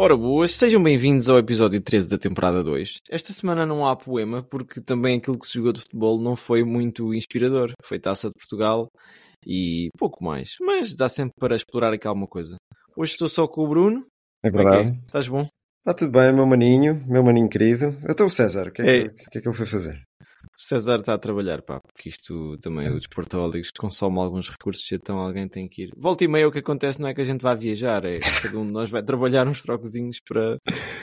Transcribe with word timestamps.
Ora 0.00 0.16
boas, 0.16 0.52
sejam 0.52 0.80
bem-vindos 0.80 1.28
ao 1.28 1.38
episódio 1.38 1.80
13 1.80 2.08
da 2.08 2.16
temporada 2.16 2.62
2. 2.62 2.98
Esta 3.10 3.32
semana 3.32 3.66
não 3.66 3.84
há 3.84 3.96
poema 3.96 4.44
porque 4.44 4.80
também 4.80 5.18
aquilo 5.18 5.36
que 5.36 5.44
se 5.44 5.54
jogou 5.54 5.72
de 5.72 5.80
futebol 5.80 6.20
não 6.20 6.36
foi 6.36 6.62
muito 6.62 7.12
inspirador. 7.12 7.72
Foi 7.82 7.98
Taça 7.98 8.28
de 8.28 8.34
Portugal 8.34 8.86
e 9.44 9.88
pouco 9.98 10.22
mais. 10.22 10.50
Mas 10.60 10.94
dá 10.94 11.08
sempre 11.08 11.32
para 11.40 11.56
explorar 11.56 11.92
aqui 11.92 12.06
alguma 12.06 12.28
coisa. 12.28 12.54
Hoje 12.96 13.12
estou 13.12 13.28
só 13.28 13.48
com 13.48 13.64
o 13.64 13.68
Bruno. 13.68 14.06
É 14.44 14.50
Como 14.52 14.62
é 14.62 14.64
que 14.64 14.70
verdade. 14.70 14.96
é? 14.96 15.06
Estás 15.06 15.26
bom? 15.26 15.48
Está 15.80 15.94
tudo 15.94 16.12
bem, 16.12 16.32
meu 16.32 16.46
maninho, 16.46 17.04
meu 17.04 17.24
maninho 17.24 17.48
querido. 17.48 17.96
Até 18.04 18.22
o 18.22 18.28
César, 18.28 18.68
o 18.68 18.72
que 18.72 18.82
é, 18.82 19.08
que, 19.08 19.08
o 19.08 19.30
que 19.30 19.38
é 19.38 19.40
que 19.40 19.48
ele 19.48 19.56
foi 19.56 19.66
fazer? 19.66 20.00
César 20.56 20.98
está 20.98 21.14
a 21.14 21.18
trabalhar, 21.18 21.62
pá, 21.62 21.80
porque 21.80 22.08
isto 22.08 22.56
também, 22.58 22.88
o 22.88 22.98
Desportólicos 22.98 23.70
consome 23.70 24.18
alguns 24.18 24.50
recursos, 24.50 24.90
então 24.92 25.18
alguém 25.18 25.48
tem 25.48 25.68
que 25.68 25.84
ir. 25.84 25.90
Volta 25.96 26.24
e 26.24 26.28
meia 26.28 26.48
o 26.48 26.52
que 26.52 26.58
acontece 26.58 27.00
não 27.00 27.08
é 27.08 27.14
que 27.14 27.20
a 27.20 27.24
gente 27.24 27.42
vá 27.42 27.54
viajar, 27.54 28.04
é 28.04 28.18
que 28.18 28.42
cada 28.42 28.58
um 28.58 28.66
de 28.66 28.72
nós 28.72 28.90
vai 28.90 29.02
trabalhar 29.02 29.46
uns 29.46 29.62
trocozinhos 29.62 30.18
para, 30.26 30.58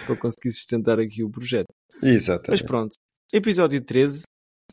para 0.05 0.15
conseguir 0.15 0.51
sustentar 0.51 0.99
aqui 0.99 1.23
o 1.23 1.29
projeto. 1.29 1.67
Exato. 2.01 2.51
Mas 2.51 2.61
pronto, 2.61 2.93
episódio 3.33 3.81
13, 3.81 4.23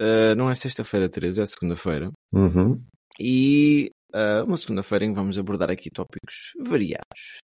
uh, 0.00 0.34
não 0.36 0.50
é 0.50 0.55
sexta-feira 0.55 1.08
13, 1.08 1.42
é 1.42 1.47
segunda-feira. 1.47 2.10
Uhum. 2.34 2.82
E 3.20 3.91
uh, 4.14 4.44
uma 4.47 4.56
segunda-feira 4.56 5.04
em 5.04 5.10
que 5.10 5.16
vamos 5.16 5.38
abordar 5.38 5.70
aqui 5.70 5.91
tópicos 5.91 6.52
variados. 6.60 7.38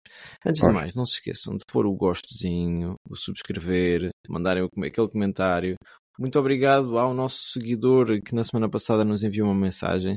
Antes 0.45 0.63
de 0.63 0.73
mais, 0.73 0.95
não 0.95 1.05
se 1.05 1.15
esqueçam 1.15 1.57
de 1.57 1.65
pôr 1.71 1.87
o 1.87 1.95
gostozinho, 1.95 2.95
o 3.09 3.17
subscrever, 3.17 4.11
mandarem 4.29 4.67
aquele 4.85 5.09
comentário. 5.09 5.77
Muito 6.19 6.39
obrigado 6.39 6.99
ao 6.99 7.15
nosso 7.15 7.53
seguidor 7.53 8.21
que 8.23 8.35
na 8.35 8.43
semana 8.45 8.69
passada 8.69 9.05
nos 9.05 9.23
enviou 9.23 9.47
uma 9.49 9.55
mensagem. 9.55 10.15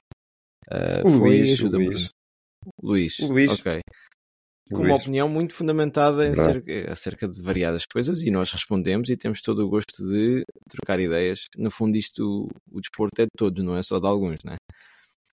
Uh, 0.69 1.08
O 1.08 1.11
foi 1.19 1.19
Luís, 1.39 1.49
o 1.49 1.53
ajuda-me, 1.53 1.85
Luís. 1.88 2.09
Luís. 2.81 3.19
O 3.19 3.27
Luís. 3.27 3.52
Ok. 3.52 3.80
Com 4.71 4.77
Luís. 4.77 4.88
uma 4.89 4.95
opinião 4.95 5.27
muito 5.30 5.53
fundamentada 5.53 6.27
em 6.27 6.33
cerca- 6.33 6.91
acerca 6.91 7.27
de 7.27 7.41
variadas 7.41 7.85
coisas 7.85 8.23
e 8.23 8.31
nós 8.31 8.52
respondemos 8.52 9.09
e 9.09 9.17
temos 9.17 9.41
todo 9.41 9.66
o 9.66 9.69
gosto 9.69 10.02
de 10.08 10.43
trocar 10.69 10.99
ideias. 10.99 11.45
No 11.58 11.69
fundo, 11.69 11.97
isto, 11.97 12.47
o 12.71 12.80
desporto 12.80 13.21
é 13.21 13.25
de 13.25 13.31
todos, 13.38 13.63
não 13.63 13.75
é 13.75 13.83
só 13.83 13.99
de 13.99 14.08
alguns, 14.08 14.43
né? 14.43 14.55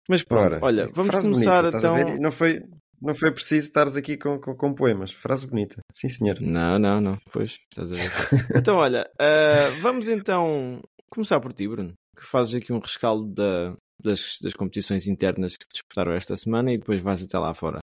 Mas 0.08 0.22
pronto, 0.24 0.44
Ora, 0.54 0.58
olha, 0.62 0.90
vamos 0.92 1.14
começar 1.14 1.62
bonita, 1.62 1.78
então. 1.78 2.18
Não 2.18 2.32
foi, 2.32 2.60
não 3.00 3.14
foi 3.14 3.30
preciso 3.32 3.66
estares 3.68 3.96
aqui 3.96 4.16
com, 4.16 4.38
com, 4.40 4.54
com 4.54 4.74
poemas. 4.74 5.12
Frase 5.12 5.46
bonita. 5.46 5.76
Sim, 5.92 6.08
senhor. 6.08 6.40
Não, 6.40 6.78
não, 6.78 7.00
não, 7.00 7.18
pois, 7.32 7.58
estás 7.72 7.92
a 7.92 7.94
ver. 7.94 8.10
então, 8.58 8.76
olha, 8.76 9.08
ah, 9.20 9.68
vamos 9.80 10.08
então 10.08 10.80
começar 11.10 11.40
por 11.40 11.52
ti, 11.52 11.66
Bruno, 11.68 11.92
que 12.18 12.24
fazes 12.26 12.54
aqui 12.54 12.72
um 12.72 12.78
rescaldo 12.80 13.26
da- 13.32 13.74
das, 14.02 14.38
das 14.42 14.54
competições 14.54 15.06
internas 15.08 15.56
que 15.56 15.66
disputaram 15.72 16.12
esta 16.12 16.36
semana 16.36 16.72
e 16.72 16.78
depois 16.78 17.00
vais 17.02 17.22
até 17.22 17.36
lá 17.38 17.52
fora. 17.54 17.78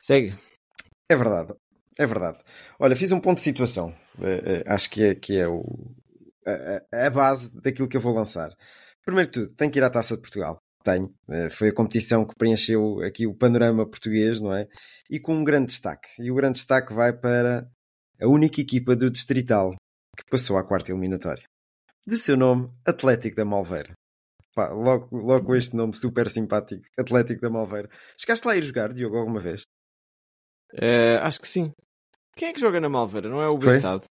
Segue. 0.00 0.34
É 1.10 1.16
verdade. 1.16 1.54
É 1.98 2.06
verdade. 2.06 2.38
Olha, 2.78 2.96
fiz 2.96 3.12
um 3.12 3.20
ponto 3.20 3.36
de 3.38 3.42
situação. 3.44 3.94
Eh, 4.20 4.42
eh, 4.44 4.64
acho 4.66 4.90
que 4.90 5.02
é, 5.02 5.14
que 5.14 5.38
é 5.38 5.46
o, 5.48 5.62
a, 6.46 6.96
a- 7.02 7.06
a 7.06 7.10
base 7.10 7.54
daquilo 7.60 7.88
que 7.88 7.96
eu 7.96 8.00
vou 8.00 8.12
lançar. 8.14 8.50
Primeiro 9.04 9.30
de 9.30 9.40
tudo, 9.40 9.54
tenho 9.54 9.70
que 9.70 9.78
ir 9.78 9.82
à 9.84 9.90
Taça 9.90 10.16
de 10.16 10.20
Portugal. 10.22 10.58
Tenho. 10.86 11.12
Eh, 11.28 11.50
foi 11.50 11.70
a 11.70 11.74
competição 11.74 12.24
que 12.24 12.36
preencheu 12.36 13.00
aqui 13.00 13.26
o 13.26 13.34
panorama 13.34 13.84
português, 13.84 14.40
não 14.40 14.54
é? 14.54 14.68
E 15.10 15.18
com 15.18 15.34
um 15.34 15.42
grande 15.42 15.66
destaque. 15.66 16.08
E 16.20 16.30
o 16.30 16.34
grande 16.36 16.58
destaque 16.58 16.94
vai 16.94 17.12
para 17.12 17.68
a 18.22 18.28
única 18.28 18.60
equipa 18.60 18.94
do 18.94 19.10
Distrital 19.10 19.74
que 20.16 20.24
passou 20.30 20.56
à 20.56 20.62
quarta 20.62 20.92
eliminatória. 20.92 21.42
De 22.06 22.16
seu 22.16 22.36
nome, 22.36 22.70
Atlético 22.86 23.34
da 23.34 23.44
Malveira. 23.44 23.94
Pá, 24.54 24.68
logo, 24.68 25.08
logo 25.16 25.46
com 25.46 25.56
este 25.56 25.74
nome 25.74 25.94
super 25.96 26.30
simpático, 26.30 26.84
Atlético 26.96 27.40
da 27.40 27.50
Malveira. 27.50 27.90
Chegaste 28.16 28.46
lá 28.46 28.52
a 28.52 28.56
ir 28.56 28.62
jogar, 28.62 28.92
Diogo, 28.92 29.16
alguma 29.16 29.40
vez? 29.40 29.62
Ah, 30.72 31.26
acho 31.26 31.40
que 31.40 31.48
sim. 31.48 31.72
Quem 32.36 32.48
é 32.48 32.52
que 32.52 32.60
joga 32.60 32.80
na 32.80 32.88
Malveira? 32.88 33.28
Não 33.28 33.42
é 33.42 33.48
o 33.48 33.58
Foi? 33.58 33.72
Bessado? 33.72 34.04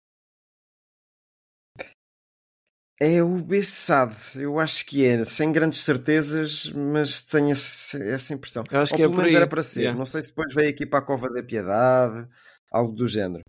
É 3.00 3.22
o 3.22 3.42
Bessade, 3.42 4.14
eu 4.36 4.58
acho 4.60 4.86
que 4.86 5.04
é, 5.04 5.24
sem 5.24 5.50
grandes 5.52 5.78
certezas, 5.80 6.70
mas 6.72 7.22
tenho 7.22 7.50
essa 7.50 8.32
impressão. 8.32 8.62
Eu 8.70 8.80
acho 8.80 8.92
Ou 8.92 8.96
que 8.96 9.02
é 9.02 9.06
pelo 9.06 9.14
por 9.14 9.18
menos 9.22 9.32
aí. 9.32 9.36
era 9.36 9.46
para 9.48 9.62
ser. 9.64 9.80
Yeah. 9.80 9.98
Não 9.98 10.06
sei 10.06 10.20
se 10.20 10.28
depois 10.28 10.54
veio 10.54 10.70
aqui 10.70 10.86
para 10.86 11.00
a 11.00 11.02
Cova 11.02 11.28
da 11.28 11.42
Piedade, 11.42 12.28
algo 12.70 12.92
do 12.94 13.08
género. 13.08 13.42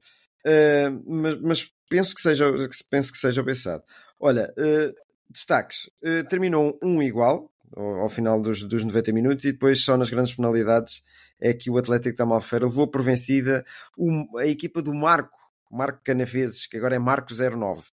Uh, 0.46 1.04
mas, 1.06 1.42
mas 1.42 1.72
penso 1.88 2.16
que 2.16 2.22
seja, 2.22 2.46
penso 2.90 3.12
que 3.12 3.18
seja 3.20 3.42
o 3.42 3.46
Bessade. 3.46 3.84
Olha, 4.20 4.52
uh, 4.58 4.94
destaques. 5.30 5.90
Uh, 6.04 6.28
terminou 6.28 6.78
um 6.84 7.02
igual 7.04 7.52
ao, 7.76 8.02
ao 8.02 8.10
final 8.10 8.42
dos, 8.42 8.64
dos 8.64 8.84
90 8.84 9.12
minutos 9.14 9.46
e 9.46 9.52
depois 9.52 9.80
só 9.84 9.96
nas 9.96 10.10
grandes 10.10 10.34
penalidades 10.36 11.04
é 11.40 11.54
que 11.54 11.70
o 11.70 11.78
Atlético 11.78 12.18
da 12.18 12.26
Malfeira 12.26 12.66
levou 12.66 12.88
por 12.88 13.04
vencida 13.04 13.64
o- 13.96 14.40
a 14.40 14.48
equipa 14.48 14.82
do 14.82 14.94
Marco, 14.94 15.38
Marco 15.72 16.02
Canaveses, 16.04 16.66
que 16.66 16.78
agora 16.78 16.96
é 16.96 17.00
Marco 17.00 17.32
09. 17.34 17.84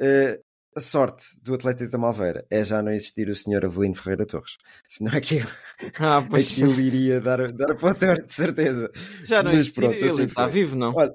Uh, 0.00 0.42
a 0.74 0.80
sorte 0.80 1.24
do 1.42 1.54
Atlético 1.54 1.90
da 1.90 1.98
Malveira 1.98 2.46
é 2.50 2.64
já 2.64 2.82
não 2.82 2.92
existir 2.92 3.28
o 3.28 3.34
senhor 3.36 3.64
Avelino 3.64 3.94
Ferreira 3.94 4.24
Torres. 4.26 4.56
Senão 4.88 5.12
aquilo, 5.16 5.48
Ah, 6.00 6.26
pois 6.28 6.50
aquilo 6.50 6.80
iria 6.80 7.20
dar, 7.20 7.52
dar 7.52 7.74
para 7.74 7.90
o 7.90 7.94
teor, 7.94 8.22
de 8.24 8.32
certeza. 8.32 8.90
já 9.24 9.42
não 9.42 9.50
mas 9.52 9.60
existe. 9.60 9.74
pronto, 9.76 9.94
Ele 9.94 10.06
assim 10.06 10.24
está 10.24 10.44
foi. 10.44 10.52
vivo, 10.52 10.76
não? 10.76 10.92
Olha, 10.94 11.14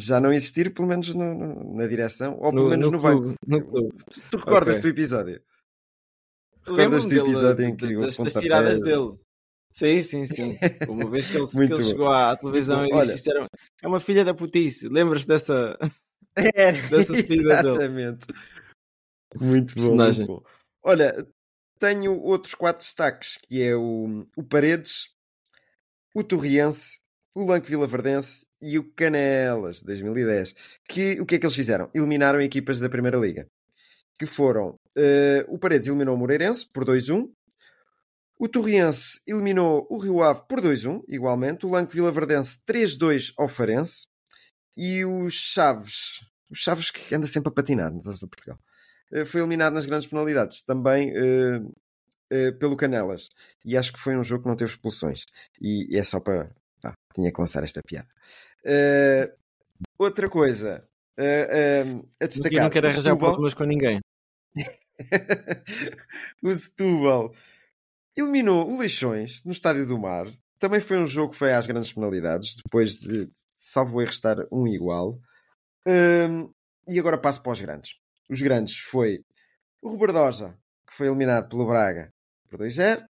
Já 0.00 0.20
não 0.20 0.32
existir, 0.32 0.72
pelo 0.72 0.86
menos 0.86 1.08
no- 1.14 1.34
no- 1.34 1.74
na 1.76 1.86
direção, 1.88 2.34
ou 2.40 2.50
pelo 2.52 2.64
No- 2.64 2.68
menos 2.70 2.90
no 2.90 2.98
clube, 3.00 3.36
banco. 3.46 3.70
clube. 3.70 3.96
Tu, 4.10 4.20
tu 4.30 4.36
recordas 4.36 4.76
Ok. 4.76 4.82
do 4.82 4.88
episódio? 4.88 5.42
Recordas 6.64 7.02
do 7.04 7.08
dele, 7.08 7.20
episódio 7.22 7.64
em 7.64 7.76
que 7.76 7.96
das, 7.96 8.16
das 8.16 8.32
tiradas 8.34 8.80
dele. 8.80 9.18
Sim, 9.72 10.02
sim, 10.02 10.26
sim. 10.26 10.58
Uma 10.88 11.10
vez 11.10 11.28
que 11.28 11.36
ele, 11.36 11.46
que 11.50 11.72
ele 11.74 11.82
chegou 11.82 12.08
à 12.12 12.36
televisão 12.36 12.78
Muito 12.78 12.94
e 12.94 12.98
disse 12.98 13.08
Olha. 13.10 13.16
isto 13.16 13.30
era, 13.30 13.46
é 13.82 13.88
uma 13.88 13.98
filha 14.00 14.24
da 14.24 14.34
putice. 14.34 14.88
Lembras 14.88 15.24
dessa? 15.26 15.76
Era, 16.54 16.76
exatamente. 17.28 18.26
Muito 19.38 19.74
bom, 19.74 19.80
Personagem. 19.80 20.26
muito 20.26 20.42
bom. 20.42 20.50
Olha, 20.82 21.26
tenho 21.78 22.20
outros 22.20 22.54
quatro 22.54 22.84
destaques, 22.84 23.38
que 23.42 23.62
é 23.62 23.74
o, 23.74 24.24
o 24.36 24.42
Paredes, 24.42 25.08
o 26.14 26.24
Torriense, 26.24 26.98
o 27.34 27.44
Lanque 27.44 27.68
Vilaverdense 27.68 28.46
e 28.60 28.78
o 28.78 28.92
Canelas, 28.92 29.82
2010. 29.82 30.54
Que, 30.88 31.20
o 31.20 31.26
que 31.26 31.36
é 31.36 31.38
que 31.38 31.46
eles 31.46 31.54
fizeram? 31.54 31.90
Eliminaram 31.94 32.40
equipas 32.40 32.80
da 32.80 32.88
Primeira 32.88 33.18
Liga. 33.18 33.46
Que 34.18 34.26
foram, 34.26 34.74
eh, 34.96 35.44
o 35.48 35.58
Paredes 35.58 35.86
eliminou 35.86 36.16
o 36.16 36.18
Moreirense 36.18 36.66
por 36.72 36.84
2-1, 36.84 37.30
o 38.40 38.48
Torriense 38.48 39.20
eliminou 39.26 39.86
o 39.90 39.98
Rio 39.98 40.22
Ave 40.22 40.42
por 40.48 40.60
2-1, 40.60 41.02
igualmente, 41.08 41.66
o 41.66 41.70
Lanque 41.70 41.94
Vilaverdense 41.94 42.58
3-2 42.66 43.32
ao 43.36 43.48
Farense, 43.48 44.06
e 44.78 45.04
o 45.04 45.28
Chaves, 45.28 46.24
o 46.48 46.54
Chaves 46.54 46.90
que 46.90 47.14
anda 47.14 47.26
sempre 47.26 47.48
a 47.48 47.52
patinar 47.52 47.92
na 47.92 48.00
Taça 48.00 48.20
de 48.24 48.30
Portugal, 48.30 48.58
eh, 49.12 49.24
foi 49.24 49.40
eliminado 49.40 49.74
nas 49.74 49.84
grandes 49.86 50.06
penalidades, 50.06 50.60
também 50.62 51.10
eh, 51.14 51.60
eh, 52.30 52.52
pelo 52.52 52.76
Canelas. 52.76 53.28
E 53.64 53.76
acho 53.76 53.92
que 53.92 53.98
foi 53.98 54.16
um 54.16 54.22
jogo 54.22 54.44
que 54.44 54.48
não 54.48 54.56
teve 54.56 54.70
expulsões. 54.70 55.24
E, 55.60 55.94
e 55.94 55.98
é 55.98 56.04
só 56.04 56.20
para. 56.20 56.54
pá, 56.80 56.92
tinha 57.14 57.32
que 57.32 57.40
lançar 57.40 57.64
esta 57.64 57.82
piada. 57.82 58.08
Eh, 58.64 59.34
outra 59.98 60.28
coisa 60.28 60.86
eh, 61.16 61.84
eh, 61.84 62.02
a 62.20 62.26
destacar: 62.26 62.62
não 62.62 62.70
quero 62.70 62.86
arranjar 62.86 63.02
Setúbal- 63.02 63.30
problemas 63.30 63.54
com 63.54 63.64
ninguém. 63.64 64.00
o 66.42 66.54
Setúbal 66.54 67.34
eliminou 68.16 68.68
o 68.68 68.78
Leixões 68.78 69.42
no 69.44 69.52
Estádio 69.52 69.86
do 69.86 69.98
Mar. 69.98 70.26
Também 70.58 70.80
foi 70.80 70.98
um 70.98 71.06
jogo 71.06 71.32
que 71.32 71.38
foi 71.38 71.52
às 71.52 71.66
grandes 71.66 71.92
penalidades, 71.92 72.56
depois 72.56 72.94
de, 72.98 73.30
salvo 73.54 74.00
erro, 74.00 74.10
estar 74.10 74.36
um 74.50 74.66
igual. 74.66 75.18
Hum, 75.86 76.50
e 76.88 76.98
agora 76.98 77.18
passo 77.20 77.42
para 77.42 77.52
os 77.52 77.60
grandes. 77.60 77.92
Os 78.28 78.40
grandes 78.42 78.76
foi 78.78 79.20
o 79.80 79.90
Roberdosa, 79.90 80.58
que 80.86 80.94
foi 80.94 81.06
eliminado 81.06 81.48
pelo 81.48 81.66
Braga 81.66 82.12
por 82.50 82.58
2-0. 82.60 83.04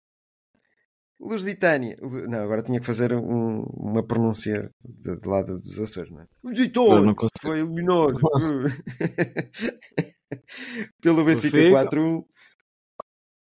O 1.21 1.29
Lusitânia. 1.29 1.97
Não, 2.29 2.43
agora 2.43 2.63
tinha 2.63 2.81
que 2.81 2.87
fazer 2.87 3.13
um- 3.15 3.63
uma 3.77 4.05
pronúncia 4.05 4.69
de, 4.85 5.21
de 5.21 5.29
lado 5.29 5.55
dos 5.55 5.79
Açores, 5.79 6.11
não 6.11 6.23
é? 6.23 6.27
Lusitânia 6.43 7.15
foi 7.41 7.61
eliminado 7.61 8.15
pelo 11.01 11.25
Benfica 11.25 11.57
Benfica. 11.57 11.91
4-1. 11.91 12.25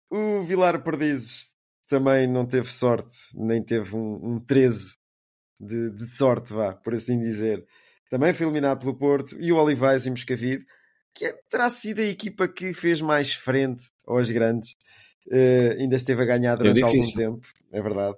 O 0.09 0.43
Vilar 0.43 0.83
Perdizes 0.83 1.50
também 1.91 2.25
não 2.27 2.45
teve 2.45 2.71
sorte, 2.71 3.15
nem 3.35 3.61
teve 3.63 3.95
um, 3.95 4.35
um 4.35 4.39
13 4.39 4.95
de, 5.59 5.91
de 5.91 6.05
sorte, 6.07 6.53
vá, 6.53 6.73
por 6.73 6.93
assim 6.95 7.19
dizer. 7.19 7.63
Também 8.09 8.33
foi 8.33 8.45
eliminado 8.45 8.79
pelo 8.79 8.97
Porto 8.97 9.35
e 9.39 9.51
o 9.51 9.57
Olivais 9.57 10.05
e 10.05 10.09
Moscavide, 10.09 10.65
que 11.13 11.25
é- 11.25 11.33
terá 11.49 11.69
sido 11.69 11.99
a 11.99 12.03
equipa 12.05 12.47
que 12.47 12.73
fez 12.73 13.01
mais 13.01 13.33
frente 13.33 13.83
aos 14.07 14.29
grandes. 14.31 14.75
Eh, 15.29 15.75
ainda 15.79 15.95
esteve 15.95 16.23
a 16.23 16.25
ganhar 16.25 16.55
durante 16.55 16.81
algum 16.83 16.95
difícil. 16.97 17.15
tempo, 17.15 17.47
é 17.71 17.81
verdade. 17.81 18.15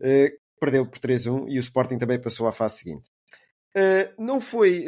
Eh, 0.00 0.32
perdeu 0.58 0.86
por 0.86 0.98
3-1 0.98 1.46
e 1.48 1.58
o 1.58 1.60
Sporting 1.60 1.98
também 1.98 2.20
passou 2.20 2.46
à 2.48 2.52
fase 2.52 2.78
seguinte. 2.78 3.10
Eh, 3.74 4.14
não 4.18 4.40
foi 4.40 4.84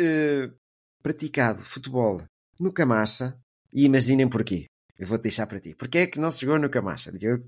praticado 1.03 1.61
futebol 1.63 2.23
no 2.59 2.73
Camacha 2.73 3.37
e 3.73 3.85
imaginem 3.85 4.29
porquê. 4.29 4.67
Eu 4.99 5.07
vou 5.07 5.19
deixar 5.19 5.47
para 5.47 5.61
ti. 5.61 5.75
Porquê 5.75 5.99
é 5.99 6.07
que 6.07 6.19
não 6.19 6.31
se 6.31 6.41
jogou 6.41 6.59
no 6.59 6.69
Camacha, 6.71 7.13
Diogo? 7.13 7.45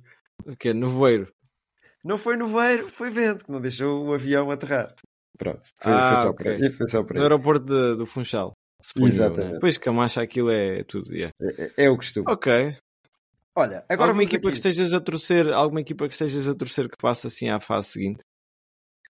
O 0.47 0.57
que 0.57 0.69
é? 0.71 0.75
Nevoeiro. 0.75 1.33
Não 2.05 2.17
foi 2.19 2.37
nevoeiro, 2.37 2.89
foi 2.91 3.11
vento 3.11 3.45
que 3.45 3.53
não 3.53 3.61
deixou 3.61 4.07
o 4.07 4.15
avião 4.15 4.51
aterrar. 4.51 4.95
Pronto, 5.39 5.61
foi, 5.83 5.93
Ah, 5.93 6.13
foi 6.15 6.23
só 6.23 6.31
ok. 6.31 6.45
para 6.57 6.67
aí. 6.67 6.73
Foi 6.73 6.89
só 6.89 7.03
para 7.03 7.17
No 7.17 7.23
aeroporto 7.23 7.65
de- 7.67 7.97
do 7.97 8.07
Funchal. 8.07 8.53
suponho 8.83 9.07
eu, 9.07 9.13
Exatamente. 9.13 9.47
Né? 9.49 9.53
Depois 9.55 9.79
Camacha 9.79 10.23
aquilo 10.23 10.51
é 10.51 10.83
tudo. 10.85 11.13
yeah. 11.15 11.33
É, 11.77 11.85
é 11.85 11.91
o 11.91 11.97
costume. 11.97 12.25
Ok. 12.29 12.77
Olha, 13.57 13.85
agora 13.89 14.11
alguma 14.11 14.23
equipa 14.25 14.49
aqui. 14.49 14.53
que 14.61 14.67
estejas 14.69 14.93
a 14.95 15.01
torcer, 15.01 15.53
alguma 15.53 15.81
equipa 15.81 16.07
que 16.07 16.15
estejas 16.15 16.49
a 16.49 16.55
torcer 16.55 16.89
que 16.89 16.97
passe 16.97 17.27
assim 17.27 17.49
à 17.51 17.59
fase 17.61 17.89
seguinte 17.89 18.23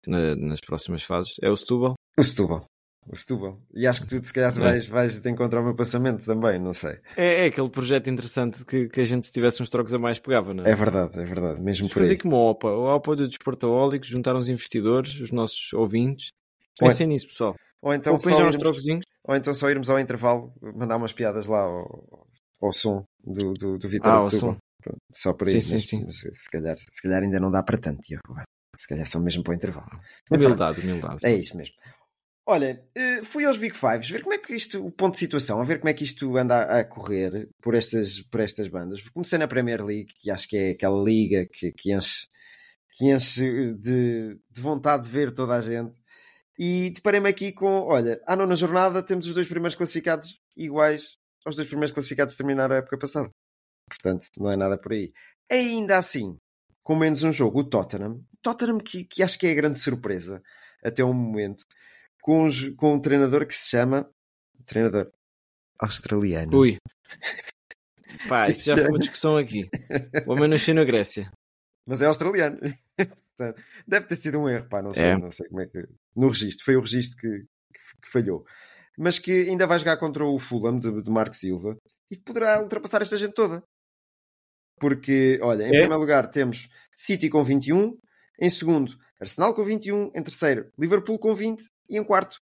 Na- 0.08 0.36
nas 0.36 0.60
próximas 0.62 1.02
fases 1.04 1.34
é 1.42 1.50
o 1.50 1.58
Setúbal. 1.58 1.96
O 2.18 2.24
Setúbal. 2.24 2.66
O 3.08 3.16
Setúbal. 3.16 3.60
E 3.74 3.86
acho 3.86 4.02
que 4.02 4.08
tu, 4.08 4.26
se 4.26 4.34
calhar, 4.34 4.52
É. 4.52 4.60
vais, 4.60 4.88
vais 4.88 5.20
de 5.20 5.30
encontrar 5.30 5.62
o 5.62 5.64
meu 5.64 5.76
pensamento 5.76 6.26
também, 6.26 6.60
não 6.60 6.74
sei. 6.74 6.98
É, 7.16 7.44
é 7.44 7.46
aquele 7.46 7.70
projeto 7.70 8.10
interessante 8.10 8.66
que, 8.66 8.88
que 8.90 9.00
a 9.02 9.06
gente 9.06 9.28
se 9.28 9.32
tivesse 9.32 9.62
uns 9.62 9.70
trocos 9.70 9.94
a 9.94 10.00
mais 10.00 10.18
pegava, 10.18 10.54
não 10.54 10.64
é? 10.66 10.72
É 10.72 10.76
verdade, 10.76 11.20
é 11.20 11.24
verdade. 11.24 11.62
Mesmo 11.62 11.84
Vamos 11.84 11.94
por 11.94 12.00
fazer 12.00 12.14
aí. 12.14 12.18
como 12.18 12.36
a 12.36 12.50
OPA, 12.52 12.68
o 12.70 12.96
OPA 12.96 13.16
do 13.16 13.28
Desportaólicos, 13.28 14.08
juntar 14.10 14.36
uns 14.36 14.50
investidores, 14.50 15.20
os 15.20 15.32
nossos 15.32 15.72
ouvintes. 15.74 16.30
Pensem 16.80 17.06
nisso, 17.08 17.28
pessoal. 17.28 17.56
Ou 17.82 17.94
então, 17.94 18.14
Ou 18.14 18.20
só 18.20 18.48
irmos, 18.50 18.88
ou 19.28 19.36
então 19.36 19.54
só 19.54 19.70
irmos 19.70 19.90
ao 19.90 20.00
intervalo 20.00 20.52
mandar 20.76 20.98
umas 20.98 21.14
piadas 21.14 21.46
lá 21.46 21.62
ao, 21.62 22.28
ao 22.60 22.74
som 22.74 23.06
do, 23.24 23.54
do, 23.54 23.78
do 23.78 23.88
Vitória 23.88 24.18
Ah, 24.18 24.20
de 24.22 24.26
ao 24.26 24.32
Setúbal. 24.32 24.58
Pronto, 24.82 24.98
Só 25.14 25.34
por 25.34 25.48
aí. 25.48 25.62
Sim, 25.62 25.74
mas, 25.74 25.88
sim, 25.88 26.12
sim. 26.12 26.34
se, 26.34 26.50
calhar, 26.50 26.76
se 26.78 27.02
calhar 27.02 27.22
ainda 27.22 27.40
não 27.40 27.52
dá 27.52 27.62
para 27.62 27.78
tanto. 27.78 28.02
Se 28.76 28.88
calhar 28.88 29.06
só 29.06 29.20
mesmo 29.20 29.44
para 29.44 29.52
o 29.52 29.56
intervalo. 29.56 29.88
Mas 29.92 30.02
pronto. 30.42 30.46
Humildade, 30.46 30.82
humildade. 30.82 31.20
É 31.24 31.34
isso 31.36 31.56
mesmo. 31.56 31.76
Olha, 32.48 32.88
eh, 32.94 33.24
fui 33.24 33.44
aos 33.44 33.58
Big 33.58 33.76
Fives 33.76 34.08
ver 34.08 34.22
como 34.22 34.36
é 34.36 34.38
que 34.38 34.54
isto, 34.54 34.86
o 34.86 34.92
ponto 34.92 35.14
de 35.14 35.20
situação, 35.20 35.60
a 35.60 35.64
ver 35.64 35.80
como 35.80 35.90
é 35.90 35.94
que 35.96 36.04
isto 36.04 36.38
anda 36.38 36.80
a, 36.80 36.84
correr 36.84 37.50
por 37.60 37.74
estas, 37.74 38.22
por 38.22 38.40
estas 38.40 38.68
bandas. 38.68 39.02
Comecei 39.10 39.40
na 39.40 39.48
Premier 39.48 39.84
League, 39.84 40.14
que 40.20 40.30
acho 40.30 40.48
que 40.48 40.56
é 40.56 40.70
aquela 40.72 41.04
liga 41.04 41.48
que, 41.52 41.72
que 41.72 41.92
enche, 41.92 42.28
que 42.92 43.12
enche 43.12 43.74
de, 43.74 44.40
de 44.50 44.62
vontade 44.62 45.06
de 45.06 45.10
ver 45.10 45.32
toda 45.32 45.56
a 45.56 45.62
gente. 45.62 45.96
E 46.58 46.92
deparei-me 46.92 47.30
aqui 47.30 47.52
com, 47.52 47.82
olha, 47.82 48.22
à 48.28 48.36
nona 48.36 48.56
jornada 48.56 49.02
temos 49.02 49.26
os 49.26 49.34
dois 49.34 49.48
primeiros 49.48 49.76
classificados 49.76 50.40
iguais 50.56 51.18
aos 51.46 51.56
dois 51.56 51.68
primeiros 51.68 51.92
classificados 51.92 52.36
que 52.36 52.38
terminaram 52.38 52.76
a 52.76 52.80
época 52.80 52.98
passada. 52.98 53.30
Portanto, 53.90 54.28
não 54.38 54.52
é 54.52 54.56
nada 54.56 54.78
por 54.78 54.94
aí. 54.94 55.12
Ainda 55.52 55.98
assim, 55.98 56.38
com 56.84 56.96
menos 56.96 57.24
um 57.24 57.32
jogo, 57.32 57.60
o 57.60 57.64
Tottenham, 57.64 58.24
Tottenham 58.42 58.80
que, 58.80 59.04
que 59.04 59.24
acho 59.24 59.38
que 59.38 59.48
é 59.48 59.52
a 59.52 59.56
grande 59.56 59.80
surpresa 59.80 60.42
até 60.84 61.04
o 61.04 61.14
momento, 61.14 61.66
com, 62.26 62.46
os- 62.48 62.70
com 62.76 62.96
um 62.96 63.00
treinador 63.00 63.46
que 63.46 63.54
se 63.54 63.70
chama 63.70 64.10
treinador 64.66 65.12
australiano. 65.78 66.58
Ui. 66.58 66.78
Pá, 68.28 68.48
isso 68.50 68.66
já 68.66 68.76
foi 68.78 68.88
uma 68.90 68.98
discussão 68.98 69.38
aqui. 69.38 69.70
O 70.26 70.32
homem 70.32 70.48
nasceu 70.48 70.74
na 70.74 70.84
Grécia. 70.84 71.32
Mas 71.86 72.02
é 72.02 72.06
australiano. 72.08 72.58
Deve 73.88 74.08
ter 74.08 74.16
sido 74.16 74.40
um 74.40 74.50
erro, 74.50 74.68
pá, 74.70 74.82
não 74.82 74.92
sei, 74.94 75.04
É. 75.06 75.18
não 75.18 75.30
sei 75.30 75.48
como 75.50 75.62
é 75.62 75.68
que. 75.68 75.86
No 76.16 76.30
registro, 76.30 76.66
foi 76.66 76.76
o 76.78 76.82
registro 76.82 77.18
que, 77.20 77.30
que- 77.40 78.02
que 78.02 78.10
falhou. 78.10 78.44
Mas 78.98 79.20
que 79.20 79.32
ainda 79.50 79.68
vai 79.68 79.78
jogar 79.78 79.98
contra 79.98 80.26
o 80.26 80.40
Fulham 80.40 80.80
de, 80.80 81.02
de 81.04 81.12
Marco 81.12 81.36
Silva 81.36 81.78
e 82.10 82.16
que 82.16 82.24
poderá 82.24 82.60
ultrapassar 82.62 83.02
esta 83.04 83.18
gente 83.18 83.34
toda. 83.34 83.62
Porque, 84.80 85.38
olha, 85.44 85.64
em 85.64 85.68
É? 85.68 85.70
primeiro 85.80 86.00
lugar 86.00 86.28
temos 86.32 86.70
City 86.96 87.30
com 87.30 87.44
21, 87.44 87.98
em 88.40 88.50
segundo, 88.50 88.98
Arsenal 89.20 89.54
com 89.54 89.64
21, 89.64 90.12
em 90.16 90.24
terceiro, 90.24 90.72
Liverpool 90.80 91.20
com 91.20 91.36
20 91.36 91.64
e 91.90 91.98
em 91.98 92.04
quarto, 92.04 92.40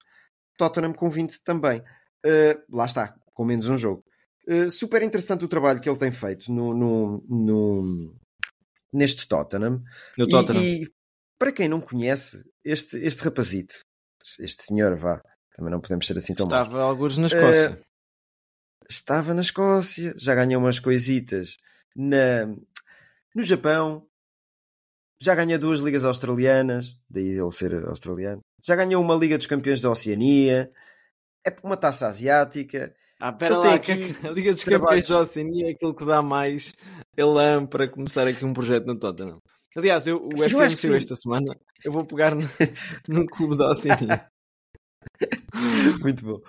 Tottenham 0.57 0.93
com 0.93 1.09
20 1.09 1.43
também. 1.43 1.79
Uh, 2.25 2.61
lá 2.75 2.85
está, 2.85 3.15
com 3.33 3.43
menos 3.45 3.67
um 3.67 3.77
jogo. 3.77 4.03
Uh, 4.47 4.69
super 4.69 5.01
interessante 5.01 5.43
o 5.45 5.47
trabalho 5.47 5.79
que 5.81 5.89
ele 5.89 5.97
tem 5.97 6.11
feito 6.11 6.51
no, 6.51 6.73
no- 6.73 7.25
no- 7.29 8.15
neste 8.91 9.27
Tottenham. 9.27 9.81
No 10.17 10.25
E- 10.25 10.29
Tottenham. 10.29 10.63
E, 10.63 10.91
para 11.39 11.51
quem 11.51 11.67
não 11.67 11.81
conhece, 11.81 12.43
este, 12.63 12.97
este 12.97 13.23
rapazito, 13.23 13.73
este 14.39 14.63
senhor, 14.63 14.95
vá, 14.97 15.21
também 15.55 15.71
não 15.71 15.79
podemos 15.81 16.05
ser 16.05 16.17
assim 16.17 16.33
tão. 16.35 16.45
Estava 16.45 16.81
alguns 16.81 17.17
na 17.17 17.25
Escócia. 17.27 17.79
Eh, 17.79 17.81
estava 18.89 19.33
na 19.33 19.41
Escócia, 19.41 20.13
já 20.17 20.35
ganhou 20.35 20.61
umas 20.61 20.77
coisitas 20.79 21.57
na, 21.95 22.45
no 23.35 23.41
Japão, 23.41 24.05
já 25.19 25.33
ganhou 25.35 25.57
duas 25.59 25.79
ligas 25.79 26.05
australianas, 26.05 26.95
daí 27.09 27.29
ele 27.29 27.51
ser 27.51 27.73
australiano, 27.87 28.41
já 28.61 28.75
ganhou 28.75 29.01
uma 29.01 29.15
Liga 29.15 29.37
dos 29.37 29.47
Campeões 29.47 29.81
da 29.81 29.89
Oceania, 29.89 30.71
é 31.45 31.55
uma 31.63 31.77
taça 31.77 32.07
asiática. 32.07 32.93
Ah, 33.19 33.31
pera 33.31 33.57
lá, 33.57 33.77
que 33.77 33.91
a 33.91 34.29
Liga 34.31 34.51
dos 34.51 34.63
trabalhos. 34.63 35.05
Campeões 35.05 35.07
da 35.07 35.19
Oceania 35.19 35.67
é 35.67 35.71
aquilo 35.71 35.95
que 35.95 36.05
dá 36.05 36.21
mais 36.21 36.73
elan 37.15 37.65
para 37.65 37.87
começar 37.87 38.27
aqui 38.27 38.43
um 38.45 38.53
projeto 38.53 38.85
no 38.85 38.97
Tottenham. 38.97 39.39
Aliás, 39.75 40.05
eu, 40.05 40.17
o 40.17 40.43
Eu 40.43 40.49
FM 40.49 40.75
saiu 40.75 40.95
esta 40.95 41.15
semana. 41.15 41.55
Eu 41.83 41.91
vou 41.91 42.03
pegar 42.05 42.35
no, 42.35 42.41
no 43.07 43.25
clube 43.25 43.57
da 43.57 43.69
Oceania. 43.69 44.27
Muito 46.01 46.25
bom. 46.25 46.41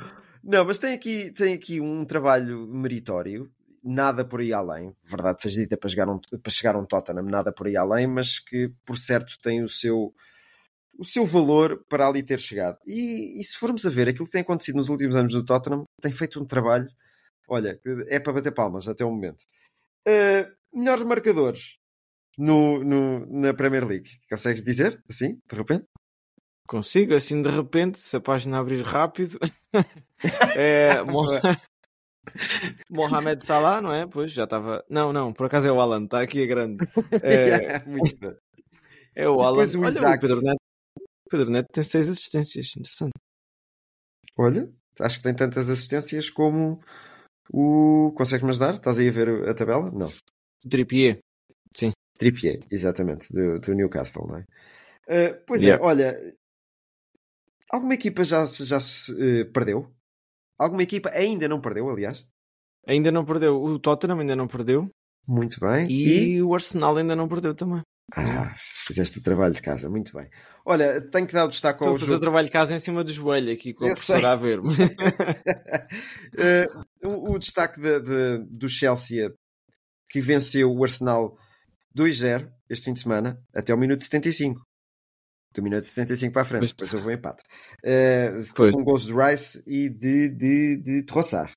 Não, 0.43 0.64
mas 0.64 0.79
tem 0.79 0.93
aqui, 0.93 1.31
tem 1.31 1.55
aqui 1.55 1.81
um 1.81 2.05
trabalho 2.05 2.67
meritório, 2.67 3.50
nada 3.82 4.25
por 4.25 4.41
aí 4.41 4.53
além. 4.53 4.94
Verdade 5.05 5.41
seja 5.41 5.62
dita 5.62 5.76
para, 5.76 5.88
chegar 5.88 6.09
um, 6.09 6.19
para 6.19 6.53
chegar 6.53 6.75
a 6.75 6.79
um 6.79 6.85
Tottenham, 6.85 7.23
nada 7.23 7.53
por 7.53 7.67
aí 7.67 7.76
além, 7.76 8.06
mas 8.06 8.41
que 8.41 8.73
por 8.85 8.99
certo 8.99 9.38
tem 9.41 9.62
o 9.62 9.69
seu, 9.69 10.12
o 11.02 11.04
seu 11.04 11.26
valor 11.26 11.84
para 11.88 12.06
ali 12.06 12.22
ter 12.22 12.38
chegado. 12.38 12.78
E, 12.87 13.40
e 13.40 13.44
se 13.44 13.58
formos 13.58 13.84
a 13.84 13.90
ver 13.90 14.08
aquilo 14.08 14.25
que 14.26 14.32
tem 14.32 14.40
acontecido 14.43 14.76
nos 14.76 14.88
últimos 14.88 15.16
anos 15.16 15.32
do 15.32 15.44
Tottenham, 15.44 15.84
tem 16.00 16.12
feito 16.12 16.40
um 16.40 16.46
trabalho, 16.46 16.87
olha, 17.49 17.78
é 18.06 18.20
para 18.20 18.32
bater 18.32 18.52
palmas 18.54 18.87
até 18.88 19.04
o 19.04 19.10
momento. 19.10 19.43
Uh, 20.06 20.78
melhores 20.78 21.02
marcadores 21.04 21.76
no, 22.38 22.82
no, 22.84 23.26
na 23.26 23.52
Premier 23.52 23.84
League. 23.87 24.10
Consegues 24.31 24.62
dizer 24.62 25.02
assim, 25.10 25.38
de 25.50 25.56
repente? 25.56 25.84
Consigo, 26.69 27.14
assim 27.14 27.43
de 27.43 27.49
repente, 27.49 27.99
se 27.99 28.16
a 28.16 28.20
página 28.20 28.58
abrir 28.58 28.82
rápido. 28.82 29.38
é, 30.56 31.02
Mo- 31.02 31.26
Mohamed 32.88 33.44
Salah, 33.44 33.80
não 33.80 33.92
é? 33.92 34.06
Pois 34.06 34.30
já 34.30 34.44
estava. 34.44 34.85
Não, 34.88 35.12
não, 35.12 35.32
por 35.32 35.47
acaso 35.47 35.66
é 35.66 35.73
o 35.73 35.80
Alan, 35.80 36.04
está 36.04 36.23
aqui 36.23 36.42
a 36.42 36.47
grande. 36.47 36.87
É, 37.23 37.82
é 39.14 39.28
o 39.28 39.42
Alan. 39.42 39.50
depois 39.52 39.75
o 39.75 39.80
Olha, 39.80 39.90
Isaac. 39.90 40.16
o 40.18 40.21
Pedro 40.21 40.40
Neto. 40.42 40.61
Pedro 41.33 41.51
Neto 41.51 41.69
tem 41.73 41.83
seis 41.83 42.09
assistências, 42.09 42.69
interessante. 42.77 43.12
Olha, 44.39 44.71
acho 45.01 45.17
que 45.19 45.23
tem 45.25 45.35
tantas 45.35 45.69
assistências 45.69 46.31
como 46.31 46.81
o. 47.53 48.12
Consegues-me 48.17 48.51
ajudar? 48.51 48.75
Estás 48.75 48.99
aí 48.99 49.09
a 49.09 49.12
ver 49.12 49.49
a 49.49 49.55
tabela? 49.55 49.91
Não. 49.91 50.12
Trippier. 50.69 51.19
Trippier, 52.19 52.61
exatamente, 52.71 53.33
do, 53.33 53.59
do 53.59 53.75
Newcastle, 53.75 54.27
não 54.29 54.37
é? 54.37 54.43
Uh, 55.09 55.43
pois 55.47 55.62
Yeah. 55.62 55.83
é, 55.83 55.87
olha. 55.87 56.37
Alguma 57.71 57.95
equipa 57.95 58.23
já, 58.25 58.45
se- 58.45 58.67
já 58.67 58.79
se 58.79 59.12
eh, 59.19 59.45
perdeu? 59.47 59.91
Alguma 60.59 60.83
equipa 60.83 61.09
ainda 61.11 61.49
não 61.49 61.61
perdeu, 61.61 61.89
aliás? 61.89 62.25
Ainda 62.87 63.11
não 63.11 63.25
perdeu. 63.25 63.61
O 63.61 63.79
Tottenham 63.79 64.21
ainda 64.21 64.37
não 64.37 64.47
perdeu. 64.47 64.89
Muito 65.27 65.59
bem. 65.59 65.89
E, 65.91 66.43
o 66.43 66.55
Arsenal 66.55 66.97
ainda 66.99 67.17
não 67.17 67.27
perdeu 67.27 67.55
também. 67.55 67.81
Ah, 68.14 68.52
fizeste 68.87 69.18
o 69.18 69.23
trabalho 69.23 69.54
de 69.54 69.62
casa, 69.62 69.88
muito 69.88 70.16
bem. 70.16 70.28
Olha, 70.66 71.00
tenho 71.00 71.26
que 71.26 71.32
dar 71.32 71.44
o 71.47 71.49
destaque 71.49 71.78
Estou 71.78 71.88
ao 71.90 71.97
a 71.97 71.99
fazer 71.99 72.14
o 72.14 72.21
trabalho 72.21 72.47
de 72.47 72.52
casa 72.52 72.75
em 72.75 72.80
cima 72.80 73.02
do 73.02 73.12
joelho 73.12 73.52
aqui 73.52 73.73
com 73.73 73.85
Eu 73.87 73.92
a 73.92 73.94
professora 73.94 74.21
sei. 74.21 74.28
a 74.28 74.37
ver. 74.37 74.61
Eh, 76.38 76.66
o, 77.04 77.35
o 77.35 77.38
destaque 77.38 77.80
de- 77.80 78.00
de- 78.00 78.38
do 78.50 78.68
Chelsea 78.68 79.32
que 80.09 80.21
venceu 80.21 80.71
o 80.73 80.85
Arsenal 80.85 81.37
2-0 81.97 82.50
este 82.68 82.87
fim 82.87 82.92
de 82.92 83.00
semana 83.00 83.38
até 83.54 83.73
ao 83.73 83.78
minuto 83.78 84.02
75. 84.02 84.61
Do 85.54 85.62
minuto 85.62 85.87
75 85.87 86.32
para 86.32 86.42
a 86.42 86.44
frente, 86.47 86.61
Pois. 86.61 86.71
depois 86.73 86.94
houve 86.94 87.06
um 87.09 87.11
empate. 87.11 87.42
Pois. 88.54 88.75
com 88.75 88.82
gols 88.82 89.04
de 89.06 89.12
Rice 89.12 89.62
e 89.66 89.88
de, 89.90 90.28
de, 90.30 90.76
de 90.78 91.02
Trossard. 91.04 91.52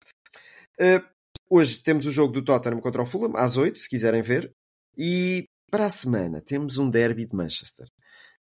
Eh, 0.78 1.02
hoje 1.50 1.82
temos 1.82 2.06
o 2.06 2.12
jogo 2.12 2.34
do 2.34 2.44
Tottenham 2.44 2.82
contra 2.82 3.02
o 3.02 3.06
Fulham, 3.06 3.34
às 3.38 3.56
8, 3.56 3.80
se 3.80 3.90
quiserem 3.90 4.22
ver. 4.22 4.52
E 4.98 5.46
para 5.76 5.88
a 5.88 5.90
semana 5.90 6.42
temos 6.42 6.78
um 6.78 6.90
derby 6.90 7.26
de 7.26 7.36
Manchester. 7.36 7.86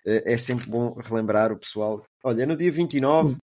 Eh, 0.07 0.35
é 0.35 0.37
sempre 0.37 0.69
bom 0.69 0.93
relembrar 0.99 1.51
o 1.51 1.59
pessoal. 1.59 2.05
Olha, 2.23 2.45
no 2.45 2.55
dia 2.57 2.71
29, 2.71 3.37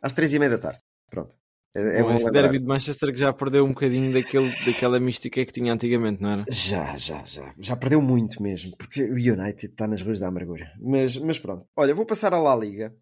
às 0.00 0.14
3 0.14 0.34
e 0.34 0.38
meia 0.38 0.50
da 0.52 0.58
tarde. 0.58 0.78
Pronto. 1.10 1.34
É, 1.74 1.98
é 1.98 2.02
Bom, 2.02 2.10
bom 2.10 2.14
esse 2.14 2.26
lembrar. 2.26 2.42
derby 2.42 2.58
de 2.60 2.64
Manchester 2.64 3.10
que 3.10 3.18
já 3.18 3.32
perdeu 3.32 3.64
um 3.64 3.70
bocadinho 3.70 4.12
daquele, 4.12 4.48
daquela 4.64 5.00
mística 5.00 5.44
que 5.44 5.52
tinha 5.52 5.72
antigamente, 5.72 6.22
não 6.22 6.30
era? 6.30 6.44
Já, 6.48 6.96
já, 6.96 7.24
já. 7.24 7.52
Já 7.58 7.74
perdeu 7.76 8.00
muito 8.00 8.40
mesmo, 8.40 8.76
porque 8.76 9.02
o 9.02 9.14
United 9.14 9.66
está 9.66 9.86
nas 9.88 10.00
ruas 10.00 10.20
da 10.20 10.28
amargura. 10.28 10.70
Mas, 10.80 11.16
mas 11.16 11.38
pronto. 11.40 11.66
Olha, 11.76 11.94
vou 11.94 12.06
passar 12.06 12.32
à 12.32 12.38
La 12.38 12.54
Liga. 12.54 12.94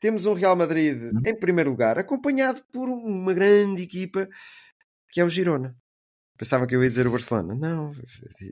Temos 0.00 0.24
um 0.24 0.32
Real 0.32 0.56
Madrid 0.56 0.96
Uhum. 1.12 1.20
em 1.26 1.38
primeiro 1.38 1.68
lugar, 1.70 1.98
acompanhado 1.98 2.62
por 2.72 2.88
uma 2.88 3.34
grande 3.34 3.82
equipa 3.82 4.26
que 5.12 5.20
é 5.20 5.24
o 5.24 5.28
Girona. 5.30 5.76
Pensava 6.36 6.66
que 6.66 6.74
eu 6.74 6.82
ia 6.82 6.88
dizer 6.90 7.06
o 7.06 7.10
Barcelona. 7.10 7.54
Não, 7.54 7.92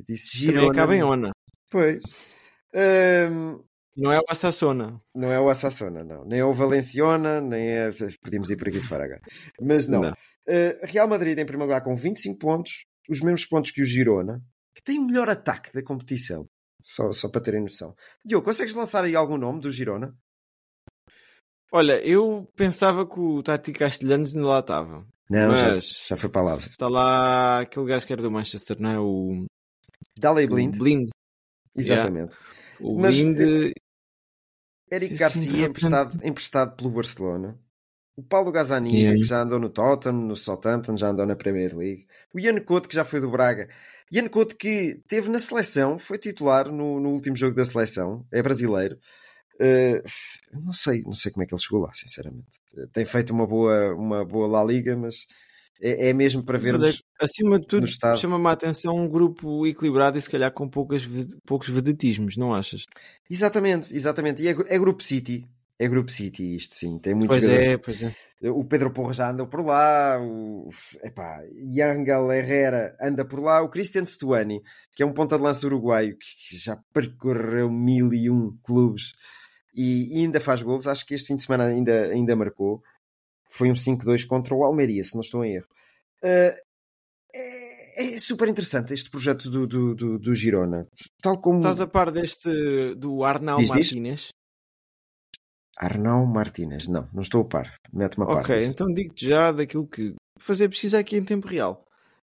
disse 0.06 0.36
Girona. 0.38 0.60
Também 0.60 0.70
acaba 0.70 0.96
em 0.96 1.02
Ona. 1.02 1.32
Pois. 1.70 2.00
Ahm, 2.74 3.58
Não 3.96 4.12
é 4.12 4.18
o 4.18 4.24
Assassona. 4.28 5.00
não 5.14 5.30
é 5.32 5.40
o 5.40 5.48
Assassona, 5.48 6.04
não. 6.04 6.24
Nem 6.24 6.40
é 6.40 6.44
o 6.44 6.52
Valenciona, 6.52 7.40
nem 7.40 7.68
é. 7.68 7.90
Podíamos 8.22 8.50
ir 8.50 8.56
por 8.56 8.68
aqui 8.68 8.80
fora 8.80 9.04
agora. 9.04 9.20
Mas 9.60 9.86
não. 9.86 10.00
Não. 10.02 10.12
Uh, 10.12 10.78
Real 10.84 11.08
Madrid 11.08 11.38
em 11.38 11.44
primeiro 11.46 11.68
lugar 11.68 11.82
com 11.82 11.94
25 11.94 12.38
pontos, 12.38 12.84
os 13.08 13.20
mesmos 13.20 13.44
pontos 13.46 13.70
que 13.70 13.82
o 13.82 13.84
Girona, 13.84 14.40
que 14.74 14.82
tem 14.82 14.98
o 14.98 15.04
melhor 15.06 15.28
ataque 15.28 15.72
da 15.72 15.82
competição. 15.82 16.48
Só, 16.82 17.12
só 17.12 17.28
para 17.28 17.40
terem 17.40 17.60
noção. 17.62 17.94
Diogo, 18.24 18.44
consegues 18.44 18.74
lançar 18.74 19.04
aí 19.04 19.14
algum 19.14 19.36
nome 19.36 19.60
do 19.60 19.70
Girona? 19.70 20.12
Olha, 21.70 22.04
eu 22.06 22.50
pensava 22.56 23.06
que 23.06 23.18
o 23.18 23.42
Tati 23.42 23.72
Castelhanos 23.72 24.34
ainda 24.34 24.48
lá 24.48 24.58
estava. 24.58 25.06
Não, 25.32 25.56
já, 25.56 25.74
Mas 25.74 26.06
já 26.08 26.16
foi 26.16 26.28
para 26.30 26.42
lá. 26.42 26.54
Está 26.54 26.88
lá 26.88 27.60
aquele 27.60 27.86
gajo 27.86 28.06
que 28.06 28.12
era 28.12 28.22
do 28.22 28.30
Manchester, 28.30 28.76
não 28.80 28.90
é? 28.90 28.98
O 29.00 29.44
Daley 30.20 30.46
Blind, 30.46 30.76
Blind. 30.76 31.08
exatamente. 31.76 32.34
O 32.80 32.98
Mas, 32.98 33.14
Blind. 33.14 33.38
Eric 34.90 35.12
Sim, 35.14 35.18
Garcia 35.18 35.42
repente. 35.50 35.64
emprestado, 35.70 36.20
emprestado 36.26 36.76
pelo 36.76 36.90
Barcelona. 36.90 37.58
O 38.14 38.22
Paulo 38.22 38.52
Gazzaniga, 38.52 38.94
Yeah. 38.96 39.18
que 39.18 39.24
já 39.24 39.40
andou 39.42 39.58
no 39.58 39.70
Tottenham, 39.70 40.26
no 40.26 40.36
Southampton, 40.36 40.96
já 40.98 41.08
andou 41.08 41.24
na 41.24 41.34
Premier 41.34 41.74
League. 41.74 42.06
O 42.34 42.38
Ian 42.38 42.60
Couto, 42.62 42.86
que 42.88 42.94
já 42.94 43.04
foi 43.04 43.20
do 43.20 43.30
Braga. 43.30 43.68
Ian 44.12 44.28
Couto, 44.28 44.54
que 44.54 45.00
teve 45.08 45.30
na 45.30 45.38
seleção, 45.38 45.98
foi 45.98 46.18
titular 46.18 46.70
no, 46.70 47.00
no 47.00 47.08
último 47.08 47.34
jogo 47.36 47.54
da 47.54 47.64
seleção, 47.64 48.26
é 48.30 48.42
brasileiro. 48.42 48.98
Uh, 49.62 50.60
não 50.64 50.72
sei, 50.72 51.02
não 51.02 51.12
sei 51.12 51.30
como 51.30 51.44
é 51.44 51.46
que 51.46 51.54
ele 51.54 51.62
chegou 51.62 51.80
lá, 51.80 51.90
sinceramente. 51.94 52.48
Uh, 52.74 52.88
Tem 52.88 53.04
feito 53.04 53.30
uma 53.30 53.46
boa, 53.46 53.94
uma 53.94 54.24
boa 54.24 54.48
La 54.48 54.64
Liga, 54.64 54.96
mas 54.96 55.26
é, 55.80 56.08
é 56.08 56.12
mesmo 56.12 56.44
para 56.44 56.58
vermos. 56.58 57.02
acima 57.20 57.58
de 57.60 57.66
tudo, 57.66 57.86
chama-me 58.16 58.46
a 58.46 58.52
atenção 58.52 58.96
um 58.96 59.08
grupo 59.08 59.66
equilibrado 59.66 60.16
e 60.16 60.20
se 60.20 60.30
calhar 60.30 60.50
com 60.52 60.68
poucas, 60.68 61.02
poucos 61.46 61.68
vedetismos, 61.68 62.36
não 62.36 62.54
achas? 62.54 62.84
Exatamente, 63.30 63.92
exatamente. 63.94 64.42
E 64.42 64.48
é, 64.48 64.50
é 64.68 64.78
Grupo 64.78 65.02
City. 65.02 65.46
É 65.78 65.88
Grupo 65.88 66.12
City 66.12 66.54
isto, 66.54 66.76
sim. 66.76 66.98
Tem 66.98 67.14
muitos 67.14 67.36
Pois 67.36 67.42
jogadores. 67.42 67.68
é, 67.68 67.76
pois 67.76 68.02
é. 68.02 68.14
O 68.50 68.64
Pedro 68.64 68.92
Porra 68.92 69.12
já 69.12 69.30
andou 69.30 69.46
por 69.46 69.64
lá, 69.64 70.20
o 70.20 70.68
epá, 71.02 71.40
Yangel 71.76 72.32
Herrera 72.32 72.96
anda 73.00 73.24
por 73.24 73.40
lá, 73.40 73.62
o 73.62 73.68
Christian 73.68 74.04
Stuani, 74.04 74.60
que 74.96 75.02
é 75.02 75.06
um 75.06 75.12
ponta 75.12 75.36
de 75.36 75.42
lança 75.42 75.66
uruguaio 75.66 76.16
que 76.16 76.56
já 76.56 76.76
percorreu 76.92 77.70
mil 77.70 78.12
e 78.12 78.28
um 78.28 78.56
clubes 78.64 79.12
e, 79.74 80.18
e 80.18 80.24
ainda 80.24 80.40
faz 80.40 80.62
golos. 80.62 80.86
Acho 80.86 81.06
que 81.06 81.14
este 81.14 81.28
fim 81.28 81.36
de 81.36 81.42
semana 81.42 81.66
ainda, 81.66 82.06
ainda 82.06 82.36
marcou. 82.36 82.82
Foi 83.50 83.70
um 83.70 83.74
5-2 83.74 84.26
contra 84.26 84.54
o 84.54 84.64
Almeria, 84.64 85.02
se 85.04 85.14
não 85.14 85.20
estou 85.20 85.44
em 85.44 85.56
erro. 85.56 85.66
Uh, 86.24 86.56
é, 87.34 88.14
é 88.14 88.18
super 88.18 88.48
interessante 88.48 88.94
este 88.94 89.10
projeto 89.10 89.50
do, 89.50 89.66
do, 89.66 89.94
do, 89.94 90.18
do 90.18 90.34
Girona. 90.34 90.86
Tal 91.20 91.40
como 91.40 91.58
Estás 91.58 91.80
a 91.80 91.86
par 91.86 92.10
deste 92.10 92.94
do 92.94 93.24
Arnau 93.24 93.56
Diz, 93.56 93.70
diz. 93.70 93.92
Martínez? 93.92 94.28
Arnão 95.78 96.26
Martínez. 96.26 96.86
Não, 96.86 97.08
não 97.12 97.22
estou 97.22 97.42
a 97.42 97.44
par. 97.44 97.74
Mete-me 97.92 98.24
a 98.24 98.26
par. 98.28 98.42
Ok, 98.42 98.64
então 98.64 98.86
digo-te 98.92 99.26
já 99.26 99.52
daquilo 99.52 99.86
que 99.86 100.14
fazer 100.38 100.68
pesquisa 100.68 100.98
aqui 100.98 101.16
em 101.16 101.24
tempo 101.24 101.46
real. 101.46 101.84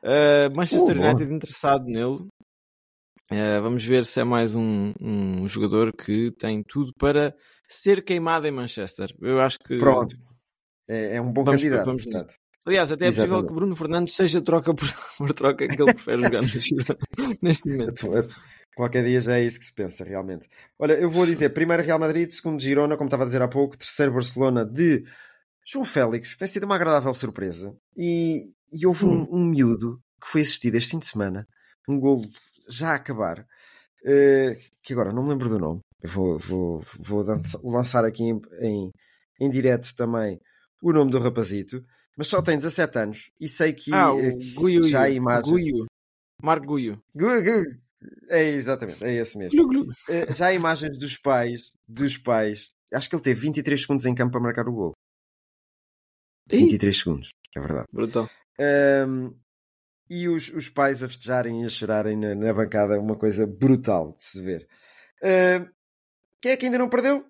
Uh, 0.04 0.56
Manchester 0.56 0.98
Oh. 0.98 1.02
United 1.02 1.34
interessado 1.34 1.86
nele. 1.86 2.28
Uh, 3.32 3.62
vamos 3.62 3.84
ver 3.86 4.06
se 4.06 4.20
é 4.20 4.24
mais 4.24 4.56
um, 4.56 4.92
um 5.00 5.48
jogador 5.48 5.94
que 5.96 6.32
tem 6.32 6.62
tudo 6.64 6.94
para 7.00 7.34
ser 7.68 8.04
queimado 8.04 8.46
em 8.46 8.52
Manchester. 8.52 9.16
Eu 9.22 9.40
acho 9.40 9.58
que. 9.60 9.78
Pronto. 9.78 10.16
É, 10.90 11.16
é 11.16 11.22
um 11.22 11.32
bom 11.32 11.44
Vamos- 11.44 11.62
candidato. 11.62 11.86
vamos 11.86 12.04
portanto. 12.04 12.34
Aliás, 12.66 12.92
até 12.92 13.06
é 13.06 13.08
possível 13.08 13.26
Exatamente. 13.28 13.48
que 13.48 13.54
o 13.54 13.56
Bruno 13.56 13.76
Fernandes 13.76 14.16
seja 14.16 14.42
troca 14.42 14.74
por, 14.74 14.88
por 15.18 15.34
troca 15.34 15.68
que 15.68 15.82
ele 15.82 15.94
prefere 15.94 16.24
jogar 16.24 16.42
neste 17.42 17.70
momento. 17.70 18.08
Qualquer 18.76 19.04
dia 19.06 19.20
já 19.20 19.38
é 19.38 19.44
isso 19.44 19.60
que 19.60 19.66
se 19.66 19.74
pensa, 19.74 20.04
realmente. 20.04 20.48
Olha, 20.78 20.94
eu 20.94 21.10
vou 21.10 21.26
dizer, 21.26 21.50
primeiro 21.50 21.84
Real 21.84 22.00
Madrid, 22.00 22.30
segundo 22.32 22.62
Girona, 22.62 22.98
como 22.98 23.08
estava 23.08 23.24
a 23.24 23.26
dizer 23.26 23.42
há 23.42 23.48
pouco, 23.48 23.78
terceiro 23.78 24.14
Barcelona 24.14 24.66
de 24.66 25.04
João 25.66 25.86
Félix, 25.86 26.34
que 26.34 26.40
tem 26.40 26.48
sido 26.48 26.64
uma 26.66 26.76
agradável 26.76 27.14
surpresa. 27.14 27.74
E, 27.98 28.52
e 28.72 28.86
houve 28.86 29.06
um, 29.06 29.28
um 29.32 29.46
miúdo 29.46 30.00
que 30.22 30.28
foi 30.28 30.42
assistido 30.42 30.76
este 30.76 30.92
fim 30.92 31.00
de 31.00 31.08
semana, 31.08 31.48
um 31.88 32.00
golo 32.00 32.28
já 32.74 32.92
a 32.92 32.96
acabar, 32.96 33.46
eh, 34.06 34.58
que 34.82 34.94
agora 34.94 35.12
não 35.14 35.24
me 35.24 35.30
lembro 35.30 35.50
do 35.50 35.60
nome. 35.60 35.80
Eu 36.02 36.10
vou, 36.10 36.40
vou, 36.40 36.84
vou 37.00 37.24
lançar 37.64 38.04
aqui 38.06 38.24
em, 38.24 38.42
em, 38.62 38.92
em 39.40 39.50
direto 39.50 39.94
também 39.96 40.40
o 40.82 40.92
nome 40.92 41.12
do 41.12 41.20
rapazito, 41.20 41.86
mas 42.18 42.28
só 42.28 42.42
tem 42.42 42.58
17 42.58 42.98
anos 42.98 43.32
e 43.40 43.48
sei 43.48 43.72
que 43.74 43.94
Ah, 43.94 44.10
eh, 44.16 44.34
o 44.58 44.62
Guiu. 44.66 44.84
já 44.84 45.04
há 45.04 45.10
imagens. 45.10 45.64
Guiu. 45.64 45.86
Marco 46.42 46.76
Guiu. 46.76 47.00
Gu- 47.14 47.42
gu- 47.44 47.82
É 48.30 48.42
exatamente, 48.50 49.04
é 49.04 49.14
esse 49.14 49.38
mesmo. 49.38 49.52
Glu, 49.56 49.68
glu. 49.84 49.94
Eh, 50.10 50.34
já 50.34 50.48
há 50.48 50.54
imagens 50.54 50.98
dos 50.98 51.18
pais, 51.20 51.72
dos 51.88 52.18
pais. 52.18 52.74
Acho 52.92 53.08
que 53.08 53.16
ele 53.16 53.22
teve 53.24 53.42
23 53.42 53.80
segundos 53.82 54.06
em 54.08 54.16
campo 54.16 54.32
para 54.32 54.42
marcar 54.42 54.68
o 54.68 54.74
gol. 54.74 54.94
Ih. 56.52 56.58
23 56.58 56.98
segundos, 56.98 57.30
é 57.56 57.60
verdade. 57.60 57.88
Brutal. 57.94 58.30
Ahm, 58.60 59.34
e 60.14 60.28
os, 60.28 60.50
os 60.50 60.68
pais 60.68 61.02
a 61.04 61.08
festejarem 61.08 61.64
e 61.64 61.66
a 61.66 61.70
chorarem 61.70 62.18
na, 62.18 62.36
na 62.36 62.54
bancada, 62.54 63.00
uma 63.00 63.18
coisa 63.18 63.48
brutal 63.48 64.14
de 64.18 64.24
se 64.26 64.42
ver. 64.42 64.68
Ahm, 65.24 65.70
quem 66.42 66.52
é 66.52 66.58
que 66.58 66.66
ainda 66.66 66.78
não 66.78 66.90
perdeu? 66.90 67.26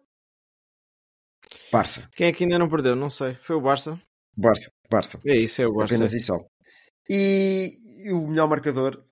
Barça, 1.72 2.10
Quem 2.16 2.28
é 2.28 2.32
que 2.34 2.44
ainda 2.44 2.58
não 2.58 2.68
perdeu? 2.70 2.96
Não 2.96 3.10
sei. 3.10 3.36
Foi 3.36 3.56
o 3.56 3.62
Barça? 3.62 4.00
Barça, 4.36 4.72
Barça. 4.90 5.20
É 5.26 5.36
isso, 5.38 5.62
é 5.62 5.68
o 5.68 5.74
Barça. 5.74 5.94
Apenas 5.96 6.14
isso 6.14 6.28
só. 6.28 6.40
E, 7.10 7.78
e 8.06 8.12
o 8.12 8.28
melhor 8.28 8.48
marcador? 8.50 9.04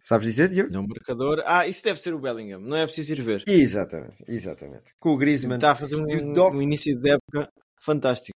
Sabes 0.00 0.26
dizer, 0.26 0.48
Diogo? 0.48 0.70
Não, 0.72 0.86
marcador. 0.86 1.42
Ah, 1.46 1.66
isso 1.66 1.82
deve 1.84 2.00
ser 2.00 2.14
o 2.14 2.18
Bellingham. 2.20 2.60
Não 2.60 2.76
é 2.76 2.84
preciso 2.86 3.12
ir 3.12 3.22
ver. 3.22 3.42
Exatamente, 3.46 4.24
exatamente. 4.26 4.92
Com 4.98 5.10
o 5.10 5.16
Griezmann. 5.18 5.56
Está 5.58 5.72
a 5.72 5.74
fazer 5.74 5.96
um, 5.96 6.08
E 6.08 6.32
Dov- 6.34 6.56
um 6.56 6.62
início 6.62 6.98
de 6.98 7.10
época 7.10 7.48
fantástico. 7.80 8.38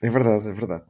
É 0.00 0.08
verdade, 0.10 0.48
é 0.48 0.52
verdade. 0.52 0.84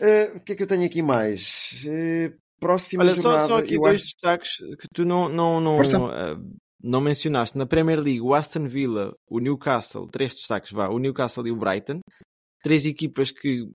Uh, 0.00 0.36
o 0.36 0.40
que 0.40 0.52
é 0.52 0.56
que 0.56 0.62
eu 0.62 0.66
tenho 0.66 0.84
aqui 0.84 1.02
mais? 1.02 1.82
Uh, 1.84 2.34
próxima 2.60 3.02
Olha, 3.04 3.14
só, 3.14 3.22
jornada. 3.22 3.46
só 3.46 3.58
aqui 3.58 3.74
eu 3.74 3.80
dois 3.82 3.94
acho- 4.00 4.04
destaques 4.04 4.56
que 4.56 4.88
tu 4.94 5.04
não, 5.04 5.28
não, 5.28 5.60
não, 5.60 5.78
ah, 5.80 6.40
não 6.82 7.00
mencionaste. 7.00 7.56
Na 7.56 7.66
Premier 7.66 8.00
League, 8.00 8.20
o 8.20 8.34
Aston 8.34 8.66
Villa, 8.66 9.14
o 9.28 9.38
Newcastle, 9.38 10.08
três 10.08 10.34
destaques, 10.34 10.72
vá, 10.72 10.88
o 10.88 10.98
Newcastle 10.98 11.46
e 11.46 11.52
o 11.52 11.56
Brighton. 11.56 12.00
Três 12.62 12.86
equipas 12.86 13.30
que 13.30 13.68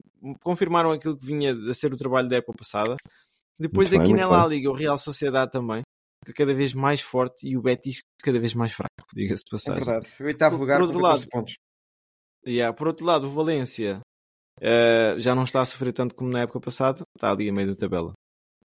confirmaram 0.43 0.91
aquilo 0.91 1.15
que 1.17 1.25
vinha 1.25 1.53
a 1.53 1.73
ser 1.73 1.93
o 1.93 1.97
trabalho 1.97 2.27
da 2.27 2.37
época 2.37 2.57
passada. 2.57 2.95
Depois 3.59 3.89
Muito 3.89 3.91
bem, 3.91 4.01
aqui 4.01 4.09
muito 4.13 4.21
na 4.31 4.35
La 4.37 4.47
bem. 4.47 4.57
Liga, 4.57 4.69
o 4.71 4.73
Real 4.73 4.97
Sociedade 4.97 5.51
também, 5.51 5.83
que 6.25 6.31
é 6.31 6.33
cada 6.33 6.53
vez 6.53 6.73
mais 6.73 6.99
forte 7.01 7.47
e 7.47 7.55
o 7.55 7.61
Betis 7.61 7.99
cada 8.23 8.39
vez 8.39 8.53
mais 8.55 8.73
fraco, 8.73 8.89
diga-se 9.13 9.43
de 9.43 9.49
É 9.49 9.51
passagem. 9.51 9.83
verdade. 9.83 10.09
O 10.19 10.23
oitavo 10.25 10.55
Por- 10.55 10.61
lugar 10.61 10.79
por 10.79 10.87
com 10.87 10.93
outro 10.95 11.01
14 11.01 11.21
lado- 11.23 11.29
pontos. 11.29 11.55
Yeah, 12.47 12.73
por 12.75 12.87
outro 12.87 13.05
lado, 13.05 13.27
o 13.27 13.29
Valência 13.31 13.99
eh, 14.61 15.15
já 15.17 15.33
não 15.35 15.43
está 15.43 15.61
a 15.61 15.65
sofrer 15.65 15.93
tanto 15.93 16.15
como 16.15 16.29
na 16.29 16.41
época 16.41 16.59
passada, 16.59 17.01
está 17.15 17.31
ali 17.31 17.49
a 17.49 17.53
meio 17.53 17.69
da 17.69 17.75
tabela. 17.75 18.13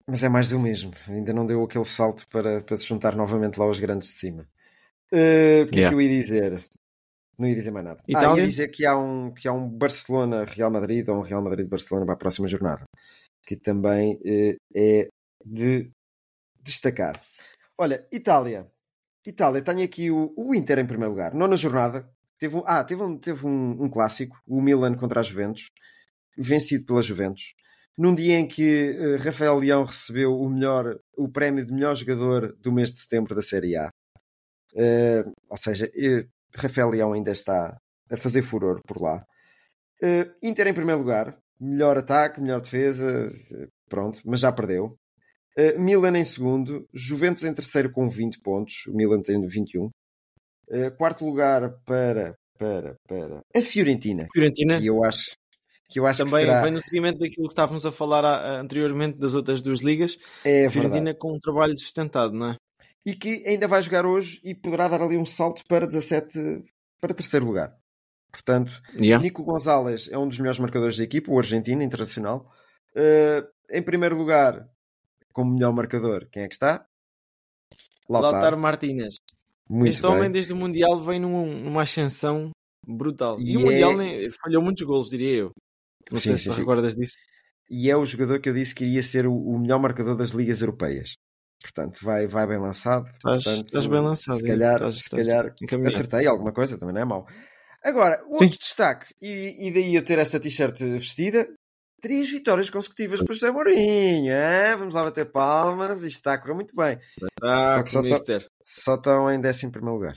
Mas 0.07 0.23
é 0.23 0.29
mais 0.29 0.49
do 0.49 0.59
mesmo. 0.59 0.91
Ainda 1.07 1.31
não 1.33 1.45
deu 1.45 1.63
aquele 1.63 1.85
salto 1.85 2.27
para, 2.27 2.61
para 2.61 2.75
se 2.75 2.85
juntar 2.85 3.15
novamente 3.15 3.57
lá 3.57 3.65
aos 3.65 3.79
grandes 3.79 4.09
de 4.09 4.15
cima. 4.15 4.47
Uh, 5.13 5.63
o 5.63 5.67
que 5.67 5.75
é 5.75 5.79
Yeah. 5.79 5.89
que 5.89 5.95
eu 5.95 6.01
ia 6.01 6.09
dizer? 6.09 6.63
Não 7.37 7.47
ia 7.47 7.55
dizer 7.55 7.71
mais 7.71 7.85
nada. 7.85 8.01
Ah, 8.15 8.37
ia 8.37 8.45
dizer 8.45 8.67
que 8.67 8.85
há 8.85 8.97
um, 8.97 9.31
que 9.33 9.47
há 9.47 9.53
um 9.53 9.67
Barcelona-Real 9.67 10.69
Madrid 10.71 11.07
ou 11.09 11.17
um 11.17 11.21
Real 11.21 11.41
Madrid-Barcelona 11.41 12.05
para 12.05 12.15
a 12.15 12.17
próxima 12.17 12.47
jornada. 12.47 12.83
Que 13.45 13.55
também 13.55 14.19
eh, 14.25 14.55
é 14.75 15.07
de 15.45 15.89
destacar. 16.61 17.19
Olha, 17.77 18.05
Itália. 18.11 18.67
Itália, 19.25 19.61
tenho 19.61 19.83
aqui 19.83 20.11
o, 20.11 20.33
o 20.35 20.53
Inter 20.53 20.79
em 20.79 20.85
primeiro 20.85 21.11
lugar. 21.11 21.33
Nona 21.33 21.55
jornada. 21.55 22.09
Teve 22.43 22.57
um, 22.57 22.63
ah, 22.65 22.83
teve, 22.83 23.01
um, 23.01 23.17
teve 23.17 23.47
um, 23.47 23.83
um 23.83 23.89
clássico. 23.89 24.37
O 24.45 24.61
Milan 24.61 24.95
contra 24.95 25.21
a 25.21 25.23
Juventus. 25.23 25.67
Vencido 26.37 26.83
pela 26.85 27.01
Juventus. 27.01 27.53
Num 27.97 28.13
dia 28.13 28.37
em 28.37 28.45
que 28.45 28.97
eh, 28.99 29.15
Rafael 29.15 29.57
Leão 29.59 29.85
recebeu 29.85 30.33
o, 30.33 30.49
melhor, 30.49 30.99
o 31.17 31.29
prémio 31.31 31.65
de 31.65 31.71
melhor 31.71 31.95
jogador 31.95 32.53
do 32.59 32.69
mês 32.69 32.89
de 32.89 32.97
setembro 32.97 33.33
da 33.33 33.41
Série 33.41 33.77
A. 33.77 33.89
Eh, 34.75 35.23
ou 35.49 35.55
seja, 35.55 35.89
eh, 35.95 36.25
Rafael 36.53 36.89
Leão 36.89 37.13
ainda 37.13 37.31
está 37.31 37.77
a 38.11 38.17
fazer 38.17 38.41
furor 38.41 38.81
por 38.85 39.01
lá. 39.01 39.23
Eh, 40.01 40.29
Inter 40.43 40.67
em 40.67 40.73
primeiro 40.73 40.99
lugar, 40.99 41.37
melhor 41.57 41.97
ataque, 41.97 42.41
melhor 42.41 42.59
defesa, 42.59 43.29
pronto, 43.87 44.19
mas 44.25 44.41
já 44.41 44.51
perdeu. 44.51 44.97
Milan 45.77 46.17
em 46.17 46.25
segundo, 46.25 46.85
Juventus 46.93 47.45
em 47.45 47.53
terceiro 47.53 47.89
com 47.89 48.09
20 48.09 48.41
pontos, 48.41 48.85
o 48.87 48.93
Milan 48.93 49.21
tem 49.21 49.39
21. 49.39 49.89
Eh, 50.75 50.89
quarto 50.91 51.23
lugar 51.25 51.69
para, 51.85 52.35
para, 52.57 52.95
para 53.07 53.41
a 53.55 53.61
Fiorentina, 53.61 54.27
Fiorentina, 54.33 54.79
que 54.79 54.87
eu 54.87 55.03
acho, 55.03 55.31
que 55.87 55.99
eu 55.99 56.07
acho 56.07 56.25
Também 56.25 56.45
que 56.45 56.49
será... 56.51 56.61
vem 56.63 56.71
no 56.71 56.81
seguimento 56.81 57.19
daquilo 57.19 57.47
que 57.47 57.53
estávamos 57.53 57.85
a 57.85 57.91
falar 57.91 58.25
a- 58.25 58.59
anteriormente 58.59 59.19
das 59.19 59.35
outras 59.35 59.61
duas 59.61 59.81
ligas. 59.81 60.17
É 60.43 60.65
a 60.65 60.69
Fiorentina 60.71 61.03
verdade. 61.11 61.19
com 61.19 61.33
um 61.33 61.39
trabalho 61.39 61.77
sustentado, 61.77 62.33
não 62.33 62.51
é? 62.51 62.55
E 63.05 63.13
que 63.13 63.43
ainda 63.45 63.67
vai 63.67 63.81
jogar 63.83 64.05
hoje 64.05 64.39
e 64.43 64.55
poderá 64.55 64.87
dar 64.87 65.01
ali 65.03 65.15
um 65.17 65.25
salto 65.25 65.61
para 65.67 65.85
17, 65.85 66.63
para 66.99 67.13
terceiro 67.13 67.45
lugar. 67.45 67.75
Portanto, 68.31 68.81
Yeah. 68.99 69.21
Nico 69.23 69.43
Gonzalez 69.43 70.09
é 70.09 70.17
um 70.17 70.27
dos 70.27 70.39
melhores 70.39 70.57
marcadores 70.57 70.97
da 70.97 71.03
equipa, 71.03 71.31
o 71.31 71.37
argentino 71.37 71.83
internacional. 71.83 72.51
Uh, 72.95 73.45
em 73.69 73.83
primeiro 73.83 74.17
lugar, 74.17 74.67
como 75.31 75.53
melhor 75.53 75.71
marcador, 75.71 76.27
quem 76.31 76.43
é 76.43 76.47
que 76.47 76.55
está? 76.55 76.83
Lautaro. 78.09 78.33
Lautaro 78.33 78.57
Martínez. 78.57 79.15
Muito 79.69 79.91
este 79.91 80.01
bem. 80.01 80.11
homem, 80.11 80.31
desde 80.31 80.53
o 80.53 80.55
Mundial, 80.55 81.01
vem 81.01 81.19
num- 81.19 81.63
numa 81.63 81.81
ascensão 81.83 82.51
brutal. 82.85 83.39
E, 83.39 83.53
E 83.53 83.57
o 83.57 83.61
Mundial 83.61 83.91
é- 83.93 83.95
nem- 83.95 84.29
falhou 84.29 84.61
muitos 84.61 84.85
golos, 84.85 85.09
diria 85.09 85.31
eu. 85.37 85.51
Não 86.11 86.17
Sim, 86.17 86.29
sei 86.29 86.37
sim, 86.37 86.49
se 86.49 86.53
sim. 86.55 86.59
recordas 86.61 86.95
disso. 86.95 87.15
E 87.69 87.89
é 87.89 87.95
o 87.95 88.05
jogador 88.05 88.39
que 88.39 88.49
eu 88.49 88.53
disse 88.53 88.75
que 88.75 88.83
iria 88.83 89.01
ser 89.01 89.25
o, 89.25 89.33
o 89.33 89.57
melhor 89.57 89.79
marcador 89.79 90.15
das 90.17 90.31
ligas 90.31 90.61
europeias. 90.61 91.13
Portanto, 91.61 91.99
vai, 92.03 92.27
vai 92.27 92.45
bem 92.45 92.59
lançado. 92.59 93.05
Estás- 93.07 93.43
Portanto, 93.45 93.65
estás 93.67 93.87
bem 93.87 94.01
lançado, 94.01 94.37
Se 94.39 94.45
calhar, 94.45 94.75
Estás- 94.75 95.01
se 95.03 95.09
calhar 95.09 95.55
acertei 95.85 96.27
alguma 96.27 96.51
coisa, 96.51 96.77
também 96.77 96.93
não 96.93 97.01
é 97.01 97.05
mau. 97.05 97.25
Agora, 97.81 98.21
o 98.29 98.37
Sim. 98.37 98.45
outro 98.45 98.59
destaque, 98.59 99.13
e, 99.21 99.67
e 99.69 99.73
daí 99.73 99.95
eu 99.95 100.03
ter 100.03 100.19
esta 100.19 100.39
t-shirt 100.39 100.77
vestida, 100.99 101.47
três 102.01 102.29
vitórias 102.29 102.69
consecutivas 102.69 103.21
para 103.21 103.31
o 103.31 103.33
José 103.33 103.49
Mourinho. 103.49 104.33
hein? 104.33 104.75
Vamos 104.77 104.93
lá 104.93 105.03
bater 105.03 105.31
palmas, 105.31 105.97
isto 106.03 106.17
está 106.17 106.33
a 106.33 106.37
correr 106.37 106.53
muito 106.53 106.75
bem. 106.75 106.99
Ah, 107.41 107.75
Só 107.77 107.83
que 107.83 107.89
só 107.89 108.01
com 108.01 108.07
o 108.07 108.11
Mister. 108.11 108.45
Só 108.63 108.95
estão 108.95 109.29
em 109.31 109.39
11 109.39 109.67
lugar, 109.79 110.15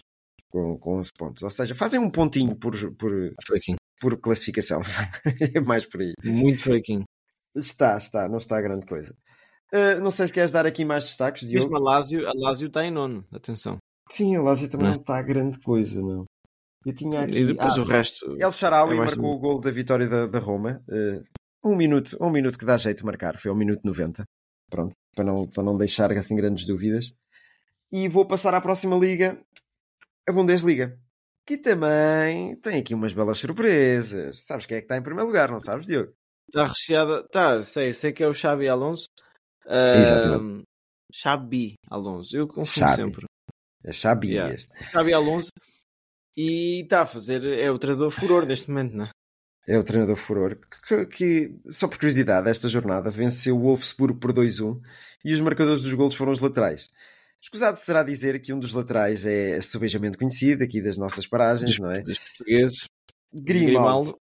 com, 0.50 0.78
com 0.78 0.98
11 0.98 1.10
pontos. 1.18 1.42
Ou 1.42 1.50
seja, 1.50 1.74
fazem 1.74 2.00
um 2.00 2.10
pontinho 2.10 2.56
por, 2.56 2.72
por, 2.96 3.12
Fraquinho. 3.44 3.76
por 4.00 4.18
classificação. 4.20 4.80
é 5.54 5.60
mais 5.60 5.84
por 5.86 6.00
aí. 6.00 6.12
Muito 6.24 6.62
fraquinho. 6.62 7.04
Está, 7.54 7.96
está, 7.96 8.28
não 8.28 8.38
está 8.38 8.60
grande 8.60 8.86
coisa. 8.86 9.14
Uh, 9.72 10.00
não 10.00 10.10
sei 10.10 10.26
se 10.26 10.32
queres 10.32 10.52
dar 10.52 10.66
aqui 10.66 10.84
mais 10.84 11.04
destaques, 11.04 11.48
Diogo. 11.48 11.70
Mesmo 11.70 11.76
a 11.76 11.80
Lazio, 11.90 12.28
a 12.28 12.32
Lazio 12.34 12.68
está 12.68 12.84
em 12.84 12.90
nono. 12.90 13.24
Atenção. 13.32 13.78
Sim, 14.10 14.36
o 14.36 14.42
Lazio 14.42 14.68
também 14.68 14.88
Não 14.88 14.94
é? 14.94 14.98
está 14.98 15.20
grande 15.22 15.58
coisa, 15.60 16.00
não. 16.00 16.24
Eu 16.84 16.94
tinha 16.94 17.22
aqui. 17.22 17.36
E 17.36 17.46
depois 17.46 17.76
Ah, 17.76 17.80
o 17.80 17.84
resto. 17.84 18.36
El 18.38 18.52
Sharawi 18.52 18.94
é 18.94 18.96
marcou 18.96 19.34
o 19.34 19.38
gol 19.38 19.60
da 19.60 19.70
vitória 19.72 20.06
da, 20.06 20.26
da 20.26 20.38
Roma. 20.38 20.80
Uh, 20.88 21.24
um 21.64 21.74
minuto, 21.74 22.16
um 22.20 22.30
minuto 22.30 22.56
que 22.56 22.64
dá 22.64 22.76
jeito 22.76 22.98
de 22.98 23.04
marcar, 23.04 23.36
foi 23.36 23.50
ao 23.50 23.56
minuto 23.56 23.80
90. 23.82 24.22
Pronto, 24.70 24.92
para 25.14 25.24
não, 25.24 25.48
para 25.48 25.64
não 25.64 25.76
deixar 25.76 26.12
assim 26.12 26.36
grandes 26.36 26.64
dúvidas. 26.64 27.12
E 27.92 28.08
vou 28.08 28.26
passar 28.26 28.54
à 28.54 28.60
próxima 28.60 28.96
liga, 28.96 29.40
a 30.28 30.32
Bundesliga. 30.32 30.98
Que 31.46 31.56
também 31.56 32.56
tem 32.56 32.78
aqui 32.80 32.92
umas 32.94 33.12
belas 33.12 33.38
surpresas. 33.38 34.44
Sabes 34.44 34.66
quem 34.66 34.78
é 34.78 34.80
que 34.80 34.84
está 34.86 34.96
em 34.96 35.02
primeiro 35.02 35.28
lugar, 35.28 35.50
não 35.50 35.60
sabes, 35.60 35.86
Diogo? 35.86 36.12
Está 36.48 36.66
recheada. 36.66 37.22
Tá, 37.28 37.62
sei, 37.62 37.92
sei 37.92 38.12
que 38.12 38.22
é 38.22 38.26
o 38.28 38.34
Xabi 38.34 38.68
Alonso. 38.68 39.06
Exatamente. 39.64 40.58
Ahm, 40.60 40.62
Xabi 41.12 41.74
Alonso. 41.88 42.36
Eu 42.36 42.46
confundo 42.48 42.66
Xabi. 42.86 42.96
sempre. 42.96 43.26
É 43.84 43.92
Xabi 43.92 44.28
Yeah. 44.32 44.54
este. 44.54 44.68
Xabi 44.90 45.12
Alonso. 45.12 45.50
E 46.36 46.82
está 46.82 47.02
a 47.02 47.06
fazer. 47.06 47.44
É 47.58 47.70
o 47.70 47.78
treinador 47.78 48.10
furor 48.10 48.44
neste 48.44 48.68
momento, 48.68 48.96
não 48.96 49.04
é? 49.06 49.10
É 49.68 49.78
o 49.78 49.84
treinador 49.84 50.16
furor. 50.16 50.58
Que, 50.86 51.06
que, 51.06 51.54
só 51.70 51.88
por 51.88 51.98
curiosidade, 51.98 52.48
esta 52.48 52.68
jornada 52.68 53.10
venceu 53.10 53.56
o 53.56 53.60
Wolfsburg 53.62 54.18
por 54.18 54.32
2-1 54.32 54.80
e 55.24 55.32
os 55.32 55.40
marcadores 55.40 55.82
dos 55.82 55.92
golos 55.94 56.14
foram 56.14 56.32
os 56.32 56.40
laterais. 56.40 56.88
Escusado 57.46 57.78
será 57.78 58.02
dizer 58.02 58.40
que 58.40 58.52
um 58.52 58.58
dos 58.58 58.72
laterais 58.72 59.24
é 59.24 59.60
subejamente 59.62 60.18
conhecido 60.18 60.64
aqui 60.64 60.82
das 60.82 60.98
nossas 60.98 61.28
paragens, 61.28 61.70
Dos, 61.70 61.78
não 61.78 61.92
é? 61.92 62.00
dos 62.02 62.18
portugueses. 62.18 62.88
Grimaldo. 63.32 64.18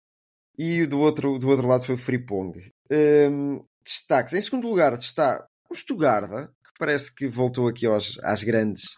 E 0.57 0.83
o 0.83 0.87
do 0.87 0.99
outro, 1.01 1.37
do 1.37 1.49
outro 1.49 1.67
lado 1.67 1.83
foi 1.83 1.95
o 1.95 1.97
Fripong. 1.97 2.53
Hum, 2.89 3.61
destaques. 3.83 4.33
Em 4.33 4.39
segundo 4.39 4.69
lugar 4.69 4.93
está 4.93 5.45
o 5.69 5.75
Stuttgart, 5.75 6.29
que 6.47 6.71
parece 6.79 7.13
que 7.13 7.27
voltou 7.27 7.67
aqui 7.67 7.85
aos, 7.85 8.17
às 8.23 8.41
grandes 8.41 8.97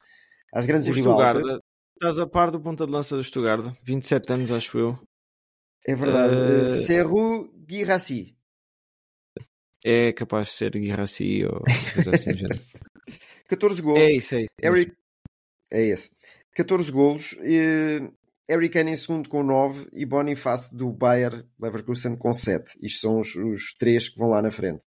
às 0.53 0.67
grandes 0.67 0.87
O. 0.89 0.93
Stuttgart. 0.93 1.59
Estás 1.95 2.19
a 2.19 2.27
par 2.27 2.51
do 2.51 2.61
ponta 2.61 2.85
de 2.85 2.91
lança 2.91 3.15
do 3.15 3.23
Stuttgart. 3.23 3.75
27 3.81 4.33
anos, 4.33 4.51
acho 4.51 4.77
eu. 4.77 4.99
É 5.87 5.95
verdade. 5.95 6.65
Uh, 6.65 6.69
Serru 6.69 7.51
Guirassi. 7.65 8.37
É 9.83 10.13
capaz 10.13 10.49
de 10.49 10.53
ser 10.53 10.71
Guirassi 10.73 11.43
ou 11.43 11.63
coisa 11.95 12.11
assim. 12.11 12.31
do 13.57 13.75
género. 13.75 13.81
14 13.81 13.81
gols. 13.81 13.99
é 13.99 14.11
isso 14.11 14.35
aí. 14.35 14.47
Eric... 14.63 14.93
É 15.71 15.81
esse. 15.83 16.09
14 16.55 16.91
golos. 16.91 17.35
Eh, 17.39 18.01
Eric 18.49 18.73
Kane 18.73 18.91
em 18.91 18.95
segundo 18.97 19.29
com 19.29 19.43
9 19.43 19.87
e 19.93 20.05
Boniface 20.05 20.75
do 20.75 20.91
Bayer 20.91 21.45
Leverkusen 21.59 22.17
com 22.17 22.33
7. 22.33 22.77
Isto 22.81 22.99
são 22.99 23.19
os, 23.19 23.35
os 23.35 23.73
três 23.73 24.09
que 24.09 24.19
vão 24.19 24.29
lá 24.29 24.41
na 24.41 24.51
frente. 24.51 24.83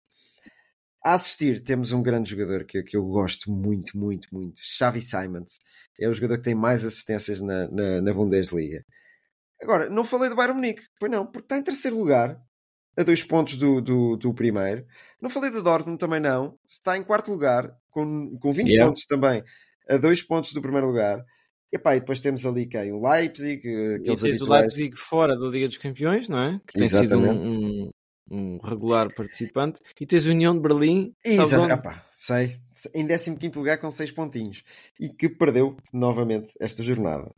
A 1.04 1.14
assistir 1.14 1.64
temos 1.64 1.92
um 1.92 2.02
grande 2.02 2.32
jogador 2.32 2.66
que, 2.66 2.82
que 2.84 2.96
eu 2.96 3.06
gosto 3.06 3.52
muito, 3.52 3.98
muito, 3.98 4.28
muito. 4.32 4.60
Xavi 4.62 5.02
Simons. 5.02 5.60
É 6.00 6.08
o 6.08 6.14
jogador 6.14 6.38
que 6.38 6.44
tem 6.44 6.56
mais 6.56 6.84
assistências 6.84 7.42
na, 7.42 7.70
na, 7.70 8.02
na 8.02 8.14
Bundesliga. 8.14 8.86
Agora, 9.62 9.90
não 9.90 10.04
falei 10.04 10.30
do 10.30 10.36
Bayern 10.36 10.56
Munique. 10.56 10.84
Pois 11.00 11.12
não, 11.12 11.26
porque 11.26 11.46
está 11.46 11.58
em 11.58 11.64
terceiro 11.64 11.98
lugar. 11.98 12.38
A 12.96 13.04
dois 13.04 13.24
pontos 13.24 13.58
do, 13.58 13.82
do, 13.82 14.18
do 14.18 14.34
primeiro. 14.34 14.86
Não 15.22 15.30
falei 15.30 15.50
do 15.50 15.64
Dortmund 15.64 15.98
também 15.98 16.20
não. 16.20 16.60
Está 16.70 16.98
em 16.98 17.04
quarto 17.04 17.32
lugar. 17.32 17.74
Com, 17.94 18.38
com 18.40 18.52
20 18.52 18.68
Yeah. 18.68 18.88
pontos 18.90 19.06
também. 19.06 19.44
A 19.90 19.98
dois 19.98 20.22
pontos 20.22 20.54
do 20.54 20.62
primeiro 20.62 20.88
lugar. 20.88 21.24
Epá, 21.72 21.96
e 21.96 22.00
depois 22.00 22.20
temos 22.20 22.46
ali 22.46 22.68
quem? 22.68 22.92
O 22.92 23.02
Leipzig. 23.08 23.62
eh, 23.68 23.96
E 23.96 24.16
tens 24.16 24.42
o. 24.42 24.46
Leipzig 24.50 24.96
fora 24.96 25.38
da 25.38 25.48
Liga 25.48 25.68
dos 25.68 25.78
Campeões, 25.78 26.30
não 26.30 26.38
é? 26.40 26.62
Que 26.68 26.74
tem 26.80 26.88
sido 26.88 27.04
Exatamente. 27.04 27.46
um, 27.46 27.84
um, 27.86 27.90
um 28.56 28.58
regular 28.64 29.14
participante. 29.14 29.80
E 30.00 30.06
tens 30.06 30.26
a 30.28 30.30
União 30.30 30.54
de 30.54 30.62
Berlim. 30.62 31.14
Exato. 31.26 31.72
Epá, 31.72 32.04
sei. 32.14 32.58
Em 32.94 33.08
15 33.08 33.40
lugar 33.56 33.78
com 33.80 33.90
6 33.90 34.12
pontinhos. 34.12 34.62
E 35.00 35.10
que 35.10 35.30
perdeu 35.30 35.76
novamente 35.94 36.52
esta 36.60 36.84
jornada. 36.84 37.32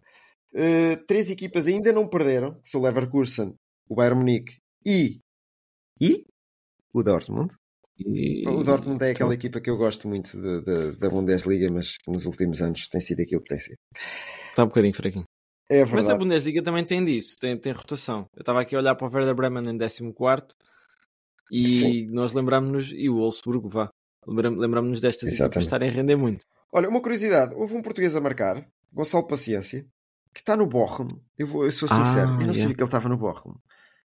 Uh, 0.53 0.97
três 1.07 1.29
equipas 1.31 1.67
ainda 1.67 1.91
não 1.93 2.07
perderam. 2.07 2.53
Que 2.61 2.69
são 2.69 2.81
o 2.81 2.83
Leverkusen, 2.83 3.53
o 3.89 3.95
Bayern 3.95 4.19
Munique 4.19 4.57
e... 4.85 5.19
E? 6.01 6.25
O 6.93 7.03
Dortmund. 7.03 7.53
E- 7.99 8.47
O 8.47 8.63
Dortmund 8.63 9.03
é 9.05 9.11
aquela 9.11 9.29
Então, 9.29 9.33
equipa 9.33 9.61
que 9.61 9.69
eu 9.69 9.77
gosto 9.77 10.07
muito 10.07 10.31
de- 10.37 10.61
de- 10.61 10.97
da 10.97 11.09
Bundesliga, 11.09 11.71
mas 11.71 11.97
que 11.97 12.11
nos 12.11 12.25
últimos 12.25 12.61
anos 12.61 12.87
tem 12.89 12.99
sido 12.99 13.21
aquilo 13.21 13.41
que 13.41 13.49
tem 13.49 13.59
sido. 13.59 13.77
Está 14.49 14.63
um 14.63 14.67
bocadinho 14.67 14.93
fraquinho. 14.93 15.25
É 15.69 15.79
Mas 15.81 15.91
a 15.91 15.95
verdade. 15.95 16.19
Bundesliga 16.19 16.61
também 16.61 16.83
tem 16.83 17.03
disso, 17.03 17.35
tem, 17.39 17.57
tem 17.57 17.71
rotação. 17.71 18.27
Eu 18.35 18.41
estava 18.41 18.61
aqui 18.61 18.75
a 18.75 18.79
olhar 18.79 18.95
para 18.95 19.07
o 19.07 19.11
Werder 19.13 19.33
Bremen 19.33 19.67
em 19.73 19.77
14 19.77 20.53
e 21.51 21.67
Sim. 21.67 22.07
nós 22.11 22.33
lembrámos-nos, 22.33 22.91
e 22.93 23.09
o 23.09 23.15
Wolfsburgo, 23.15 23.69
vá, 23.69 23.89
lembrámos-nos 24.27 24.99
destas 25.01 25.29
equipas 25.29 25.39
Exatamente. 25.39 25.65
estarem 25.67 25.89
a 25.89 25.91
render 25.91 26.15
muito. 26.15 26.45
Olha, 26.71 26.89
uma 26.89 27.01
curiosidade. 27.01 27.55
Houve 27.55 27.75
um 27.75 27.81
português 27.81 28.15
a 28.15 28.21
marcar, 28.21 28.67
Gonçalo 28.91 29.25
Paciência, 29.27 29.85
que 30.33 30.41
está 30.41 30.55
no 30.57 30.67
Bochum. 30.67 31.07
Eu, 31.37 31.47
vou, 31.47 31.63
eu 31.65 31.71
sou 31.71 31.87
Ah, 31.89 32.03
sincero, 32.03 32.27
eu 32.31 32.33
não 32.33 32.39
yeah. 32.41 32.53
sabia 32.55 32.75
que 32.75 32.81
ele 32.81 32.87
estava 32.87 33.07
no 33.09 33.17
Bochum. 33.17 33.53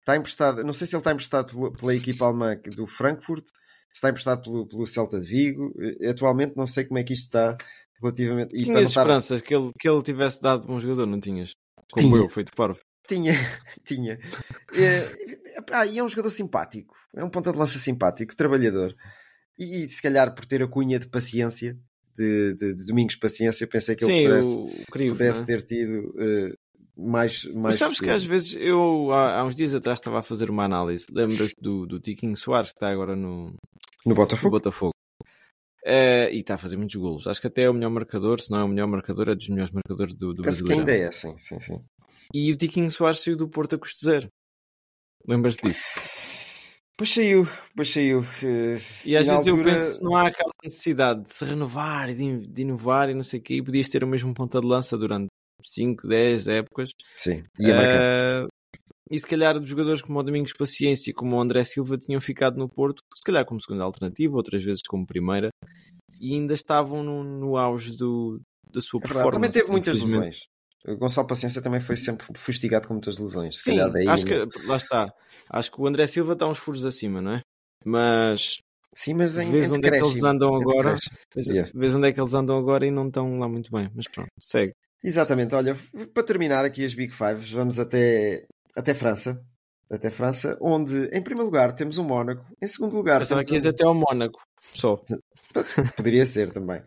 Está 0.01 0.16
emprestado, 0.16 0.62
não 0.64 0.73
sei 0.73 0.87
se 0.87 0.95
ele 0.95 1.01
está 1.01 1.12
emprestado 1.12 1.53
pela, 1.55 1.73
pela 1.73 1.95
equipa 1.95 2.27
alemã 2.27 2.57
do 2.77 2.87
Frankfurt, 2.87 3.45
está 3.92 4.09
emprestado 4.11 4.42
pelo, 4.42 4.66
pelo 4.66 4.87
Celta 4.87 5.18
de 5.20 5.26
Vigo. 5.26 5.72
Eh, 6.00 6.09
Atualmente 6.11 6.57
não 6.57 6.66
sei 6.66 6.85
como 6.85 6.98
é 6.98 7.05
que 7.05 7.12
isto 7.12 7.24
está 7.24 7.57
relativamente. 8.03 8.57
E 8.57 8.62
tinhas 8.62 8.88
estar- 8.88 9.00
esperanças 9.03 9.40
que 9.40 9.55
ele, 9.55 9.70
que 9.79 9.88
ele 9.88 10.03
tivesse 10.03 10.40
dado 10.40 10.64
para 10.64 10.74
um 10.74 10.81
jogador, 10.81 11.07
não 11.07 11.20
tinhas? 11.20 11.55
Como 11.92 12.09
Tinha. 12.09 12.22
eu, 12.22 12.29
feito 12.31 12.53
parvo. 12.55 12.79
Tinha, 13.09 13.33
tinha. 13.85 14.18
É, 14.74 15.59
epá, 15.59 15.85
e 15.87 15.98
é 15.98 16.05
um 16.05 16.09
jogador 16.09 16.31
simpático. 16.31 16.94
É 17.16 17.24
um 17.24 17.29
ponta 17.31 17.50
de 17.53 17.59
lança 17.59 17.79
simpático, 17.79 18.37
trabalhador. 18.37 18.94
E, 19.59 19.85
e 19.85 19.88
se 19.88 20.00
calhar 20.00 20.33
por 20.35 20.46
ter 20.46 20.62
a 20.62 20.68
cunha 20.68 20.98
de 20.98 21.09
paciência, 21.09 21.76
de, 22.16 22.55
de, 22.55 22.74
de 22.74 22.87
Domingos 22.87 23.16
Paciência, 23.16 23.66
pensei 23.66 23.96
que 23.96 24.05
Sim, 24.05 24.12
ele 24.12 24.29
pudesse, 24.29 24.48
o, 24.48 24.64
o 24.83 24.87
crivo, 24.92 25.16
pudesse 25.16 25.42
é? 25.42 25.44
ter 25.44 25.62
tido 25.62 26.14
eh, 26.20 26.55
mais, 27.01 27.45
mais. 27.47 27.57
Mas 27.57 27.75
sabes 27.77 27.99
que 28.01 28.11
às 28.11 28.25
vezes 28.25 28.55
eu 28.61 29.11
há, 29.13 29.39
há 29.41 29.45
uns 29.45 29.57
dias 29.57 29.75
atrás 29.75 29.99
estava 29.99 30.19
a 30.19 30.23
fazer 30.23 30.51
uma 30.51 30.65
análise. 30.65 31.07
Lembras 31.11 31.53
do, 31.61 31.87
do 31.87 31.99
Tiquinho 32.01 32.37
Soares 32.37 32.71
que 32.71 32.77
está 32.77 32.91
agora 32.91 33.17
no, 33.17 33.47
No 33.47 33.55
no 34.07 34.15
Botafogo? 34.15 34.51
Botafogo. 34.57 34.93
Eh, 35.85 36.31
e 36.33 36.39
está 36.41 36.55
a 36.55 36.59
fazer 36.59 36.77
muitos 36.77 36.97
golos. 36.97 37.27
Acho 37.27 37.41
que 37.41 37.47
até 37.47 37.63
é 37.63 37.71
o 37.71 37.75
melhor 37.75 37.91
marcador, 37.91 38.39
se 38.41 38.51
não 38.51 38.59
é 38.61 38.65
o 38.65 38.69
melhor 38.69 38.87
marcador, 38.87 39.29
é 39.31 39.35
dos 39.35 39.49
melhores 39.49 39.73
marcadores 39.73 40.15
do, 40.15 40.33
do 40.35 40.43
Brasileirão. 40.43 40.81
ainda 40.81 40.93
é, 40.95 41.11
sim, 41.11 41.35
sim, 41.39 41.59
sim. 41.59 41.81
E 42.35 42.53
o 42.53 42.57
Tiquinho 42.57 42.91
Soares 42.91 43.23
saiu 43.23 43.37
do 43.37 43.49
Porto 43.49 43.75
a 43.77 43.79
custo 43.79 44.05
zero. 44.05 44.29
Lembras-te 45.27 45.67
disso? 45.69 45.83
Pois 46.97 47.15
saiu, 47.15 47.49
pois 47.75 47.91
saiu. 47.91 48.23
eh, 48.43 48.77
E 49.07 49.17
às 49.17 49.27
na 49.27 49.33
vezes 49.33 49.47
eu 49.47 49.55
altura- 49.55 49.75
penso 49.75 50.05
não 50.05 50.15
há 50.15 50.27
aquela 50.27 50.53
necessidade 50.63 51.25
de 51.25 51.33
se 51.33 51.45
renovar 51.47 52.11
e 52.11 52.15
de, 52.15 52.47
de 52.47 52.61
inovar 52.63 53.09
e 53.09 53.15
não 53.15 53.23
sei 53.23 53.41
o 53.41 53.43
quê. 53.43 53.55
E 53.55 53.63
podias 53.63 53.89
ter 53.89 54.05
o 54.05 54.07
mesmo 54.07 54.35
ponta 54.35 54.61
de 54.61 54.67
lança 54.67 54.99
durante 54.99 55.29
5, 55.64 56.07
10 56.07 56.49
épocas. 56.49 56.90
Sim, 57.16 57.42
ia 57.59 57.75
marcar. 57.75 58.01
Eh, 58.03 58.46
e 59.11 59.18
se 59.18 59.27
calhar 59.27 59.61
jogadores 59.64 60.03
como 60.03 60.18
o 60.18 60.23
Domingos 60.23 60.53
Paciência 60.53 61.11
e 61.11 61.14
como 61.14 61.37
o 61.37 61.40
André 61.40 61.64
Silva 61.64 61.99
tinham 61.99 62.20
ficado 62.20 62.57
no 62.57 62.68
Porto, 62.68 63.03
se 63.16 63.25
calhar 63.25 63.44
como 63.44 63.61
segunda 63.61 63.85
alternativa, 63.85 64.37
outras 64.37 64.62
vezes 64.62 64.83
como 64.88 65.07
primeira, 65.07 65.49
e 66.20 66.35
ainda 66.35 66.55
estavam 66.55 67.03
no, 67.03 67.25
no 67.25 67.57
auge 67.57 67.96
do, 67.96 68.40
da 68.73 68.81
sua 68.81 68.99
É 68.99 69.09
performance. 69.09 69.33
Também 69.33 69.51
teve 69.51 69.70
muitas 69.70 70.01
lesões. 70.01 70.38
O 70.87 70.96
Gonçalo 70.96 71.27
Paciência 71.27 71.61
também 71.61 71.81
foi 71.81 71.96
sempre 71.96 72.27
fustigado 72.37 72.88
com 72.88 72.94
muitas 72.94 73.18
lesões. 73.18 73.61
Sim, 73.61 73.73
calhar 73.73 73.90
daí, 73.90 74.09
acho 74.09 74.25
que 74.25 74.35
lá 74.64 74.77
está. 74.77 75.12
Acho 75.51 75.70
que 75.70 75.81
o 75.81 75.87
André 75.87 76.07
Silva 76.07 76.33
está 76.33 76.46
uns 76.46 76.59
furos 76.59 76.87
acima, 76.87 77.20
não 77.20 77.33
é? 77.33 77.40
Mas 77.85 78.61
Sim, 78.94 79.14
mas 79.14 79.38
em, 79.38 79.51
vês 79.51 79.70
onde 79.70 79.87
é 79.87 79.90
que 79.90 79.96
eles 80.05 80.23
andam 80.23 80.55
agora. 80.55 80.94
Vês, 81.35 81.46
Yeah. 81.46 81.70
vês 81.75 81.94
onde 81.94 82.09
é 82.09 82.12
que 82.12 82.20
eles 82.20 82.35
andam 82.35 82.59
agora 82.59 82.87
e 82.87 82.90
não 82.90 83.07
estão 83.07 83.38
lá 83.38 83.49
muito 83.49 83.70
bem. 83.70 83.90
Mas 83.94 84.07
pronto, 84.09 84.31
segue. 84.40 84.73
Exatamente, 85.03 85.55
olha, 85.55 85.77
para 86.13 86.23
terminar 86.23 86.65
aqui 86.65 86.85
as 86.85 86.95
Big 86.95 87.13
Five, 87.13 87.55
vamos 87.55 87.79
até, 87.79 88.45
até 88.77 88.93
França. 88.95 89.43
Até 89.91 90.09
França, 90.09 90.57
onde 90.61 91.07
em 91.07 91.21
primeiro 91.21 91.47
lugar 91.47 91.73
temos 91.73 91.99
o 91.99 92.05
Mónaco, 92.05 92.47
em 92.63 92.67
segundo 92.69 92.95
lugar 92.95 93.19
Pensava 93.19 93.43
que 93.45 93.53
um- 93.53 93.69
até 93.69 93.83
ao 93.85 93.93
Mónaco. 93.95 94.41
Só. 94.61 95.03
Poderia 95.97 96.25
ser 96.25 96.53
também. 96.53 96.81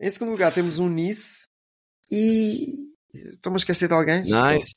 Em 0.00 0.08
segundo 0.10 0.30
lugar 0.30 0.52
temos 0.54 0.78
um 0.78 0.88
Nice 0.88 1.46
e. 2.10 2.86
Estou-me 3.12 3.56
a 3.56 3.58
esquecer 3.58 3.88
de 3.88 3.94
alguém? 3.94 4.20
Nice. 4.22 4.74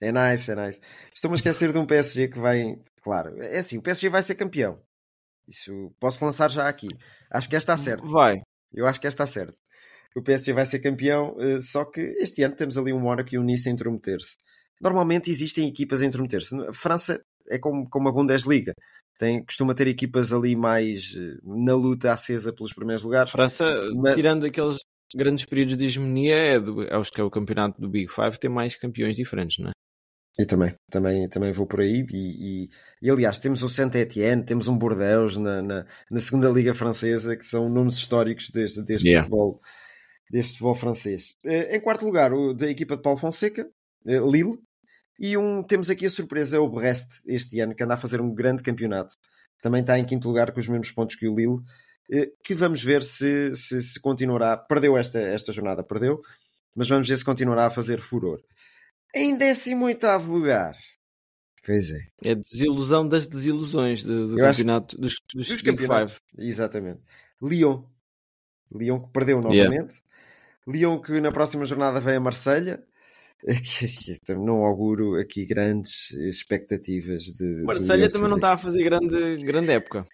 É 0.00 0.10
nice, 0.12 0.50
é 0.50 0.54
nice. 0.54 0.80
Estou-me 1.14 1.34
a 1.34 1.36
esquecer 1.36 1.72
de 1.72 1.78
um 1.78 1.84
PSG 1.86 2.28
que 2.28 2.38
vai. 2.38 2.76
Claro, 3.02 3.36
é 3.42 3.58
assim, 3.58 3.76
o 3.76 3.82
PSG 3.82 4.08
vai 4.08 4.22
ser 4.22 4.34
campeão. 4.36 4.80
Isso 5.46 5.92
posso 6.00 6.24
lançar 6.24 6.50
já 6.50 6.66
aqui. 6.66 6.88
Acho 7.30 7.50
que 7.50 7.56
esta 7.56 7.74
está 7.74 7.84
certo. 7.84 8.06
Vai. 8.10 8.40
Eu 8.72 8.86
acho 8.86 8.98
que 8.98 9.06
esta 9.06 9.24
está 9.24 9.32
certo. 9.40 9.60
O 10.16 10.22
PSG 10.22 10.52
vai 10.52 10.64
ser 10.66 10.78
campeão, 10.80 11.36
eh, 11.40 11.60
só 11.60 11.84
que 11.84 12.00
este 12.00 12.42
ano 12.42 12.54
temos 12.54 12.78
ali 12.78 12.92
um 12.92 13.00
Mónaco 13.00 13.34
e 13.34 13.38
um 13.38 13.42
Nice 13.42 13.68
a 13.68 13.72
intrometer-se. 13.72 14.36
Normalmente 14.80 15.30
existem 15.30 15.66
equipas 15.68 16.02
a 16.02 16.06
intrometer-se. 16.06 16.54
A 16.68 16.72
França 16.72 17.20
é 17.48 17.58
como, 17.58 17.88
como 17.88 18.08
a 18.08 18.12
Bundesliga. 18.12 18.72
Tem, 19.18 19.44
costuma 19.44 19.74
ter 19.74 19.86
equipas 19.88 20.32
ali 20.32 20.54
mais 20.56 21.14
eh, 21.16 21.36
na 21.44 21.74
luta 21.74 22.12
acesa 22.12 22.52
pelos 22.52 22.72
primeiros 22.72 23.02
lugares. 23.04 23.30
França, 23.32 23.64
Mas- 23.96 24.14
tirando 24.14 24.44
aqueles 24.46 24.78
grandes 25.14 25.44
períodos 25.44 25.76
de 25.76 25.84
hegemonia, 25.86 26.34
é, 26.36 26.60
do, 26.60 26.82
é 26.82 26.98
os 26.98 27.10
que 27.10 27.20
é 27.20 27.24
o 27.24 27.30
campeonato 27.30 27.80
do 27.80 27.88
Big 27.88 28.08
Five, 28.08 28.38
tem 28.38 28.50
mais 28.50 28.74
campeões 28.76 29.16
diferentes, 29.16 29.58
não 29.58 29.68
é? 29.70 29.72
E 30.36 30.44
também, 30.44 30.74
também, 30.90 31.28
também 31.28 31.52
vou 31.52 31.64
por 31.66 31.80
aí. 31.80 32.04
E, 32.10 32.64
e- 32.64 32.68
e, 33.02 33.10
aliás, 33.10 33.38
temos 33.38 33.62
o 33.62 33.68
Saint-Étienne, 33.68 34.44
temos 34.44 34.66
um 34.66 34.76
Bordeaux 34.76 35.36
na, 35.36 35.62
na, 35.62 35.86
na 36.10 36.18
segunda 36.20 36.48
Liga 36.48 36.74
Francesa, 36.74 37.36
que 37.36 37.44
são 37.44 37.68
nomes 37.68 37.96
históricos 37.96 38.50
deste, 38.50 38.82
deste, 38.82 39.06
Yeah. 39.08 39.28
futebol, 39.28 39.60
deste 40.30 40.52
futebol 40.52 40.74
francês. 40.74 41.34
Eh, 41.44 41.76
Em 41.76 41.80
quarto 41.80 42.04
lugar, 42.04 42.32
o 42.32 42.52
da 42.54 42.68
equipa 42.70 42.96
de 42.96 43.02
Paulo 43.02 43.18
Fonseca, 43.18 43.68
eh, 44.06 44.18
Lille. 44.18 44.58
E 45.18 45.36
um, 45.36 45.62
temos 45.62 45.90
aqui 45.90 46.06
a 46.06 46.10
surpresa, 46.10 46.56
é 46.56 46.58
o 46.58 46.68
Brest, 46.68 47.08
este 47.26 47.60
ano, 47.60 47.74
que 47.74 47.84
anda 47.84 47.94
a 47.94 47.96
fazer 47.96 48.20
um 48.20 48.34
grande 48.34 48.62
campeonato. 48.62 49.14
Também 49.62 49.80
está 49.80 49.98
em 49.98 50.04
quinto 50.04 50.26
lugar 50.28 50.52
com 50.52 50.58
os 50.60 50.66
mesmos 50.68 50.90
pontos 50.90 51.14
que 51.16 51.28
o 51.28 51.34
Lille. 51.36 51.58
eh, 52.10 52.30
Que 52.42 52.54
vamos 52.54 52.82
ver 52.82 53.02
se, 53.02 53.54
se, 53.54 53.80
se 53.82 54.00
continuará. 54.00 54.56
Perdeu 54.56 54.96
esta, 54.98 55.18
esta 55.20 55.52
jornada, 55.52 55.82
perdeu. 55.84 56.20
Mas 56.74 56.88
vamos 56.88 57.08
ver 57.08 57.16
se 57.16 57.24
continuará 57.24 57.66
a 57.66 57.70
fazer 57.70 58.00
furor. 58.00 58.40
Em 59.14 59.36
18 59.36 60.06
lugar. 60.26 60.74
Pois 61.64 61.90
é. 61.90 61.98
É 62.24 62.32
a 62.32 62.34
desilusão 62.34 63.06
das 63.08 63.26
desilusões 63.28 64.04
do, 64.04 64.26
do 64.26 64.36
campeonato 64.36 64.98
dos, 64.98 65.14
dos, 65.32 65.46
Dos 65.48 65.62
campeonatos. 65.62 66.20
Exatamente. 66.36 67.00
Lyon. 67.40 67.84
Lyon 68.74 69.00
que 69.00 69.12
perdeu 69.12 69.40
Yeah. 69.40 69.70
novamente. 69.70 69.96
Lyon 70.66 71.00
que 71.00 71.20
na 71.20 71.30
próxima 71.32 71.64
jornada 71.66 72.00
vem 72.00 72.16
a 72.16 72.20
Marselha. 72.20 72.82
Que 74.26 74.34
Não 74.34 74.64
auguro 74.64 75.20
aqui 75.20 75.44
grandes 75.44 76.10
expectativas 76.12 77.24
de. 77.24 77.62
Marselha 77.64 78.08
também 78.08 78.28
não 78.28 78.36
está 78.36 78.52
a 78.54 78.58
fazer 78.58 78.82
grande, 78.84 79.36
grande 79.44 79.70
época. 79.72 80.06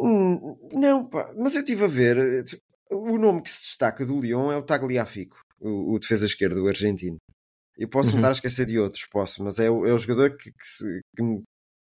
Hum, 0.00 0.56
Não, 0.72 1.06
pá, 1.08 1.32
mas 1.36 1.54
eu 1.54 1.60
estive 1.60 1.84
a 1.84 1.88
ver. 1.88 2.16
eh, 2.18 2.44
O 2.90 3.18
nome 3.18 3.42
que 3.42 3.50
se 3.50 3.60
destaca 3.62 4.04
do 4.06 4.20
Lyon 4.20 4.52
é 4.52 4.56
o 4.56 4.62
Tagliafico, 4.62 5.36
o, 5.60 5.94
o 5.94 5.98
defesa 5.98 6.26
esquerdo, 6.26 6.62
o 6.62 6.68
argentino. 6.68 7.16
Eu 7.76 7.88
posso 7.88 8.10
me 8.10 8.14
Uhum. 8.14 8.18
estar 8.20 8.28
a 8.30 8.32
esquecer 8.32 8.66
de 8.66 8.78
outros, 8.78 9.06
posso, 9.10 9.42
mas 9.44 9.58
é 9.58 9.70
o, 9.70 9.86
é 9.86 9.92
o 9.92 9.98
jogador 9.98 10.36
que, 10.36 10.50
que 10.52 10.66
se, 10.66 11.00
que 11.16 11.22
me- 11.22 11.42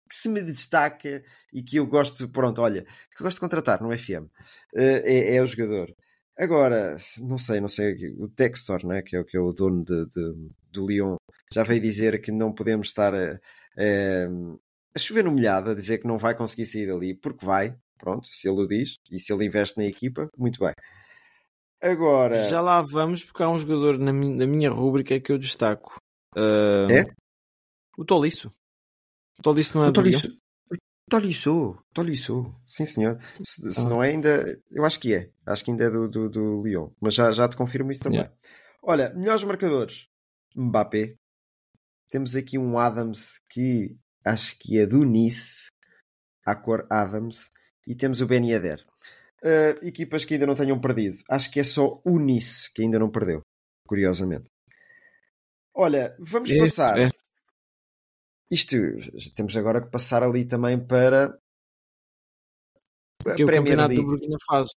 que 0.10 0.16
se 0.16 0.30
me 0.30 0.42
destaca 0.42 1.24
e 1.54 1.64
que 1.64 1.78
eu 1.78 1.88
gosto, 1.88 2.28
pronto, 2.30 2.62
olha, 2.62 2.84
que 2.84 3.22
eu 3.22 3.26
gosto 3.26 3.38
de 3.38 3.42
contratar 3.42 3.82
no 3.82 3.94
FM. 3.94 4.28
Eh, 4.76 5.34
é, 5.34 5.36
é 5.36 5.42
o 5.42 5.48
jogador. 5.48 5.94
Agora, 6.42 6.98
não 7.20 7.38
sei, 7.38 7.60
não 7.62 7.68
sei, 7.68 7.94
o 8.18 8.28
Textor, 8.28 8.84
né, 8.86 9.02
que, 9.04 9.16
é, 9.16 9.20
o- 9.20 9.26
que 9.26 9.38
é 9.38 9.40
o 9.40 9.54
dono 9.54 9.84
de, 9.84 10.06
de- 10.08 10.50
do 10.72 10.88
Lyon, 10.88 11.16
já 11.54 11.62
veio 11.62 11.80
dizer 11.80 12.20
que 12.20 12.32
não 12.32 12.52
podemos 12.52 12.88
estar 12.88 13.14
a, 13.14 13.34
a, 13.34 13.38
a 14.96 15.00
chover 15.00 15.24
no 15.24 15.32
molhado, 15.32 15.70
a 15.70 15.76
dizer 15.76 16.00
que 16.00 16.08
não 16.08 16.18
vai 16.18 16.36
conseguir 16.36 16.66
sair 16.66 16.88
dali, 16.88 17.14
porque 17.14 17.46
vai, 17.46 17.76
pronto, 17.98 18.28
se 18.28 18.50
ele 18.50 18.60
o 18.62 18.68
diz, 18.68 18.96
e 19.12 19.20
se 19.20 19.32
ele 19.32 19.46
investe 19.46 19.78
na 19.78 19.86
equipa, 19.86 20.28
muito 20.36 20.60
bem. 20.60 20.74
Agora, 21.82 22.44
Já 22.50 22.62
lá 22.62 22.82
vamos, 22.82 23.24
porque 23.24 23.42
há 23.44 23.50
um 23.50 23.58
jogador 23.60 23.98
na, 23.98 24.14
mi- 24.14 24.34
na 24.34 24.46
minha 24.48 24.70
rúbrica 24.70 25.20
que 25.20 25.32
eu 25.32 25.38
destaco. 25.38 25.96
Ah, 26.36 26.88
É? 26.92 27.06
O 27.98 28.06
Tolisso. 28.06 28.52
O 29.38 29.42
Tolisso 29.42 29.78
não 29.78 29.86
é 29.86 29.90
o? 29.90 29.94
Tolisso, 29.94 30.28
Tolisso, 31.12 31.78
Tolisso, 31.94 32.56
sim 32.66 32.86
senhor. 32.86 33.20
Se, 33.44 33.74
se 33.74 33.82
Ah. 33.82 33.90
não 33.90 34.02
é 34.02 34.10
ainda, 34.12 34.58
eu 34.72 34.86
acho 34.86 34.98
que 34.98 35.14
é, 35.14 35.30
acho 35.46 35.64
que 35.66 35.70
ainda 35.72 35.84
é 35.84 35.90
do, 35.90 36.08
do, 36.08 36.30
do 36.30 36.64
Lyon, 36.64 36.90
mas 37.02 37.14
já, 37.16 37.30
já 37.32 37.50
te 37.50 37.58
confirmo 37.58 37.92
isso 37.92 38.02
também. 38.02 38.20
Yeah. 38.22 38.36
Olha, 38.82 39.14
melhores 39.14 39.44
marcadores: 39.44 40.08
Mbappé. 40.56 41.16
Temos 42.10 42.36
aqui 42.36 42.58
um 42.58 42.78
Adams 42.78 43.40
que 43.52 43.98
acho 44.26 44.58
que 44.58 44.78
é 44.80 44.86
do 44.86 45.04
Nice, 45.04 45.70
à 46.46 46.56
cor 46.56 46.88
Adams, 46.90 47.50
e 47.86 47.94
temos 47.96 48.22
o 48.22 48.26
Ben 48.28 48.50
Yedder. 48.50 48.84
Uh, 49.44 49.86
equipas 49.86 50.24
que 50.24 50.34
ainda 50.36 50.46
não 50.48 50.56
tenham 50.56 50.80
perdido. 50.80 51.18
Acho 51.30 51.52
que 51.52 51.60
é 51.60 51.64
só 51.64 52.02
o 52.06 52.20
Nice 52.20 52.72
que 52.74 52.84
ainda 52.84 53.00
não 53.00 53.10
perdeu, 53.12 53.42
curiosamente. 53.88 54.46
Olha, 55.74 56.16
vamos 56.20 56.52
É, 56.52 56.58
passar. 56.60 56.98
é. 57.00 57.10
Isto, 58.52 58.76
temos 59.34 59.56
agora 59.56 59.82
que 59.82 59.90
passar 59.90 60.22
ali 60.24 60.46
também 60.46 60.78
para 60.78 61.30
Que 63.24 63.30
é 63.30 63.34
o 63.34 63.48
Premier 63.48 63.62
campeonato 63.78 63.90
League. 63.90 64.04
do 64.06 64.10
Burkina 64.12 64.38
Faso. 64.46 64.76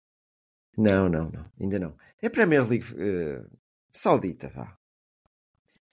Não, 0.78 1.10
não, 1.10 1.30
não, 1.32 1.52
ainda 1.60 1.80
não. 1.80 1.98
É 2.22 2.28
a 2.28 2.30
Premier 2.30 2.68
League 2.68 2.86
eh, 2.98 3.44
Saudita, 3.92 4.50
vá. 4.50 4.78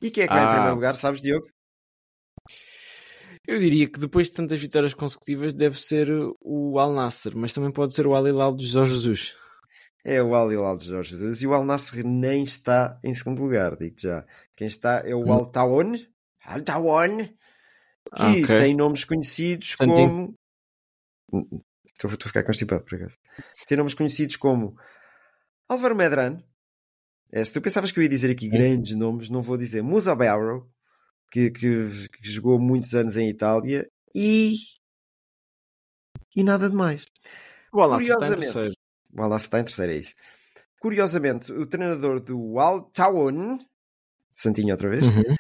E 0.03 0.11
quem 0.11 0.25
é 0.25 0.27
que 0.29 0.33
vai 0.33 0.43
em 0.43 0.47
Ah. 0.47 0.53
primeiro 0.53 0.75
lugar, 0.75 0.95
sabes, 0.95 1.21
Diogo? 1.23 1.47
Eu 3.47 3.59
diria 3.59 3.89
que 3.91 3.99
depois 3.99 4.27
de 4.29 4.35
tantas 4.35 4.61
vitórias 4.61 4.95
consecutivas 4.95 5.53
deve 5.55 5.79
ser 5.79 6.09
o 6.41 6.79
Al 6.79 6.93
Nasser, 6.93 7.37
mas 7.37 7.53
também 7.53 7.73
pode 7.73 7.95
ser 7.95 8.07
o 8.07 8.15
Al 8.15 8.27
Hilal 8.29 8.55
de 8.55 8.67
Jorge 8.67 8.93
Jesus. 8.95 9.35
É 10.05 10.23
o 10.23 10.35
Al 10.35 10.53
Hilal 10.53 10.77
de 10.77 10.87
Jorge 10.87 11.11
Jesus 11.11 11.43
e 11.43 11.47
o 11.47 11.55
Al 11.55 11.65
Nassr 11.65 12.03
nem 12.05 12.43
está 12.43 12.99
em 13.05 13.15
segundo 13.15 13.43
lugar, 13.43 13.77
digo 13.77 13.97
já. 13.99 14.25
Quem 14.57 14.67
está 14.67 15.03
é 15.05 15.15
o 15.15 15.25
Hum. 15.27 15.33
Al 15.33 15.47
Tawon, 15.51 15.93
Al 16.45 16.63
Tawon, 16.63 17.29
que 18.15 18.23
Ah, 18.23 18.31
ok. 18.33 18.59
tem 18.59 18.75
nomes 18.75 19.05
conhecidos 19.05 19.75
Santinho. 19.77 20.35
como. 21.31 21.61
Estou, 21.87 22.11
estou 22.11 22.27
a 22.27 22.29
ficar 22.29 22.43
constipado 22.45 22.85
por 22.85 22.95
acaso. 22.97 23.17
Tem 23.67 23.77
nomes 23.79 23.95
conhecidos 23.95 24.37
como 24.37 24.77
Álvaro 25.69 25.95
Medrano. 25.95 26.43
É, 27.33 27.45
se 27.45 27.53
tu 27.53 27.61
pensavas 27.61 27.93
que 27.93 27.99
eu 27.99 28.03
ia 28.03 28.09
dizer 28.09 28.31
aqui 28.31 28.49
grandes 28.49 28.97
nomes, 28.97 29.31
não 29.31 29.43
vou 29.43 29.57
dizer. 29.57 29.83
Musa 29.83 30.15
Barrow, 30.17 30.69
que, 31.31 31.51
que, 31.51 32.09
que 32.09 32.31
jogou 32.31 32.59
muitos 32.59 32.95
anos 32.95 33.17
em 33.17 33.29
Itália, 33.29 33.89
e. 34.15 34.55
E 36.35 36.43
nada 36.43 36.69
de 36.69 36.75
mais. 36.75 37.07
O 37.73 37.81
Al 37.81 37.91
Nasser 37.91 38.03
está 38.05 38.15
em 38.15 38.19
Curiosamente. 38.19 38.53
terceiro. 38.53 38.75
O 39.13 39.37
está 39.37 39.61
em 39.61 39.65
terceiro, 39.65 39.93
é 39.93 39.97
isso. 39.97 40.15
Curiosamente, 40.81 41.53
o 41.53 41.67
treinador 41.67 42.21
do 42.21 42.59
Al 42.59 42.83
Tawon, 42.91 43.59
Santinho 44.33 44.73
outra 44.73 44.89
vez, 44.89 45.05
Uhum. 45.05 45.37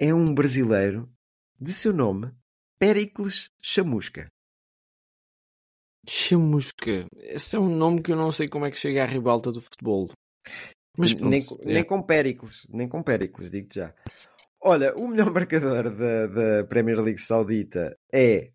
é 0.00 0.14
um 0.14 0.32
brasileiro 0.34 1.10
de 1.60 1.72
seu 1.72 1.92
nome 1.92 2.32
Pericles 2.78 3.50
Chamusca. 3.60 4.28
Chamusca. 6.08 7.06
Esse 7.16 7.56
é 7.56 7.58
um 7.58 7.74
nome 7.74 8.02
que 8.02 8.12
eu 8.12 8.16
não 8.16 8.30
sei 8.30 8.48
como 8.48 8.66
é 8.66 8.70
que 8.70 8.78
chega 8.78 9.02
à 9.02 9.06
ribalta 9.06 9.50
do 9.50 9.60
futebol. 9.60 10.10
Mas 10.96 11.12
pronto, 11.12 11.30
nem, 11.30 11.40
é. 11.40 11.72
nem 11.74 11.84
com 11.84 12.02
Pericles, 12.02 12.66
nem 12.68 12.88
com 12.88 13.02
Pericles, 13.02 13.50
digo-te 13.50 13.76
já. 13.76 13.94
Olha, 14.60 14.94
o 14.96 15.08
melhor 15.08 15.30
marcador 15.32 15.90
da, 15.90 16.26
da 16.26 16.64
Premier 16.64 17.00
League 17.00 17.20
Saudita 17.20 17.96
é 18.12 18.52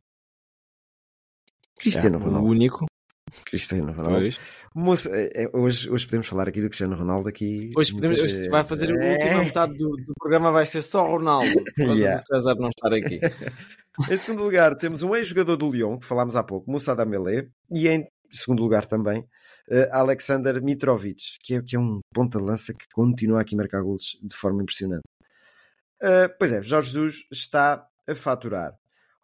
Cristiano 1.77 2.19
É, 2.19 2.23
Ronaldo. 2.23 2.47
O 2.47 2.51
único. 2.51 2.85
Cristiano 3.45 3.91
Ronaldo. 3.91 4.19
Pois. 4.19 4.39
Moça, 4.75 5.09
é, 5.13 5.43
é, 5.43 5.49
hoje, 5.53 5.89
hoje 5.89 6.05
podemos 6.05 6.27
falar 6.27 6.47
aqui 6.47 6.61
do 6.61 6.67
Cristiano 6.67 6.95
Ronaldo 6.95 7.27
aqui. 7.29 7.69
Hoje, 7.75 7.91
podemos, 7.93 8.19
muitas 8.19 8.35
hoje 8.37 8.49
vai 8.49 8.63
fazer 8.63 8.91
a 8.91 8.93
última 8.93 9.41
É. 9.41 9.45
metade 9.45 9.77
do, 9.77 9.89
do 9.95 10.13
programa 10.19 10.51
vai 10.51 10.65
ser 10.65 10.81
só 10.81 11.05
Ronaldo, 11.05 11.53
por 11.53 11.85
causa 11.85 12.01
Yeah. 12.01 12.21
do 12.21 12.27
César 12.27 12.55
não 12.55 12.69
estar 12.69 12.93
aqui. 12.93 13.19
Em 14.11 14.17
segundo 14.17 14.43
lugar, 14.43 14.75
temos 14.77 15.03
um 15.03 15.13
ex-jogador 15.15 15.57
do 15.57 15.69
Lyon, 15.71 15.97
que 15.99 16.05
falámos 16.05 16.35
há 16.35 16.43
pouco, 16.43 16.71
Moussa 16.71 16.95
Dembélé, 16.95 17.47
e 17.69 17.87
em 17.89 18.07
segundo 18.31 18.63
lugar 18.63 18.85
também, 18.85 19.25
eh, 19.69 19.89
Alexander 19.91 20.63
Mitrovic, 20.63 21.21
que 21.43 21.55
é, 21.55 21.61
que 21.61 21.75
é 21.75 21.79
um 21.79 21.99
ponta 22.13 22.39
de 22.39 22.45
lança 22.45 22.73
que 22.73 22.85
continua 22.93 23.41
aqui 23.41 23.53
a 23.53 23.57
marcar 23.57 23.81
golos 23.81 24.17
de 24.23 24.33
forma 24.35 24.63
impressionante. 24.63 25.03
Eh, 26.01 26.29
pois 26.39 26.53
é, 26.53 26.63
Jorge 26.63 26.89
Jesus 26.91 27.15
está 27.31 27.85
a 28.07 28.15
faturar. 28.15 28.73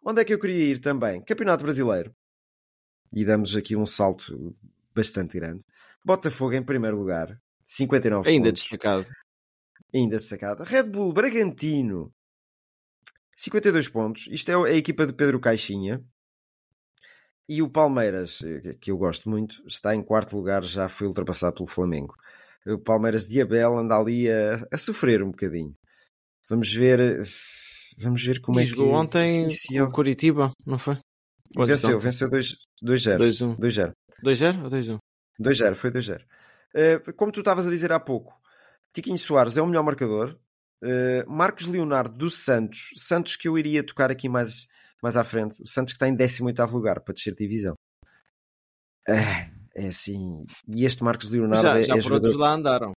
Onde 0.04 0.20
é 0.20 0.24
que 0.24 0.34
eu 0.34 0.38
queria 0.38 0.72
ir 0.72 0.78
também? 0.80 1.22
Campeonato 1.24 1.64
Brasileiro. 1.64 2.12
E 3.12 3.24
damos 3.24 3.56
aqui 3.56 3.74
um 3.76 3.86
salto 3.86 4.54
bastante 4.94 5.38
grande. 5.38 5.62
Botafogo 6.04 6.54
em 6.54 6.62
primeiro 6.62 6.96
lugar, 6.98 7.38
59 7.64 8.28
Ainda 8.28 8.48
pontos. 8.48 8.62
destacado. 8.62 9.06
ainda 9.94 10.16
destacada. 10.16 10.64
Red 10.64 10.84
Bull 10.84 11.12
Bragantino, 11.12 12.12
52 13.36 13.88
pontos. 13.88 14.28
Isto 14.30 14.50
é 14.50 14.70
a 14.70 14.74
equipa 14.76 15.06
de 15.06 15.12
Pedro 15.12 15.40
Caixinha. 15.40 16.02
E 17.48 17.62
o 17.62 17.70
Palmeiras, 17.70 18.42
eh, 18.42 18.74
que 18.78 18.90
eu 18.90 18.98
gosto 18.98 19.30
muito, 19.30 19.62
está 19.66 19.94
em 19.94 20.02
quarto 20.02 20.36
lugar, 20.36 20.62
já 20.62 20.86
foi 20.88 21.06
ultrapassado 21.06 21.54
pelo 21.54 21.66
Flamengo. 21.66 22.14
O 22.66 22.78
Palmeiras 22.78 23.26
de 23.26 23.40
Abel 23.40 23.78
anda 23.78 23.96
ali 23.96 24.30
a, 24.30 24.66
a 24.70 24.76
sofrer 24.76 25.22
um 25.22 25.30
bocadinho. 25.30 25.74
Vamos 26.50 26.70
ver, 26.70 27.00
eh, 27.00 27.22
vamos 27.96 28.22
ver 28.22 28.40
como 28.42 28.60
E 28.60 28.62
é 28.62 28.66
que 28.66 28.70
jogou 28.72 28.92
ontem 28.92 29.48
se 29.48 29.68
com 29.68 29.74
ele 29.74 29.82
o 29.84 29.90
Curitiba, 29.90 30.50
não 30.66 30.78
foi? 30.78 30.98
Venceu, 31.56 31.98
venceu 31.98 32.28
2-0. 32.28 32.56
2-1. 32.82 33.56
2-0. 33.56 33.92
2-0 34.24 34.64
ou 34.64 34.70
2-1? 34.70 34.98
2-0, 35.40 35.74
foi 35.74 35.90
2-0. 35.90 36.22
Uh, 36.74 37.12
como 37.14 37.32
tu 37.32 37.40
estavas 37.40 37.66
a 37.66 37.70
dizer 37.70 37.92
há 37.92 38.00
pouco, 38.00 38.34
Tiquinho 38.92 39.18
Soares 39.18 39.56
é 39.56 39.62
o 39.62 39.66
melhor 39.66 39.82
marcador. 39.82 40.38
Uh, 40.82 41.28
Marcos 41.30 41.66
Leonardo 41.66 42.16
do 42.16 42.30
Santos, 42.30 42.90
Santos 42.96 43.36
que 43.36 43.48
eu 43.48 43.58
iria 43.58 43.84
tocar 43.84 44.10
aqui 44.10 44.28
mais, 44.28 44.66
mais 45.02 45.16
à 45.16 45.24
frente, 45.24 45.62
o 45.62 45.66
Santos 45.66 45.92
que 45.92 45.96
está 45.96 46.08
em 46.08 46.14
18 46.14 46.64
lugar 46.66 47.00
para 47.00 47.14
descer 47.14 47.34
de 47.34 47.44
divisão. 47.44 47.74
Uh, 49.08 49.58
é 49.74 49.88
assim, 49.88 50.44
e 50.66 50.84
este 50.84 51.02
Marcos 51.02 51.32
Leonardo 51.32 51.62
Já, 51.62 51.78
é, 51.78 51.84
já 51.84 51.94
é 51.94 51.96
por 51.96 52.02
jogador... 52.02 52.26
outros 52.26 52.40
lá 52.40 52.52
andaram. 52.52 52.92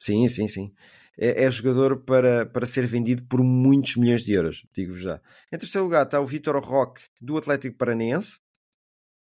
Sim, 0.00 0.26
sim, 0.26 0.48
sim. 0.48 0.74
É, 1.18 1.44
é 1.44 1.50
jogador 1.50 1.98
para, 2.04 2.46
para 2.46 2.64
ser 2.66 2.86
vendido 2.86 3.22
por 3.24 3.42
muitos 3.42 3.96
milhões 3.96 4.22
de 4.22 4.32
euros, 4.32 4.64
digo-vos 4.72 5.02
já. 5.02 5.20
Em 5.52 5.58
terceiro 5.58 5.84
lugar 5.84 6.04
está 6.06 6.18
o 6.20 6.26
Vitor 6.26 6.58
Roque 6.64 7.02
do 7.20 7.36
Atlético 7.36 7.76
Paranaense, 7.76 8.38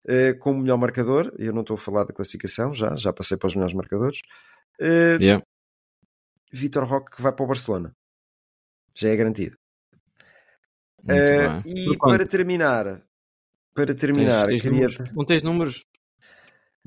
uh, 0.06 0.38
como 0.40 0.60
melhor 0.62 0.78
marcador. 0.78 1.34
Eu 1.40 1.54
não 1.54 1.62
estou 1.62 1.76
a 1.76 1.78
falar 1.78 2.04
da 2.04 2.14
classificação, 2.14 2.74
já, 2.74 2.96
já 2.98 3.14
passei 3.14 3.38
para 3.38 3.48
os 3.48 3.56
melhores 3.56 3.74
marcadores. 3.76 4.20
Uh, 4.82 5.22
Yeah. 5.22 5.44
Vitor 6.52 6.84
Roque 6.84 7.16
que 7.16 7.22
vai 7.22 7.32
para 7.32 7.44
o 7.46 7.48
Barcelona. 7.48 7.96
Já 8.96 9.10
é 9.10 9.16
garantido. 9.16 9.56
Uh, 11.04 11.62
e 11.66 11.98
para 11.98 12.26
terminar, 12.26 13.02
para 13.74 13.96
terminar, 13.96 14.48
Tens- 14.48 14.50
tens 14.50 14.62
queria- 14.62 14.88
números? 14.88 15.12
Não 15.16 15.26
tens 15.26 15.44
números? 15.44 15.86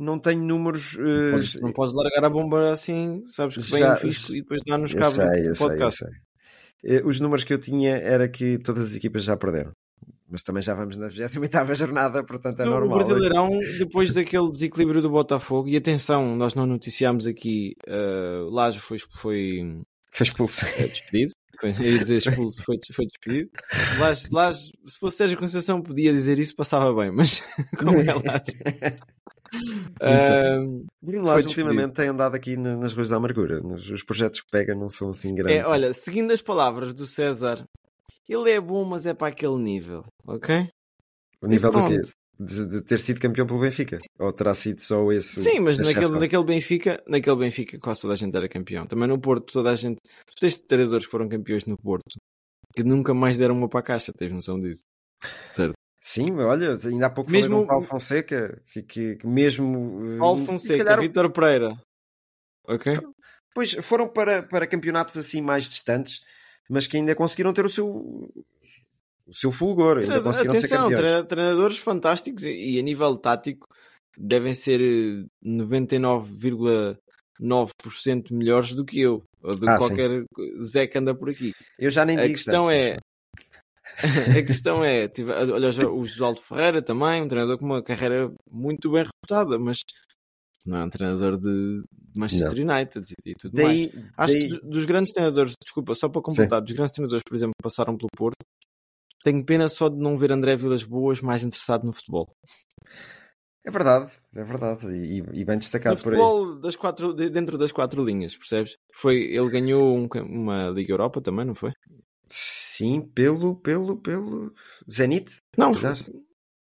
Não 0.02 0.18
tenho 0.18 0.42
números. 0.42 0.96
Não 0.98 1.30
podes, 1.32 1.60
não 1.60 1.72
podes 1.72 1.94
largar 1.94 2.24
a 2.24 2.30
bomba 2.30 2.70
assim, 2.72 3.22
sabes 3.26 3.56
que 3.56 3.70
vem 3.70 3.80
Já- 3.80 3.94
o 3.94 3.96
fisco 3.96 4.32
e 4.32 4.42
depois 4.42 4.60
dá 4.66 4.76
nos 4.78 4.92
eu 4.94 5.00
cabos 5.00 5.14
sei, 5.16 5.26
do 5.26 5.48
eu 5.48 5.54
sei, 5.54 5.66
podcast. 5.68 5.98
sei. 6.04 6.96
Eh, 6.96 7.02
Os 7.04 7.20
números 7.20 7.44
que 7.44 7.52
eu 7.54 7.58
tinha 7.58 7.96
era 7.96 8.28
que 8.28 8.58
todas 8.58 8.88
as 8.88 8.94
equipas 8.96 9.24
já 9.24 9.36
perderam. 9.36 9.72
Mas 10.28 10.42
também 10.42 10.62
já 10.62 10.74
vamos 10.74 10.96
na 10.96 11.08
28 11.08 11.74
jornada, 11.74 12.24
portanto 12.24 12.58
é 12.60 12.64
No- 12.64 12.70
normal. 12.70 12.92
O 12.92 12.94
Brasileirão, 12.96 13.48
depois 13.78 14.12
daquele 14.14 14.50
desequilíbrio 14.50 15.02
do 15.02 15.10
Botafogo, 15.10 15.68
e 15.68 15.76
atenção, 15.76 16.34
nós 16.36 16.54
não 16.54 16.66
noticiámos 16.66 17.26
aqui, 17.26 17.74
uh, 17.86 18.48
Lajo 18.50 18.80
foi, 18.80 18.96
foi 18.98 19.80
Foi 20.10 20.26
expulso. 20.26 20.64
eh, 20.64 20.86
despedido, 20.86 21.32
foi, 21.60 21.70
ia 21.72 21.98
dizer 21.98 22.16
expulso, 22.16 22.64
foi, 22.64 22.78
foi 22.94 23.04
despedido. 23.06 23.50
Lajo, 23.98 24.26
Lajo, 24.32 24.58
se 24.88 24.98
fosse 24.98 25.18
Sérgio 25.18 25.36
Conceição, 25.38 25.82
podia 25.82 26.12
dizer 26.14 26.38
isso, 26.38 26.56
passava 26.56 26.92
bem, 26.94 27.12
mas 27.12 27.42
como 27.78 27.90
é 28.00 28.04
Lajo. 28.14 28.22
Uh, 30.02 30.84
ultimamente 31.36 31.92
tem 31.94 32.08
andado 32.08 32.34
aqui 32.34 32.56
na- 32.56 32.76
nas 32.76 32.92
ruas 32.92 33.10
da 33.10 33.16
amargura. 33.16 33.60
Nos- 33.60 33.88
Os 33.88 34.02
projetos 34.02 34.40
que 34.40 34.50
pega 34.50 34.74
não 34.74 34.88
são 34.88 35.10
assim 35.10 35.34
grandes. 35.34 35.62
é, 35.62 35.66
olha, 35.66 35.92
seguindo 35.92 36.32
as 36.32 36.42
palavras 36.42 36.92
do 36.94 37.06
César, 37.06 37.64
ele 38.28 38.50
é 38.50 38.60
bom, 38.60 38.84
mas 38.84 39.06
é 39.06 39.14
para 39.14 39.28
aquele 39.28 39.56
nível, 39.56 40.04
ok? 40.26 40.68
o 41.40 41.46
nível 41.46 41.70
do 41.72 41.84
quê? 41.86 42.00
De, 42.40 42.66
de 42.66 42.80
ter 42.82 42.98
sido 42.98 43.20
campeão 43.20 43.46
pelo 43.46 43.60
Benfica? 43.60 43.98
Ou 44.18 44.32
terá 44.32 44.54
sido 44.54 44.80
só 44.80 45.12
esse? 45.12 45.42
Sim, 45.42 45.60
mas 45.60 45.78
exceção? 45.78 46.00
naquele, 46.02 46.20
naquele 46.20 46.44
Benfica, 46.44 47.02
naquele 47.06 47.36
Benfica 47.36 47.78
quase 47.78 48.00
toda 48.02 48.14
a 48.14 48.16
gente 48.16 48.36
era 48.36 48.48
campeão. 48.48 48.86
Também 48.86 49.06
no 49.08 49.20
Porto, 49.20 49.52
toda 49.52 49.70
a 49.70 49.76
gente. 49.76 49.98
Tu 50.26 50.40
tens 50.40 50.56
treinadores 50.58 51.04
que 51.06 51.10
foram 51.10 51.28
campeões 51.28 51.64
no 51.66 51.76
Porto 51.76 52.16
que 52.74 52.82
nunca 52.82 53.12
mais 53.12 53.38
deram 53.38 53.54
uma 53.54 53.68
para 53.68 53.80
a 53.80 53.82
caixa, 53.82 54.12
tens 54.12 54.32
noção 54.32 54.58
disso? 54.58 54.82
Certo. 55.46 55.74
Sim, 56.04 56.32
olha, 56.40 56.76
ainda 56.84 57.06
há 57.06 57.10
pouco 57.10 57.30
Mesmo- 57.30 57.50
falei 57.50 57.62
do 57.62 57.68
Paulo 57.68 57.86
Fonseca, 57.86 58.60
que, 58.72 58.82
que, 58.82 59.14
que 59.16 59.24
mesmo... 59.26 60.16
eh, 60.16 60.18
Paulo 60.18 60.40
se 60.40 60.46
Fonseca, 60.46 60.84
calhar, 60.84 61.00
Vítor 61.00 61.30
Pereira. 61.30 61.80
Ok? 62.66 62.98
Pois, 63.54 63.72
foram 63.74 64.08
para, 64.08 64.42
para 64.42 64.66
campeonatos 64.66 65.16
assim 65.16 65.40
mais 65.40 65.64
distantes, 65.70 66.20
mas 66.68 66.88
que 66.88 66.96
ainda 66.96 67.14
conseguiram 67.14 67.52
ter 67.52 67.64
o 67.64 67.68
seu, 67.68 67.86
o 67.88 68.32
seu 69.32 69.52
fulgor, 69.52 69.98
ainda 69.98 70.06
Treinador- 70.06 70.24
conseguiram 70.32 70.54
ser 70.56 70.66
Atenção, 70.66 70.82
campeões. 70.90 71.00
treina- 71.00 71.24
treinadores 71.24 71.78
fantásticos 71.78 72.42
e, 72.44 72.50
e 72.76 72.80
a 72.80 72.82
nível 72.82 73.16
tático 73.16 73.68
devem 74.18 74.54
ser 74.56 74.80
eh, 74.80 75.24
99,9% 75.44 78.32
melhores 78.32 78.74
do 78.74 78.84
que 78.84 78.98
eu, 79.00 79.22
ou 79.40 79.54
do 79.54 79.60
que 79.60 79.68
Ah, 79.68 79.78
sim. 79.78 79.86
qualquer 79.86 80.24
Zé 80.62 80.86
que 80.88 80.98
anda 80.98 81.14
por 81.14 81.30
aqui. 81.30 81.52
Eu 81.78 81.90
já 81.90 82.04
nem 82.04 82.18
A 82.18 82.22
digo 82.22 82.34
questão 82.34 82.64
tanto, 82.64 82.70
é. 82.72 82.98
a 84.38 84.42
questão 84.46 84.82
é, 84.84 85.08
tive- 85.08 85.32
olha 85.32 85.68
o 85.90 86.04
Josualdo 86.04 86.40
Ferreira 86.40 86.82
também, 86.82 87.22
um 87.22 87.28
treinador 87.28 87.58
com 87.58 87.64
uma 87.64 87.82
carreira 87.82 88.32
muito 88.50 88.90
bem 88.90 89.04
reputada, 89.04 89.58
mas 89.58 89.78
não 90.66 90.78
é 90.78 90.84
um 90.84 90.90
treinador 90.90 91.38
de 91.38 91.82
Manchester 92.14 92.58
United 92.68 93.06
e, 93.26 93.34
tudo 93.34 93.62
mais. 93.62 93.86
Daí, 93.86 93.92
Acho 94.16 94.32
daí- 94.34 94.42
que 94.42 94.48
do- 94.48 94.70
dos 94.70 94.84
grandes 94.84 95.12
treinadores, 95.12 95.54
desculpa, 95.62 95.94
só 95.94 96.08
para 96.08 96.22
completar, 96.22 96.60
dos 96.60 96.72
grandes 96.72 96.92
treinadores, 96.92 97.22
por 97.26 97.34
exemplo, 97.34 97.54
passaram 97.62 97.96
pelo 97.96 98.08
Porto, 98.16 98.36
tenho 99.24 99.44
pena 99.44 99.68
só 99.68 99.88
de 99.88 99.96
não 99.96 100.16
ver 100.18 100.32
André 100.32 100.56
Vilas 100.56 100.82
Boas 100.82 101.20
mais 101.20 101.42
interessado 101.44 101.84
no 101.84 101.92
futebol. 101.92 102.26
É 103.64 103.70
verdade, 103.70 104.10
é 104.34 104.42
verdade, 104.42 104.86
e, 104.88 105.18
e 105.18 105.44
bem 105.44 105.54
No 105.54 105.60
destacado 105.60 106.02
por 106.02 106.12
aí. 106.14 106.18
futebol 106.18 106.58
das 106.58 106.74
quatro, 106.74 107.14
de- 107.14 107.30
dentro 107.30 107.56
das 107.56 107.70
quatro 107.70 108.02
linhas, 108.04 108.36
percebes? 108.36 108.74
Foi, 108.92 109.16
ele 109.16 109.48
ganhou 109.48 109.96
um 109.96 110.08
uma 110.24 110.68
Liga 110.70 110.92
Europa 110.92 111.20
também, 111.20 111.44
não 111.44 111.54
foi? 111.54 111.72
Sim, 112.26 113.00
pelo, 113.14 113.56
pelo, 113.56 113.96
pelo 113.96 114.52
Zenit. 114.90 115.36
Não. 115.56 115.72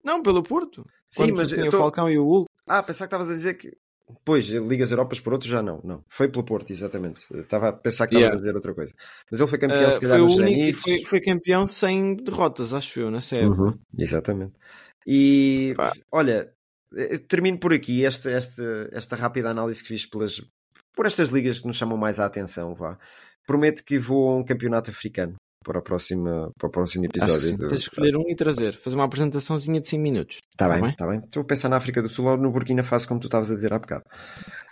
Não, 0.04 0.22
pelo 0.22 0.42
Porto. 0.42 0.84
Sim, 1.10 1.24
Quando 1.24 1.36
mas 1.36 1.48
tinha 1.48 1.62
eu 1.62 1.68
o 1.68 1.70
tô- 1.70 1.78
Falcão 1.78 2.10
e 2.10 2.18
o 2.18 2.24
Hulk. 2.24 2.46
Ah, 2.66 2.82
pensava 2.82 3.08
que 3.08 3.14
estavas 3.14 3.30
a 3.30 3.34
dizer 3.34 3.54
que. 3.54 3.72
Pois, 4.24 4.44
Ligas 4.46 4.90
Europas 4.90 5.20
por 5.20 5.32
outro 5.32 5.48
já 5.48 5.62
não, 5.62 5.80
não. 5.82 6.04
Foi 6.08 6.28
pelo 6.28 6.44
Porto, 6.44 6.70
exatamente. 6.70 7.24
Eu 7.30 7.40
Estava 7.40 7.68
a 7.68 7.72
pensar 7.72 8.06
que 8.06 8.14
estavas 8.14 8.22
Yeah. 8.24 8.36
a 8.36 8.38
dizer 8.38 8.54
outra 8.54 8.74
coisa. 8.74 8.92
Mas 9.30 9.40
ele 9.40 9.48
foi 9.48 9.58
campeão, 9.58 9.90
Uh, 9.90 9.94
se 9.94 10.00
calhar, 10.00 10.18
foi 10.18 10.26
nos 10.26 10.38
único 10.38 10.78
foi, 10.80 11.04
foi 11.04 11.20
campeão 11.20 11.66
sem 11.66 12.16
derrotas, 12.16 12.74
acho 12.74 13.00
eu, 13.00 13.10
na 13.10 13.20
série. 13.22 13.46
Uhum, 13.46 13.78
exatamente. 13.98 14.52
E 15.06 15.72
Pá. 15.76 15.92
olha, 16.10 16.52
eh, 16.94 17.18
termino 17.18 17.58
por 17.58 17.72
aqui 17.72 18.04
esta, 18.04 18.30
esta, 18.30 18.90
esta 18.92 19.16
rápida 19.16 19.48
análise 19.50 19.80
que 19.82 19.88
fiz 19.88 20.04
pelas, 20.04 20.42
por 20.94 21.06
estas 21.06 21.30
ligas 21.30 21.60
que 21.60 21.66
nos 21.66 21.76
chamam 21.76 21.96
mais 21.96 22.20
a 22.20 22.26
atenção. 22.26 22.74
Vá. 22.74 22.98
Prometo 23.46 23.82
que 23.84 23.98
vou 23.98 24.30
a 24.30 24.36
um 24.36 24.44
campeonato 24.44 24.90
africano 24.90 25.36
para, 25.62 25.78
a 25.78 25.82
próxima, 25.82 26.50
para 26.58 26.68
o 26.68 26.70
próximo 26.70 27.04
Acho 27.04 27.12
que 27.12 27.18
episódio. 27.20 27.48
sim. 27.48 27.56
Tens 27.56 27.70
de 27.70 27.76
escolher 27.76 28.16
um 28.16 28.28
e 28.28 28.34
trazer. 28.34 28.74
Fazer 28.74 28.96
uma 28.96 29.04
apresentaçãozinha 29.04 29.80
de 29.80 29.88
5 29.88 30.02
minutos. 30.02 30.40
Tá 30.56 30.66
Tá 30.66 30.72
bem, 30.74 30.82
bem? 30.82 30.96
tá 30.96 31.06
bem. 31.06 31.18
Estou 31.20 31.42
a 31.42 31.46
pensar 31.46 31.68
na 31.68 31.76
África 31.76 32.02
do 32.02 32.08
Sul 32.08 32.26
ou 32.26 32.36
no 32.36 32.50
Burkina 32.50 32.82
Faso, 32.82 33.06
como 33.08 33.20
tu 33.20 33.26
estavas 33.26 33.50
a 33.50 33.54
dizer 33.54 33.72
há 33.72 33.78
bocado. 33.78 34.04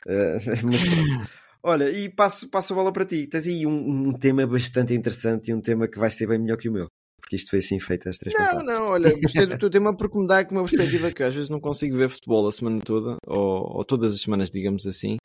Eh, 0.06 0.36
mas. 0.64 0.80
Olha, 1.62 1.90
e 1.90 2.08
passo, 2.08 2.48
passo 2.48 2.72
a 2.72 2.76
bola 2.76 2.90
para 2.92 3.04
ti. 3.04 3.26
Tens 3.26 3.46
aí 3.46 3.66
um, 3.66 4.08
um 4.08 4.12
tema 4.14 4.46
bastante 4.46 4.94
interessante 4.94 5.50
e 5.50 5.54
um 5.54 5.60
tema 5.60 5.86
que 5.86 5.98
vai 5.98 6.10
ser 6.10 6.26
bem 6.26 6.38
melhor 6.38 6.56
que 6.56 6.70
o 6.70 6.72
meu. 6.72 6.88
Porque 7.30 7.36
isto 7.36 7.50
foi 7.50 7.60
assim 7.60 7.78
feito 7.78 8.08
às 8.08 8.18
três 8.18 8.34
Não, 8.36 8.64
não, 8.64 8.86
olha, 8.88 9.12
gostei 9.22 9.46
do 9.46 9.56
teu 9.56 9.70
tema 9.70 9.96
porque 9.96 10.18
me 10.18 10.26
dá 10.26 10.40
aqui 10.40 10.52
uma 10.52 10.64
perspectiva 10.64 11.12
que 11.12 11.22
às 11.22 11.32
vezes 11.32 11.48
não 11.48 11.60
consigo 11.60 11.96
ver 11.96 12.08
futebol 12.08 12.48
a 12.48 12.50
semana 12.50 12.80
toda, 12.84 13.18
ou, 13.24 13.76
ou 13.76 13.84
todas 13.84 14.12
as 14.12 14.20
semanas, 14.20 14.50
digamos 14.50 14.84
assim, 14.84 15.16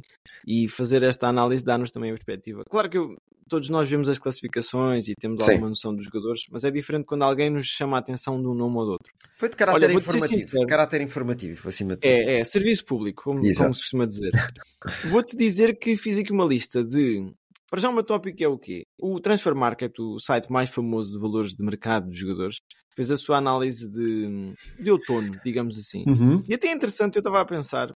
e 0.45 0.67
fazer 0.67 1.01
esta 1.01 1.27
análise 1.27 1.63
dá-nos 1.63 1.89
também 1.89 2.11
a 2.11 2.13
perspectiva. 2.13 2.61
Claro 2.69 2.87
que 2.91 2.97
eu- 2.99 3.15
todos 3.49 3.69
nós 3.69 3.89
vemos 3.89 4.07
as 4.07 4.19
classificações 4.19 5.07
e 5.07 5.15
temos 5.19 5.43
Sim. 5.43 5.53
alguma 5.53 5.69
noção 5.69 5.95
dos 5.95 6.05
jogadores, 6.05 6.43
mas 6.51 6.63
é 6.63 6.69
diferente 6.69 7.05
quando 7.05 7.23
alguém 7.23 7.49
nos 7.49 7.65
chama 7.65 7.97
a 7.97 7.99
atenção 8.01 8.39
de 8.39 8.47
um 8.47 8.53
nome 8.53 8.75
ou 8.77 8.83
de 8.83 8.91
outro. 8.91 9.11
Foi 9.37 9.49
de 9.49 9.55
caráter 9.55 9.85
Olha, 9.85 9.93
informativo. 9.95 10.67
Caráter 10.67 11.01
informativo, 11.01 11.67
acima 11.69 11.95
de 11.95 12.01
tudo. 12.01 12.11
É, 12.11 12.39
é, 12.39 12.43
serviço 12.43 12.85
público, 12.85 13.23
como, 13.23 13.41
como 13.41 13.73
se 13.73 13.81
costuma 13.81 14.05
dizer. 14.05 14.31
Vou-te 15.09 15.35
dizer 15.35 15.79
que 15.79 15.97
fiz 15.97 16.19
aqui 16.19 16.31
uma 16.31 16.45
lista 16.45 16.83
de. 16.83 17.33
Para 17.69 17.79
já, 17.79 17.89
o 17.89 17.93
meu 17.93 18.03
tópico 18.03 18.43
é 18.43 18.47
o 18.47 18.57
quê? 18.57 18.83
O 18.99 19.19
Transfer 19.19 19.55
Market, 19.55 19.97
o 19.99 20.19
site 20.19 20.51
mais 20.51 20.69
famoso 20.69 21.13
de 21.13 21.19
valores 21.19 21.55
de 21.55 21.63
mercado 21.63 22.07
dos 22.07 22.17
jogadores, 22.17 22.57
fez 22.95 23.11
a 23.11 23.17
sua 23.17 23.37
análise 23.37 23.89
de, 23.91 24.53
de 24.79 24.91
outono, 24.91 25.39
digamos 25.43 25.77
assim. 25.77 26.03
Uhum. 26.07 26.39
E 26.47 26.53
até 26.53 26.67
é 26.67 26.71
interessante, 26.71 27.15
eu 27.15 27.21
estava 27.21 27.41
a 27.41 27.45
pensar, 27.45 27.91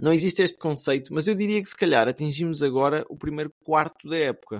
não 0.00 0.12
existe 0.12 0.42
este 0.42 0.58
conceito, 0.58 1.12
mas 1.12 1.26
eu 1.26 1.34
diria 1.34 1.62
que 1.62 1.68
se 1.68 1.76
calhar 1.76 2.08
atingimos 2.08 2.62
agora 2.62 3.04
o 3.08 3.16
primeiro 3.16 3.50
quarto 3.64 4.08
da 4.08 4.16
época. 4.16 4.58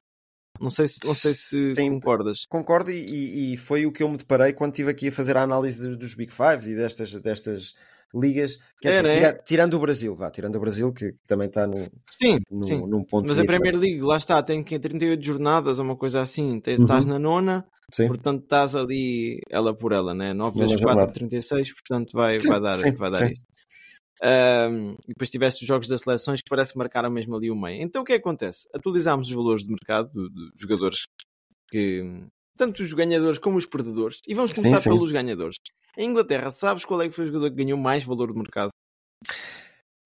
Não 0.61 0.69
sei 0.69 0.89
se, 0.89 0.99
não 1.05 1.15
sei 1.15 1.33
se 1.35 1.75
Sim. 1.75 1.91
concordas. 1.95 2.45
Concordo, 2.49 2.91
e- 2.91 3.55
e, 3.55 3.57
foi 3.57 3.87
o 3.87 3.93
que 3.93 4.03
eu 4.03 4.09
me 4.09 4.19
deparei 4.19 4.53
quando 4.53 4.73
estive 4.73 4.91
aqui 4.91 5.09
a 5.09 5.13
fazer 5.13 5.37
a 5.37 5.43
análise 5.43 5.97
dos 5.97 6.15
Big 6.15 6.33
Fives 6.33 6.69
e 6.69 6.75
destas, 6.75 7.13
destas 7.13 7.75
ligas. 8.15 8.57
Era, 8.83 9.09
dizer, 9.09 9.09
é. 9.09 9.15
tira- 9.33 9.43
tirando 9.45 9.75
o 9.75 9.79
Brasil, 9.81 10.17
vá, 10.17 10.31
tirando 10.31 10.57
o 10.57 10.61
Brasil, 10.61 10.93
que 10.93 11.13
também 11.29 11.49
está 11.49 11.67
no, 11.67 11.87
Sim, 12.09 12.39
num, 12.51 12.65
sim. 12.65 12.81
num 12.87 13.05
ponto 13.05 13.29
Mas 13.29 13.39
a. 13.39 13.45
Premier 13.45 13.77
League, 13.77 14.01
lá 14.01 14.17
está, 14.19 14.43
tem 14.43 14.63
que 14.65 14.79
38 14.79 15.23
jornadas 15.25 15.79
ou 15.79 15.85
uma 15.85 15.97
coisa 15.97 16.21
assim. 16.21 16.59
Te- 16.61 16.71
Uhum. 16.77 16.83
Estás 16.83 17.07
na 17.07 17.19
nona, 17.19 17.65
Sim. 17.93 18.07
portanto 18.09 18.43
estás 18.43 18.75
ali 18.75 19.41
ela 19.51 19.75
por 19.77 19.93
ela, 19.93 20.15
né? 20.15 20.33
9 20.35 20.59
Nona 20.59 20.69
vezes 20.69 20.83
4, 20.83 20.95
jornada. 21.01 21.13
36, 21.13 21.73
portanto 21.75 22.11
vai, 22.13 22.39
vai 22.39 22.61
dar, 22.61 22.77
vai 22.97 23.11
dar 23.11 23.31
isso. 23.31 23.45
Um, 24.23 24.93
e 25.05 25.09
depois 25.09 25.31
tiveste 25.31 25.63
os 25.63 25.69
jogos 25.69 25.89
das 25.89 26.03
seleções 26.03 26.43
que 26.43 26.51
parece 26.51 26.73
que 26.73 26.79
marcaram 26.79 27.11
mesmo 27.11 27.35
ali 27.37 27.51
o 27.51 27.57
meio. 27.57 27.83
Então 27.83 28.03
o 28.03 28.05
que 28.05 28.13
é 28.13 28.19
que 28.19 28.21
acontece? 28.29 28.69
Atualizámos 28.75 29.29
os 29.29 29.35
valores 29.35 29.63
de 29.65 29.71
mercado 29.71 30.11
dos 30.13 30.51
jogadores 30.57 31.07
que. 31.71 32.05
Tanto 32.61 32.83
os 32.83 32.93
ganhadores 32.93 33.39
como 33.39 33.57
os 33.57 33.65
perdedores. 33.65 34.21
E 34.29 34.35
vamos 34.35 34.53
começar 34.53 34.77
Sim, 34.77 34.83
sim. 34.83 34.91
pelos 34.91 35.11
ganhadores. 35.11 35.57
Em 35.97 36.11
Inglaterra, 36.11 36.51
sabes 36.51 36.85
qual 36.85 37.01
é 37.01 37.09
que 37.09 37.15
foi 37.15 37.25
o 37.25 37.29
jogador 37.29 37.49
que 37.49 37.57
ganhou 37.65 37.79
mais 37.79 38.05
valor 38.05 38.31
de 38.31 38.39
mercado? 38.39 38.69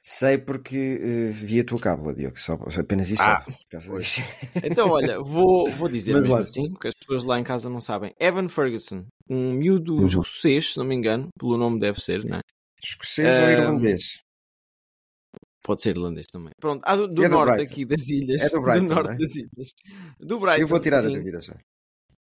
Sei 0.07 0.39
porque 0.39 0.77
eh, 1.03 1.31
vi 1.33 1.59
a 1.59 1.65
tua 1.65 1.81
cábula, 1.81 2.15
Diogo. 2.15 2.39
Só, 2.39 2.57
apenas 2.79 3.11
isso. 3.11 3.25
Ah. 3.25 3.45
Então, 4.63 4.87
olha, 4.89 5.19
vou, 5.21 5.69
vou 5.73 5.89
dizer 5.89 6.13
Mas 6.13 6.23
mesmo 6.23 6.35
lá. 6.37 6.43
assim, 6.43 6.71
porque 6.71 6.87
as 6.87 6.95
pessoas 6.95 7.25
lá 7.25 7.41
em 7.41 7.43
casa 7.43 7.69
não 7.69 7.81
sabem. 7.81 8.15
Evan 8.21 8.49
Ferguson, 8.49 9.05
um 9.29 9.53
miúdo 9.55 9.97
Uhum. 9.97 10.07
escocês, 10.07 10.75
se 10.75 10.79
não 10.79 10.85
me 10.85 10.95
engano, 10.95 11.27
pelo 11.37 11.59
nome 11.59 11.81
deve 11.81 12.01
ser, 12.01 12.25
não 12.25 12.37
é? 12.37 12.41
Escocês 12.81 13.41
ou 13.41 13.47
Ahm, 13.47 13.51
irlandês? 13.51 14.19
Pode 15.65 15.81
ser 15.83 15.97
irlandês 15.97 16.27
também. 16.31 16.53
Pronto, 16.61 16.83
ah, 16.85 16.95
do, 16.95 17.09
do 17.09 17.25
É 17.25 17.29
do 17.29 17.35
norte 17.35 17.63
aqui 17.63 17.85
das 17.85 18.07
ilhas. 18.09 18.43
É 18.43 18.49
do 18.51 18.61
Brighton, 18.61 18.95
norte 18.95 19.07
não 19.07 19.15
é? 19.15 19.19
das 19.19 19.35
ilhas. 19.35 19.69
Do 20.21 20.39
Brighton, 20.39 20.61
Eu 20.63 20.67
vou 20.69 20.79
tirar 20.79 20.99
a 20.99 21.03
sim, 21.03 21.17
dúvida 21.17 21.41
já. 21.41 21.57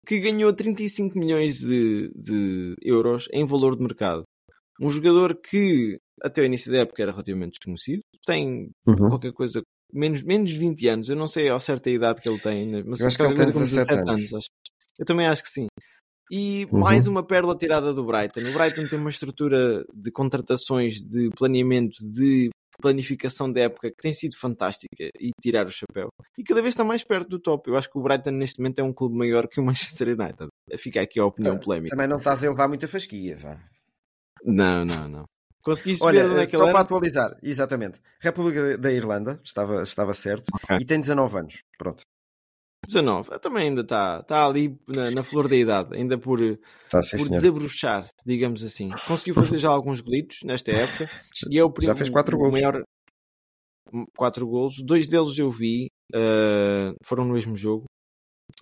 Que 0.06 0.18
ganhou 0.18 0.52
35 0.52 1.18
milhões 1.18 1.58
de, 1.58 2.10
de 2.14 2.74
euros 2.82 3.28
em 3.32 3.44
valor 3.44 3.76
de 3.76 3.82
mercado. 3.82 4.22
Um 4.80 4.90
jogador 4.90 5.34
que 5.40 5.98
até 6.22 6.42
o 6.42 6.44
início 6.44 6.70
da 6.72 6.78
época 6.78 7.02
era 7.02 7.12
relativamente 7.12 7.52
desconhecido, 7.52 8.00
tem 8.26 8.70
Uhum. 8.86 9.08
qualquer 9.08 9.32
coisa, 9.32 9.62
menos, 9.92 10.22
menos 10.22 10.50
de 10.50 10.58
20 10.58 10.88
anos, 10.88 11.08
eu 11.08 11.16
não 11.16 11.26
sei 11.26 11.48
ao 11.48 11.60
certo 11.60 11.88
a 11.88 11.92
idade 11.92 12.20
que 12.20 12.28
ele 12.28 12.38
tem, 12.38 12.66
né? 12.66 12.82
mas 12.86 13.00
Eu 13.00 13.06
acho 13.06 13.16
que 13.16 13.22
ele 13.22 13.28
tem 13.30 13.36
coisa 13.36 13.52
como 13.52 13.64
17 13.64 13.86
17 13.88 14.10
anos. 14.10 14.34
acho. 14.34 14.48
Eu 14.98 15.06
também 15.06 15.26
acho 15.26 15.42
que 15.42 15.48
sim. 15.50 15.66
E 16.30 16.66
Uhum. 16.70 16.78
mais 16.80 17.06
uma 17.06 17.22
pérola 17.26 17.56
tirada 17.56 17.92
do 17.92 18.04
Brighton. 18.04 18.40
O 18.40 18.52
Brighton 18.52 18.86
tem 18.86 18.98
uma 18.98 19.10
estrutura 19.10 19.84
de 19.92 20.10
contratações, 20.12 20.96
de 21.02 21.28
planeamento, 21.30 21.96
de 22.08 22.50
planificação 22.80 23.52
da 23.52 23.60
época 23.60 23.90
que 23.90 23.96
tem 23.96 24.12
sido 24.12 24.36
fantástica 24.36 25.10
e 25.18 25.30
tirar 25.40 25.66
o 25.66 25.70
chapéu. 25.70 26.08
E 26.38 26.42
cada 26.42 26.60
vez 26.62 26.72
está 26.72 26.84
mais 26.84 27.04
perto 27.04 27.28
do 27.28 27.38
top. 27.38 27.70
Eu 27.70 27.76
acho 27.76 27.90
que 27.90 27.98
o 27.98 28.02
Brighton 28.02 28.30
neste 28.30 28.58
momento 28.60 28.78
é 28.80 28.82
um 28.82 28.92
clube 28.92 29.16
maior 29.16 29.46
que 29.46 29.60
o 29.60 29.64
Manchester 29.64 30.08
United. 30.08 30.48
Fica 30.78 31.00
aqui 31.00 31.20
a 31.20 31.26
opinião 31.26 31.58
polémica. 31.58 31.94
Também 31.94 32.08
não 32.08 32.18
estás 32.18 32.42
a 32.44 32.48
levar 32.48 32.68
muita 32.68 32.88
fasquia, 32.88 33.36
vá. 33.36 33.56
Não, 34.44 34.84
não, 34.84 35.10
não. 35.12 35.24
Conseguiste 35.62 36.02
Olha, 36.02 36.24
ver 36.24 36.30
onde 36.30 36.40
é 36.40 36.46
que 36.46 36.56
só 36.56 36.70
para 36.70 36.80
atualizar, 36.80 37.36
exatamente. 37.42 38.00
República 38.18 38.78
da 38.78 38.90
Irlanda, 38.90 39.38
estava, 39.44 39.82
estava 39.82 40.14
certo, 40.14 40.48
Ok. 40.54 40.78
e 40.80 40.84
tem 40.86 40.98
19 40.98 41.38
anos. 41.38 41.62
Pronto. 41.76 42.02
19. 42.86 43.38
Também 43.40 43.68
ainda 43.68 43.82
está, 43.82 44.20
está 44.20 44.46
ali 44.46 44.76
na, 44.88 45.10
na 45.10 45.22
flor 45.22 45.48
da 45.48 45.56
idade, 45.56 45.94
ainda 45.96 46.18
por, 46.18 46.40
Está 46.40 47.02
sim, 47.02 47.16
por 47.18 47.26
senhor. 47.26 47.40
desabrochar, 47.40 48.10
digamos 48.26 48.64
assim. 48.64 48.88
Conseguiu 49.06 49.34
fazer 49.34 49.58
já 49.58 49.68
alguns 49.68 50.00
golitos 50.00 50.38
nesta 50.44 50.72
época 50.72 51.08
e 51.50 51.58
é 51.58 51.64
o 51.64 51.72
Já 51.80 51.94
fez 51.94 52.10
quatro 52.10 52.36
o 52.36 52.38
golos. 52.40 52.52
maior 52.52 52.82
quatro 54.16 54.46
golos. 54.46 54.76
Dois 54.84 55.06
deles 55.06 55.38
eu 55.38 55.50
vi, 55.50 55.88
eh, 56.14 56.92
foram 57.04 57.24
no 57.24 57.34
mesmo 57.34 57.56
jogo. 57.56 57.84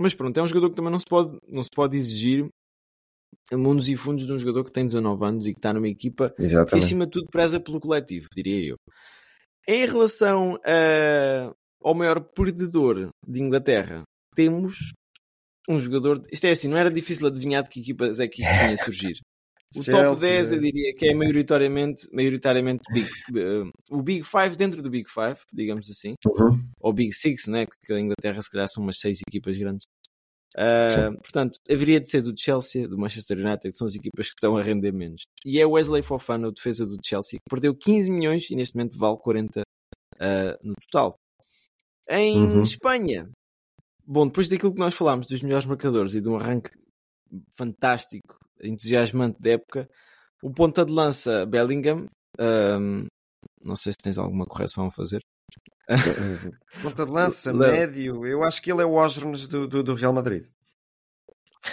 Mas 0.00 0.14
pronto, 0.14 0.36
é 0.38 0.42
um 0.42 0.46
jogador 0.46 0.70
que 0.70 0.76
também 0.76 0.92
não 0.92 0.98
se 0.98 1.06
pode, 1.08 1.36
não 1.48 1.62
se 1.62 1.70
pode 1.74 1.96
exigir 1.96 2.46
mundos 3.52 3.88
e 3.88 3.96
fundos 3.96 4.26
de 4.26 4.32
um 4.32 4.38
jogador 4.38 4.64
que 4.64 4.72
tem 4.72 4.86
19 4.86 5.24
anos 5.24 5.46
e 5.46 5.52
que 5.52 5.58
está 5.58 5.72
numa 5.72 5.88
equipa 5.88 6.30
que 6.36 6.42
Exatamente. 6.42 6.84
acima 6.84 7.04
de 7.06 7.12
tudo 7.12 7.26
preza 7.30 7.58
pelo 7.58 7.80
coletivo, 7.80 8.26
diria 8.34 8.70
eu. 8.72 8.76
Em 9.66 9.86
relação 9.86 10.56
a- 10.64 11.52
ao 11.82 11.94
maior 11.94 12.20
perdedor 12.20 13.08
de 13.26 13.42
Inglaterra, 13.42 14.02
temos 14.34 14.92
um 15.68 15.78
jogador. 15.78 16.22
Isto 16.32 16.46
é 16.46 16.50
assim, 16.50 16.68
não 16.68 16.76
era 16.78 16.90
difícil 16.90 17.26
adivinhar 17.26 17.62
de 17.62 17.68
que 17.68 17.80
equipas 17.80 18.20
é 18.20 18.28
que 18.28 18.42
isto 18.42 18.52
vinha 18.54 18.74
a 18.74 18.76
surgir. 18.76 19.14
O 19.76 19.84
top 19.84 19.90
Chelsea, 19.90 20.16
10 20.16 20.52
eu 20.52 20.60
diria 20.60 20.94
que 20.96 21.08
é 21.08 21.14
maioritariamente, 21.14 22.08
maioritariamente 22.10 22.82
Big, 22.90 23.06
eh, 23.36 23.70
o 23.90 24.02
Big 24.02 24.24
5 24.24 24.56
dentro 24.56 24.80
do 24.80 24.88
Big 24.88 25.06
5, 25.06 25.44
digamos 25.52 25.90
assim, 25.90 26.14
Uhum. 26.26 26.70
ou 26.80 26.90
Big 26.90 27.12
6, 27.12 27.48
né? 27.48 27.66
porque 27.66 27.92
a 27.92 28.00
Inglaterra 28.00 28.40
se 28.40 28.50
calhar 28.50 28.66
são 28.66 28.82
umas 28.82 28.98
6 28.98 29.18
equipas 29.28 29.58
grandes. 29.58 29.84
Ah, 30.56 31.10
portanto, 31.22 31.58
haveria 31.70 32.00
de 32.00 32.08
ser 32.08 32.22
do 32.22 32.32
Chelsea, 32.34 32.88
do 32.88 32.96
Manchester 32.96 33.38
United, 33.38 33.68
que 33.68 33.76
são 33.76 33.86
as 33.86 33.94
equipas 33.94 34.28
que 34.28 34.34
estão 34.36 34.56
a 34.56 34.62
render 34.62 34.92
menos. 34.92 35.24
E 35.44 35.60
é 35.60 35.66
Wesley 35.66 36.02
Fofana, 36.02 36.48
o 36.48 36.52
defesa 36.52 36.86
do 36.86 36.96
Chelsea, 37.04 37.38
que 37.38 37.50
perdeu 37.50 37.74
15 37.74 38.10
milhões 38.10 38.50
e 38.50 38.56
neste 38.56 38.74
momento 38.74 38.96
vale 38.98 39.18
40 39.18 39.60
ah, 40.18 40.58
no 40.62 40.72
total. 40.90 41.14
Em 42.08 42.36
Uhum. 42.36 42.62
Espanha, 42.62 43.30
bom, 44.06 44.26
depois 44.26 44.48
daquilo 44.48 44.72
que 44.72 44.80
nós 44.80 44.94
falámos 44.94 45.26
dos 45.26 45.42
melhores 45.42 45.66
marcadores 45.66 46.14
e 46.14 46.20
de 46.20 46.28
um 46.28 46.36
arranque 46.36 46.70
fantástico, 47.56 48.38
entusiasmante 48.62 49.40
da 49.40 49.50
época, 49.52 49.88
o 50.42 50.52
ponta 50.52 50.84
de 50.84 50.92
lança 50.92 51.46
Bellingham, 51.46 52.06
ahm, 52.38 53.06
não 53.64 53.76
sei 53.76 53.92
se 53.92 53.98
tens 54.02 54.18
alguma 54.18 54.46
correção 54.46 54.86
a 54.86 54.90
fazer. 54.90 55.20
Ponta 56.82 57.04
de 57.04 57.12
lança, 57.12 57.52
médio. 57.52 58.26
Eu 58.26 58.42
acho 58.44 58.62
que 58.62 58.70
ele 58.70 58.82
é 58.82 58.84
o 58.84 58.94
Osborne 58.94 59.46
do, 59.46 59.66
do, 59.68 59.82
do 59.82 59.94
Real 59.94 60.12
Madrid. 60.12 60.44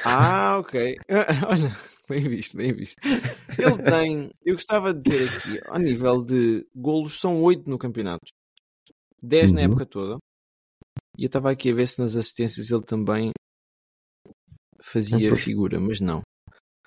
Ah, 0.03 0.57
ok. 0.59 0.95
Olha, 1.49 1.71
bem 2.09 2.21
visto, 2.29 2.57
bem 2.57 2.73
visto. 2.73 2.99
Ele 3.57 3.77
tem, 3.83 4.29
eu 4.43 4.55
gostava 4.55 4.93
de 4.93 5.03
ter 5.03 5.23
aqui, 5.25 5.59
ao 5.67 5.79
nível 5.79 6.23
de 6.23 6.65
golos, 6.75 7.19
são 7.19 7.41
8 7.41 7.69
no 7.69 7.77
campeonato, 7.77 8.25
10 9.23 9.51
na 9.51 9.61
Uhum. 9.61 9.65
época 9.67 9.85
toda. 9.85 10.17
E 11.17 11.23
eu 11.23 11.27
estava 11.27 11.51
aqui 11.51 11.71
a 11.71 11.73
ver 11.73 11.87
se 11.87 11.99
nas 11.99 12.15
assistências 12.15 12.69
ele 12.71 12.83
também 12.83 13.31
fazia 14.81 15.29
Uhum. 15.31 15.35
figura, 15.37 15.79
mas 15.79 15.99
não. 16.01 16.21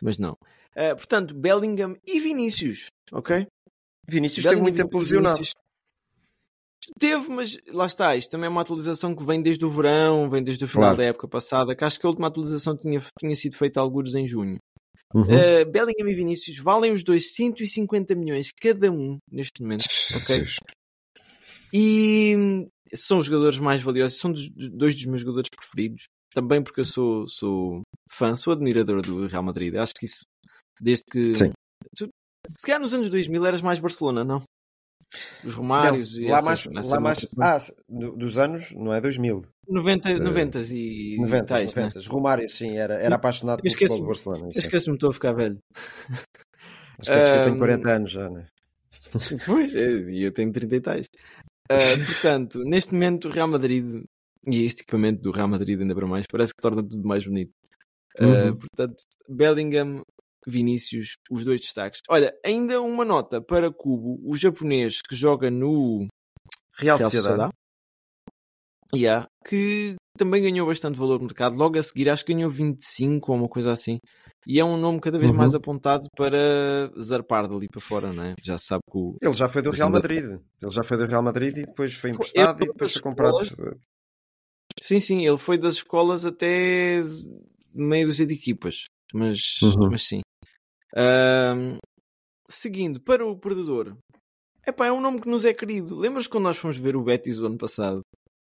Mas 0.03 0.19
não. 0.19 0.37
Ah, 0.77 0.95
portanto, 0.95 1.35
Bellingham 1.35 1.97
e 2.07 2.21
Vinícius, 2.21 2.87
ok? 3.13 3.47
Vinícius 4.09 4.45
teve 4.45 4.61
muito 4.61 4.77
tempo 4.77 4.99
lesionado. 4.99 5.41
Teve, 6.99 7.29
mas 7.29 7.59
lá 7.69 7.85
está, 7.87 8.17
isto 8.17 8.31
também 8.31 8.47
é 8.47 8.49
uma 8.49 8.63
atualização 8.63 9.15
que 9.15 9.25
vem 9.25 9.43
desde 9.43 9.65
o 9.65 9.71
verão, 9.71 10.31
vem 10.31 10.43
desde 10.43 10.65
o 10.65 10.69
final 10.69 10.85
Claro. 10.85 10.97
da 10.99 11.05
época 11.05 11.29
passada, 11.29 11.75
que 11.77 11.85
acho 11.85 11.99
que 12.01 12.07
a 12.07 12.09
última 12.09 12.29
atualização 12.29 12.77
tinha, 12.77 13.03
tinha 13.19 13.37
sido 13.37 13.57
feita 13.57 13.81
alguns 13.81 14.15
em 14.15 14.27
junho. 14.27 14.57
Uhum. 15.15 15.23
Uh, 15.23 15.71
Bellingham 15.71 16.09
e 16.09 16.15
Vinícius 16.15 16.59
valem 16.59 16.93
os 16.93 17.03
dois 17.03 17.33
150 17.35 18.15
milhões 18.15 18.51
cada 18.53 18.91
um 18.91 19.19
neste 19.31 19.63
momento. 19.63 19.85
ok? 20.15 20.37
Jesus. 20.37 20.57
E 21.73 22.67
são 22.95 23.19
os 23.19 23.27
jogadores 23.27 23.59
mais 23.59 23.83
valiosos, 23.83 24.19
são 24.19 24.33
dos- 24.33 24.49
dois 24.51 24.95
dos 24.95 25.05
meus 25.07 25.21
jogadores 25.21 25.49
preferidos. 25.55 26.05
Também 26.35 26.63
porque 26.63 26.81
eu 26.81 26.85
sou, 26.85 27.27
sou 27.29 27.83
fã, 28.11 28.37
sou 28.37 28.53
admirador 28.53 29.03
do 29.03 29.27
Real 29.27 29.43
Madrid. 29.43 29.75
Acho 29.77 29.95
que 29.95 30.07
isso, 30.07 30.23
desde 30.81 31.05
que. 31.11 31.35
Sim. 31.35 31.53
Tu- 31.97 32.09
se 32.59 32.67
calhar 32.67 32.81
nos 32.81 32.95
anos 32.95 33.11
2000 33.11 33.45
eras 33.47 33.61
mais 33.63 33.79
Barcelona, 33.79 34.25
não? 34.25 34.43
Os 35.43 35.55
Romários 35.55 36.17
Não, 36.19 36.23
e 36.23 36.31
lá 36.31 36.37
essa- 36.39 36.47
mais, 36.47 36.65
lá 36.91 37.01
mais 37.01 37.27
ah, 37.41 37.57
dos 38.17 38.37
anos, 38.37 38.71
não 38.73 38.93
é 38.93 39.01
2000, 39.01 39.43
90, 39.67 40.19
90 40.19 40.59
e 40.71 41.17
90, 41.19 41.47
tais, 41.47 41.75
né? 41.75 41.83
90. 41.85 42.11
Romário, 42.11 42.49
sim, 42.49 42.77
era, 42.77 42.95
era 42.95 43.15
apaixonado 43.17 43.63
pelo 43.63 43.73
futebol 43.75 43.99
do 44.01 44.07
Barcelona. 44.07 44.51
É. 44.55 44.59
esqueço-me, 44.59 44.97
estou 44.97 45.09
a 45.11 45.13
ficar 45.15 45.33
velho. 45.33 45.59
Esquece 47.01 47.31
que 47.33 47.39
eu 47.39 47.43
tenho 47.45 47.55
Ahm, 47.57 47.59
40 47.59 47.91
anos 47.91 48.11
já, 48.11 48.29
né? 48.29 48.47
Pois, 49.47 49.75
e 49.75 50.23
eu 50.23 50.33
tenho 50.33 50.53
30 50.53 50.77
e 50.77 50.81
tais. 50.81 51.07
Ah, 51.71 51.95
portanto, 52.07 52.65
neste 52.65 52.93
momento, 52.95 53.29
o 53.29 53.31
Real 53.31 53.49
Madrid 53.49 54.03
e 54.47 54.65
este 54.65 54.83
equipamento 54.83 55.21
do 55.21 55.31
Real 55.31 55.49
Madrid, 55.49 55.81
ainda 55.81 55.95
para 55.95 56.07
mais, 56.07 56.25
parece 56.31 56.55
que 56.55 56.63
torna 56.63 56.83
tudo 56.83 57.07
mais 57.07 57.25
bonito. 57.27 57.53
Ah, 58.19 58.25
Uhum. 58.25 58.57
portanto, 58.57 59.03
Bellingham, 59.29 60.03
Vinícius, 60.47 61.17
os 61.31 61.45
dois 61.45 61.61
destaques. 61.61 62.01
Olha, 62.09 62.35
ainda 62.45 62.81
uma 62.81 63.05
nota 63.05 63.41
para 63.41 63.71
Kubo, 63.71 64.19
o 64.25 64.37
japonês 64.37 65.01
que 65.07 65.15
joga 65.15 65.51
no 65.51 66.07
Real, 66.79 66.97
Real 66.99 67.11
Sociedade. 67.11 67.27
Sociedade. 67.27 67.53
Yeah, 68.95 69.27
que 69.47 69.97
também 70.17 70.43
ganhou 70.43 70.67
bastante 70.67 70.99
valor 70.99 71.19
no 71.21 71.27
mercado. 71.27 71.55
Logo 71.57 71.79
a 71.79 71.83
seguir, 71.83 72.09
acho 72.09 72.25
que 72.25 72.33
ganhou 72.33 72.51
25 72.51 73.33
ou 73.33 73.39
uma 73.39 73.49
coisa 73.49 73.73
assim. 73.73 73.99
E 74.47 74.59
é 74.59 74.65
um 74.65 74.77
nome 74.77 75.01
cada 75.01 75.19
vez 75.19 75.31
Uhum. 75.31 75.37
mais 75.37 75.55
apontado 75.55 76.09
para 76.17 76.39
zarpar 76.99 77.47
dali 77.49 77.69
para 77.69 77.81
fora, 77.81 78.13
não 78.13 78.25
é? 78.25 78.35
Já 78.43 78.57
se 78.57 78.67
sabe 78.67 78.83
que 78.91 78.97
o, 78.97 79.17
Ele 79.21 79.35
já 79.35 79.49
foi 79.49 79.61
do 79.63 79.71
Real 79.71 79.91
Madrid. 79.91 80.25
Ele 80.25 80.71
já 80.71 80.83
foi 80.83 80.97
do 80.97 81.07
Real 81.07 81.23
Madrid 81.23 81.57
e 81.59 81.67
depois 81.67 81.93
foi 81.95 82.11
emprestado 82.11 82.63
e 82.65 82.67
depois 82.69 82.93
foi 82.93 83.03
comprado. 83.03 83.43
escolas- 83.43 83.77
Sim, 84.81 85.01
sim, 85.01 85.27
ele 85.27 85.39
foi 85.39 85.59
das 85.59 85.75
escolas 85.75 86.25
até 86.25 87.01
meio 87.75 88.07
dúzia 88.07 88.25
de 88.25 88.35
equipas, 88.35 88.85
mas, 89.13 89.61
Uhum. 89.63 89.91
mas 89.91 90.03
sim. 90.07 90.21
Ahm, 90.97 91.79
seguindo, 92.49 93.01
para 93.01 93.27
o 93.27 93.37
perdedor, 93.37 93.97
epá, 94.67 94.87
é 94.87 94.93
um 94.93 95.01
nome 95.01 95.21
que 95.21 95.29
nos 95.29 95.45
é 95.45 95.53
querido. 95.53 95.97
Lembras 95.97 96.27
quando 96.27 96.45
nós 96.45 96.57
fomos 96.57 96.79
ver 96.79 96.97
o 96.97 97.03
Betis 97.03 97.39
o 97.39 97.47
ano 97.47 97.59
passado 97.59 98.03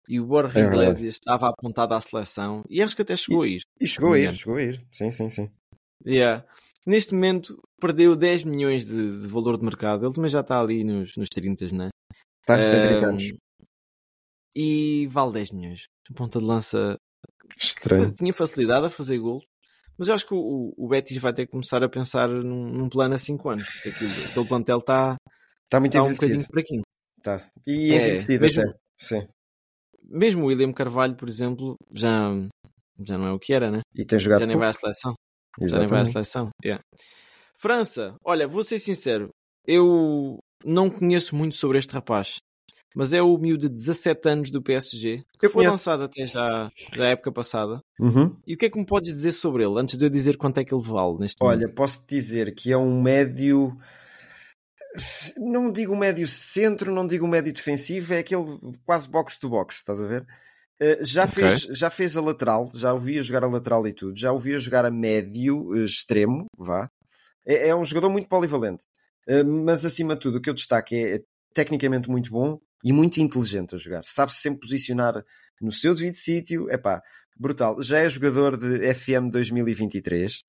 e 0.09 0.19
o 0.19 0.25
Borja 0.25 0.59
É. 0.59 0.63
Iglesias 0.63 1.15
estava 1.15 1.47
apontado 1.49 1.93
à 1.93 2.01
seleção 2.01 2.63
e 2.69 2.81
acho 2.81 2.95
que 2.95 3.01
até 3.01 3.15
chegou 3.15 3.41
a 3.43 3.47
ir. 3.47 3.61
E 3.79 3.87
chegou 3.87 4.13
a 4.13 4.19
ir, 4.19 4.33
chegou 4.33 4.55
a 4.57 4.61
ir. 4.61 4.85
Sim, 4.91 5.09
sim, 5.11 5.29
sim. 5.29 5.49
Yeah. 6.05 6.45
Neste 6.85 7.13
momento 7.13 7.59
perdeu 7.79 8.15
10 8.15 8.43
milhões 8.43 8.85
de, 8.85 9.21
de 9.21 9.27
valor 9.27 9.57
de 9.57 9.63
mercado. 9.65 10.05
Ele 10.05 10.13
também 10.13 10.29
já 10.29 10.41
está 10.41 10.59
ali 10.59 10.83
nos, 10.83 11.15
nos 11.17 11.29
30, 11.29 11.67
né? 11.75 11.89
Tá, 12.45 12.55
tem 12.57 12.69
30 12.89 13.05
Ahm, 13.05 13.09
anos. 13.09 13.23
E 14.55 15.07
vale 15.07 15.33
10 15.33 15.51
milhões. 15.51 15.85
Ponta 16.15 16.39
de 16.39 16.45
lança 16.45 16.95
Estranho. 17.59 18.13
Tinha 18.13 18.33
facilidade 18.33 18.85
a 18.85 18.89
fazer 18.89 19.17
gol. 19.17 19.41
Mas 19.97 20.07
eu 20.09 20.13
acho 20.15 20.27
que 20.27 20.33
o, 20.33 20.73
o 20.77 20.87
Betis 20.87 21.17
vai 21.17 21.33
ter 21.33 21.45
que 21.45 21.51
começar 21.51 21.81
a 21.83 21.89
pensar 21.89 22.27
num, 22.29 22.69
num 22.71 22.89
plano 22.89 23.15
a 23.15 23.17
5 23.17 23.49
anos. 23.49 23.67
Aquilo, 23.85 24.11
aquele 24.29 24.47
plantel 24.47 24.77
está 24.79 25.15
Está 25.65 25.79
muito 25.79 25.93
está 25.93 26.03
um 26.03 26.11
envelhecido. 26.11 26.27
bocadinho 26.47 26.51
fraquinho. 26.51 26.81
Tá. 27.23 27.49
E 27.65 27.91
É, 27.93 27.95
envelhecido 27.97 28.41
mesmo- 28.41 28.61
até. 28.61 28.77
Sim. 28.99 29.27
Mesmo 30.03 30.43
o 30.43 30.47
William 30.47 30.71
Carvalho, 30.71 31.15
por 31.15 31.27
exemplo, 31.27 31.75
já, 31.95 32.29
já 33.03 33.17
não 33.17 33.25
é 33.27 33.31
o 33.31 33.39
que 33.39 33.51
era, 33.53 33.71
né? 33.71 33.81
E 33.95 34.05
tem 34.05 34.19
jogado 34.19 34.39
Já 34.41 34.45
nem 34.45 34.53
pouco. 34.55 34.61
vai 34.61 34.69
à 34.69 34.73
seleção. 34.73 35.15
Já 35.61 35.79
nem 35.79 35.87
vai 35.87 35.99
à 35.99 36.01
Exatamente. 36.01 36.11
seleção. 36.13 36.49
yeah. 36.63 36.83
França, 37.57 38.15
olha, 38.23 38.47
vou 38.47 38.63
ser 38.63 38.79
sincero, 38.79 39.29
eu 39.65 40.37
não 40.63 40.89
conheço 40.89 41.35
muito 41.35 41.55
sobre 41.55 41.77
este 41.77 41.93
rapaz, 41.93 42.37
mas 42.95 43.11
é 43.13 43.21
o 43.21 43.37
miúdo 43.37 43.69
de 43.69 43.75
17 43.75 44.29
anos 44.29 44.51
do 44.51 44.61
PSG, 44.61 45.23
que 45.39 45.45
Eu 45.45 45.49
foi 45.49 45.63
conheço. 45.63 45.73
lançado 45.73 46.03
até 46.03 46.25
já, 46.27 46.69
já 46.93 47.03
a 47.03 47.07
época 47.07 47.31
passada. 47.31 47.79
Uhum. 47.99 48.35
E 48.45 48.53
o 48.53 48.57
que 48.57 48.65
é 48.65 48.69
que 48.69 48.77
me 48.77 48.85
podes 48.85 49.09
dizer 49.13 49.31
sobre 49.31 49.63
ele, 49.63 49.79
antes 49.79 49.97
de 49.97 50.05
eu 50.05 50.09
dizer 50.09 50.37
quanto 50.37 50.59
é 50.59 50.65
que 50.65 50.73
ele 50.73 50.83
vale 50.83 51.17
neste 51.19 51.41
momento? 51.41 51.57
Olha, 51.63 51.73
posso 51.73 52.05
dizer 52.07 52.53
que 52.53 52.71
é 52.71 52.77
um 52.77 53.01
médio. 53.01 53.75
Não 55.37 55.69
digo 55.71 55.95
médio 55.95 56.25
centro, 56.27 56.93
não 56.93 57.05
digo 57.05 57.27
médio 57.27 57.51
defensivo, 57.51 58.13
é 58.13 58.19
aquele 58.19 58.45
quase 58.85 59.09
box 59.09 59.37
to 59.37 59.49
box, 59.49 59.75
estás 59.77 60.01
a 60.01 60.07
ver? 60.07 60.25
Eh, 60.79 60.99
já, 61.03 61.23
Ok. 61.23 61.33
fez, 61.33 61.61
já 61.77 61.89
fez 61.89 62.17
a 62.17 62.21
lateral, 62.21 62.69
já 62.75 62.91
a 62.91 63.21
jogar 63.23 63.43
a 63.43 63.47
lateral 63.47 63.87
e 63.87 63.93
tudo, 63.93 64.17
já 64.17 64.31
ouvi 64.31 64.53
a 64.55 64.59
jogar 64.59 64.85
a 64.85 64.91
médio, 64.91 65.73
eh, 65.75 65.85
extremo, 65.85 66.45
vá. 66.57 66.89
É, 67.45 67.69
é 67.69 67.75
um 67.75 67.85
jogador 67.85 68.09
muito 68.09 68.27
polivalente, 68.27 68.85
Eh, 69.27 69.43
mas 69.43 69.85
acima 69.85 70.13
de 70.15 70.21
tudo, 70.21 70.37
o 70.37 70.41
que 70.41 70.49
eu 70.49 70.53
destaco 70.53 70.93
é, 70.93 71.15
é 71.15 71.19
tecnicamente 71.53 72.09
muito 72.09 72.29
bom 72.31 72.59
e 72.83 72.93
muito 72.93 73.17
inteligente 73.19 73.73
a 73.75 73.77
jogar. 73.79 74.03
Sabe-se 74.05 74.39
sempre 74.41 74.59
posicionar 74.61 75.23
no 75.61 75.71
seu 75.71 75.95
devido 75.95 76.15
sítio, 76.15 76.69
é 76.69 76.77
pá, 76.77 77.01
brutal. 77.37 77.81
Já 77.81 77.99
é 77.99 78.09
jogador 78.09 78.57
de 78.57 78.93
FM 78.93 79.29
2023. 79.31 80.43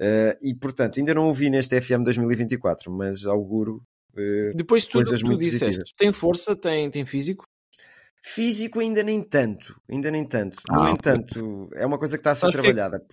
Uh, 0.00 0.32
e 0.40 0.54
portanto, 0.54 0.98
ainda 0.98 1.12
não 1.14 1.28
o 1.28 1.34
vi 1.34 1.50
neste 1.50 1.78
FM 1.80 2.02
2024, 2.04 2.90
mas 2.92 3.26
auguro 3.26 3.82
uh, 4.14 4.54
Depois 4.54 4.84
de 4.84 4.90
tudo 4.90 5.10
o 5.10 5.18
que 5.18 5.24
tu 5.24 5.36
disseste, 5.36 5.64
positivas. 5.64 5.92
tem 5.98 6.12
força, 6.12 6.56
tem, 6.56 6.90
tem 6.90 7.04
físico? 7.04 7.44
Físico 8.22 8.80
ainda 8.80 9.02
nem 9.02 9.22
tanto, 9.22 9.74
ainda 9.90 10.10
nem 10.10 10.24
tanto. 10.24 10.60
Ah, 10.68 10.74
no 10.76 10.82
ok. 10.82 10.92
entanto, 10.92 11.68
é 11.74 11.84
uma 11.86 11.98
coisa 11.98 12.16
que 12.16 12.20
está 12.20 12.32
a 12.32 12.34
ser 12.34 12.46
é 12.46 12.50
que- 12.50 12.58
trabalhada. 12.58 13.04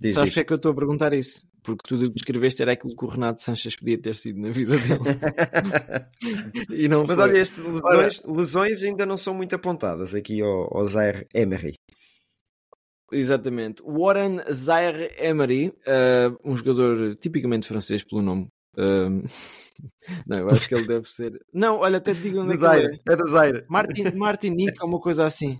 Diz, 0.00 0.14
Sabes 0.14 0.30
porque 0.30 0.40
é 0.40 0.44
que 0.44 0.52
eu 0.52 0.56
estou 0.56 0.70
a 0.70 0.74
perguntar 0.76 1.12
isso? 1.12 1.44
Porque 1.60 1.82
tudo 1.88 2.04
o 2.04 2.08
que 2.08 2.14
descreveste 2.14 2.62
era 2.62 2.72
aquilo 2.72 2.94
que 2.94 3.04
o 3.04 3.08
Renato 3.08 3.42
Sanches 3.42 3.74
podia 3.74 4.00
ter 4.00 4.14
sido 4.14 4.40
na 4.40 4.50
vida 4.50 4.76
dele. 4.78 5.00
e 6.70 6.88
não 6.88 7.04
Mas 7.04 7.16
foi. 7.16 7.24
olha, 7.30 7.38
este 7.38 7.60
lesões, 7.60 8.22
lesões 8.24 8.82
ainda 8.84 9.04
não 9.04 9.16
são 9.16 9.34
muito 9.34 9.56
apontadas 9.56 10.14
aqui 10.14 10.40
ao, 10.40 10.76
ao 10.76 10.84
Zaire 10.84 11.26
Emery. 11.34 11.74
Exatamente. 13.10 13.82
Warren 13.84 14.40
Zaire 14.52 15.10
Emery, 15.18 15.72
eh, 15.86 16.30
um 16.44 16.54
jogador 16.54 17.16
tipicamente 17.16 17.66
francês 17.66 18.04
pelo 18.04 18.22
nome. 18.22 18.48
Um, 18.76 19.22
não, 20.28 20.36
eu 20.38 20.50
acho 20.50 20.68
que 20.68 20.74
ele 20.74 20.86
deve 20.86 21.08
ser. 21.08 21.38
Não, 21.52 21.78
olha, 21.78 21.98
até 21.98 22.14
te 22.14 22.20
digo 22.20 22.40
onde 22.40 22.56
Do 22.56 22.66
é 22.66 22.80
que 22.80 22.86
é. 22.86 23.12
é 23.12 23.16
do 23.16 23.26
Zaire. 23.26 23.64
Martin, 23.68 24.04
Martinique 24.16 24.82
ou 24.82 24.88
uma 24.88 25.00
coisa 25.00 25.26
assim. 25.26 25.58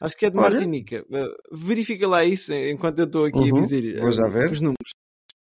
Acho 0.00 0.16
que 0.16 0.26
é 0.26 0.30
de 0.30 0.38
Olha. 0.38 0.50
Martinica. 0.50 1.04
Uh, 1.10 1.56
verifica 1.56 2.08
lá 2.08 2.24
isso 2.24 2.52
enquanto 2.54 3.00
eu 3.00 3.04
estou 3.04 3.24
aqui 3.26 3.38
Uhum, 3.38 3.58
a 3.58 3.60
dizer 3.60 4.00
vou 4.00 4.10
já 4.12 4.26
ver. 4.28 4.50
os 4.50 4.60
números. 4.60 4.90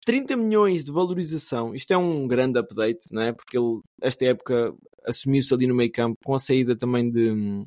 30 0.06 0.36
milhões 0.36 0.84
de 0.84 0.91
valorização. 0.91 1.74
Isto 1.76 1.91
é 1.93 1.97
um 1.97 2.28
grande 2.28 2.60
update, 2.60 3.06
não 3.12 3.22
é? 3.22 3.32
Porque 3.32 3.58
ele, 3.58 3.80
esta 4.02 4.26
época, 4.26 4.74
assumiu-se 5.06 5.54
ali 5.54 5.68
no 5.68 5.76
meio 5.76 5.91
campo 5.91 6.18
com 6.26 6.34
a 6.34 6.39
saída 6.39 6.76
também 6.76 7.10
de. 7.10 7.64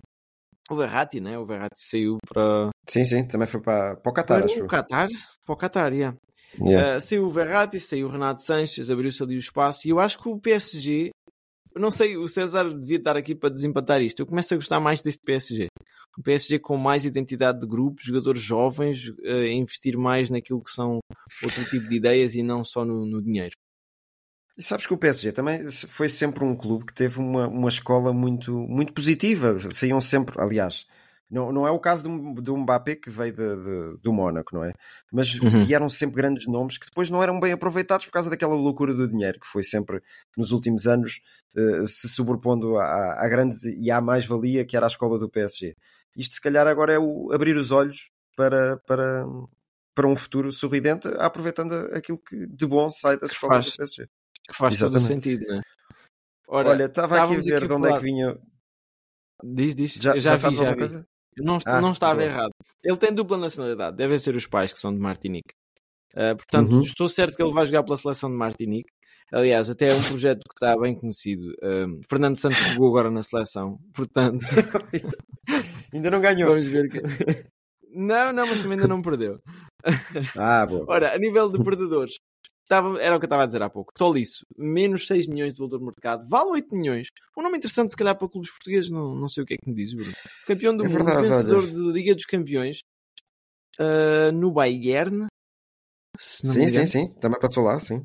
O 0.73 0.77
Verratti, 0.77 1.21
né? 1.21 1.39
O 1.39 1.45
Verratti 1.45 1.77
saiu 1.77 2.17
para, 2.27 2.71
Sim, 2.89 3.05
sim, 3.05 3.25
também 3.27 3.47
foi 3.47 3.61
para, 3.61 3.95
para 3.97 4.11
o 4.11 4.15
Qatar, 4.15 4.39
para 4.39 4.47
acho. 4.47 4.65
o. 4.65 4.67
Qatar. 4.67 5.09
Para 5.45 5.53
o 5.53 5.57
Qatar, 5.57 5.93
yeah. 5.93 6.17
Yeah. 6.59 6.97
Uh, 6.97 7.01
saiu 7.01 7.27
o 7.27 7.31
Verratti, 7.31 7.79
saiu 7.79 8.07
o 8.07 8.11
Renato 8.11 8.41
Sanches, 8.41 8.91
abriu-se 8.91 9.23
ali 9.23 9.37
o 9.37 9.39
espaço. 9.39 9.87
E 9.87 9.91
eu 9.91 9.99
acho 9.99 10.19
que 10.19 10.29
o 10.31 10.39
PSG, 10.39 11.11
eu 11.75 11.81
não 11.81 11.91
sei, 11.91 12.17
o 12.17 12.27
César 12.27 12.65
devia 12.71 12.97
estar 12.97 13.19
aqui 13.19 13.35
para 13.35 13.53
desempatar 13.53 14.01
isto. 14.01 14.21
Eu 14.21 14.27
começo 14.27 14.55
a 14.55 14.57
gostar 14.57 14.81
mais 14.81 15.03
deste 15.03 15.21
PSG. 15.23 15.67
O 16.19 16.23
PSG 16.23 16.59
com 16.59 16.79
mais 16.79 17.05
identidade 17.05 17.61
de 17.61 17.67
grupo, 17.67 18.03
jogadores 18.03 18.41
jovens, 18.41 19.09
uh, 19.09 19.15
a 19.27 19.49
investir 19.49 19.99
mais 19.99 20.31
naquilo 20.31 20.63
que 20.63 20.71
são 20.71 21.01
outro 21.43 21.65
tipo 21.67 21.87
de 21.87 21.97
ideias 21.97 22.35
e 22.35 22.43
não 22.43 22.65
só 22.65 22.83
no, 22.83 23.05
no 23.05 23.23
dinheiro. 23.23 23.55
E 24.57 24.63
sabes 24.63 24.87
que 24.87 24.93
o 24.93 24.99
PSG 24.99 25.33
também 25.33 25.69
foi 25.89 26.09
sempre 26.09 26.45
um 26.45 26.55
clube 26.55 26.85
que 26.87 26.95
teve 26.95 27.19
uma, 27.19 27.49
uma 27.49 27.69
escola 27.69 28.13
muito, 28.13 28.53
muito 28.53 28.93
positiva. 28.93 29.59
Saíam 29.73 30.01
sempre, 30.01 30.39
aliás, 30.41 30.87
não, 31.31 31.51
não 31.51 31.67
é 31.67 31.71
o 31.71 31.81
caso 31.81 32.03
do, 32.05 32.35
do 32.43 32.57
Mbappé 32.59 32.97
que 32.97 33.09
veio 33.09 33.33
de, 33.33 33.57
de- 33.57 33.97
do 34.03 34.13
Mónaco, 34.13 34.55
não 34.55 34.63
é? 34.65 34.73
Mas 35.11 35.33
Uhum. 35.33 35.51
vieram 35.65 35.89
sempre 35.89 36.17
grandes 36.17 36.47
nomes 36.47 36.77
que 36.77 36.85
depois 36.87 37.09
não 37.11 37.23
eram 37.23 37.41
bem 37.41 37.53
aproveitados 37.53 38.05
por 38.05 38.13
causa 38.13 38.29
daquela 38.29 38.55
loucura 38.55 38.93
do 38.95 39.09
dinheiro 39.09 39.41
que 39.41 39.47
foi 39.47 39.63
sempre 39.63 40.03
nos 40.37 40.53
últimos 40.53 40.87
anos 40.87 41.21
eh, 41.57 41.87
se 41.87 42.09
sobrepondo 42.11 42.77
à, 42.77 43.25
à 43.25 43.29
grande 43.29 43.57
e 43.79 43.91
à 43.91 44.01
mais-valia 44.03 44.67
que 44.67 44.77
era 44.77 44.85
a 44.87 44.89
escola 44.89 45.19
do 45.19 45.31
PSG. 45.31 45.75
Isto 46.15 46.35
se 46.35 46.41
calhar 46.43 46.67
agora 46.67 46.93
é 46.93 46.99
o 46.99 47.33
abrir 47.33 47.57
os 47.57 47.71
olhos 47.71 48.11
para, 48.37 48.77
para, 48.87 49.25
para 49.95 50.07
um 50.07 50.15
futuro 50.17 50.53
sorridente, 50.53 51.09
aproveitando 51.19 51.73
aquilo 51.95 52.19
que 52.19 52.47
de 52.47 52.67
bom 52.67 52.91
sai 52.91 53.19
da 53.19 53.27
Que 53.27 53.33
escola 53.33 53.55
faz. 53.57 53.67
do 53.67 53.73
PSG. 53.73 54.09
Que 54.49 54.55
faz 54.57 54.79
todo 54.79 54.97
o 54.97 55.01
sentido, 55.01 55.45
não 55.47 55.57
é? 55.59 55.63
Ora, 56.49 56.71
Olha, 56.71 56.85
estava 56.85 57.17
aqui 57.23 57.35
a 57.35 57.41
ver 57.41 57.55
aqui 57.57 57.67
de 57.69 57.73
onde 57.73 57.89
é 57.89 57.97
que 57.97 58.03
vinha. 58.03 58.39
diz, 59.43 59.75
diz. 59.75 59.93
Já, 59.95 60.15
Eu 60.15 60.21
já, 60.21 60.37
já, 60.37 60.51
vi, 60.51 60.57
já 60.57 60.71
vi. 60.73 60.79
coisa? 60.79 61.07
Não, 61.39 61.59
Ah, 61.65 61.81
não 61.81 61.93
estava 61.93 62.17
boa. 62.17 62.27
errado. 62.27 62.51
Ele 62.85 62.97
tem 62.97 63.15
dupla 63.15 63.39
nacionalidade. 63.39 63.97
Devem 63.97 64.19
ser 64.19 64.35
os 64.37 64.47
pais 64.47 64.73
que 64.73 64.79
são 64.79 64.93
de 64.93 65.01
Martinique. 65.01 65.55
Uh, 66.15 66.37
portanto, 66.37 66.73
Uhum. 66.73 66.81
estou 66.81 67.09
certo 67.09 67.35
que 67.35 67.43
ele 67.43 67.53
vai 67.55 67.65
jogar 67.65 67.83
pela 67.85 67.97
seleção 67.97 68.29
de 68.31 68.37
Martinique. 68.37 68.91
Aliás, 69.33 69.71
até 69.71 69.89
é 69.89 69.95
um 69.95 70.03
projeto 70.03 70.41
que 70.41 70.55
está 70.55 70.79
bem 70.79 70.95
conhecido. 70.95 71.55
Um, 71.63 72.01
Fernando 72.07 72.37
Santos 72.37 72.59
jogou 72.59 72.89
agora 72.89 73.11
na 73.11 73.23
seleção. 73.23 73.79
Portanto, 73.95 74.45
Ainda 75.95 76.11
não 76.11 76.21
ganhou. 76.21 76.51
vamos 76.51 76.67
ver 76.67 76.89
que. 76.91 77.01
Não, 77.95 78.33
não, 78.33 78.47
mas 78.47 78.61
também 78.61 78.77
ainda 78.77 78.89
não 78.89 79.01
perdeu. 79.01 79.41
Ah, 80.37 80.67
boa. 80.67 80.85
Ora, 80.89 81.15
a 81.15 81.19
nível 81.19 81.49
de 81.49 81.63
perdedores, 81.65 82.19
estava, 82.63 83.01
era 83.03 83.17
o 83.17 83.19
que 83.19 83.25
eu 83.25 83.27
estava 83.27 83.43
a 83.43 83.47
dizer 83.47 83.63
há 83.63 83.71
pouco. 83.71 83.93
Tolisso, 83.95 84.45
menos 84.57 85.07
6 85.07 85.27
milhões 85.27 85.53
de 85.55 85.59
valor 85.61 85.79
de 85.79 85.85
mercado, 85.85 86.29
vale 86.29 86.51
8 86.51 86.75
milhões. 86.75 87.09
Um 87.37 87.43
nome 87.43 87.59
interessante, 87.59 87.91
se 87.91 87.97
calhar, 87.97 88.17
para 88.17 88.29
clubes 88.29 88.51
portugueses, 88.51 88.91
não, 88.91 89.15
não 89.15 89.29
sei 89.29 89.43
o 89.43 89.47
que 89.47 89.55
é 89.55 89.57
que 89.57 89.69
me 89.69 89.75
diz, 89.75 89.95
Bruno. 89.95 90.13
Campeão 90.47 90.77
do 90.77 90.85
É 90.85 90.89
mundo, 90.89 91.05
verdade, 91.05 91.29
vencedor 91.29 91.67
de 91.67 91.93
Liga 91.93 92.15
dos 92.15 92.25
Campeões, 92.27 92.81
ah, 93.79 94.31
no 94.33 94.51
Bayern. 94.53 95.27
Sim, 96.19 96.69
sim, 96.69 96.87
sim. 96.87 97.09
Também 97.21 97.41
passou 97.41 97.65
lá, 97.65 97.79
sim. 97.79 98.03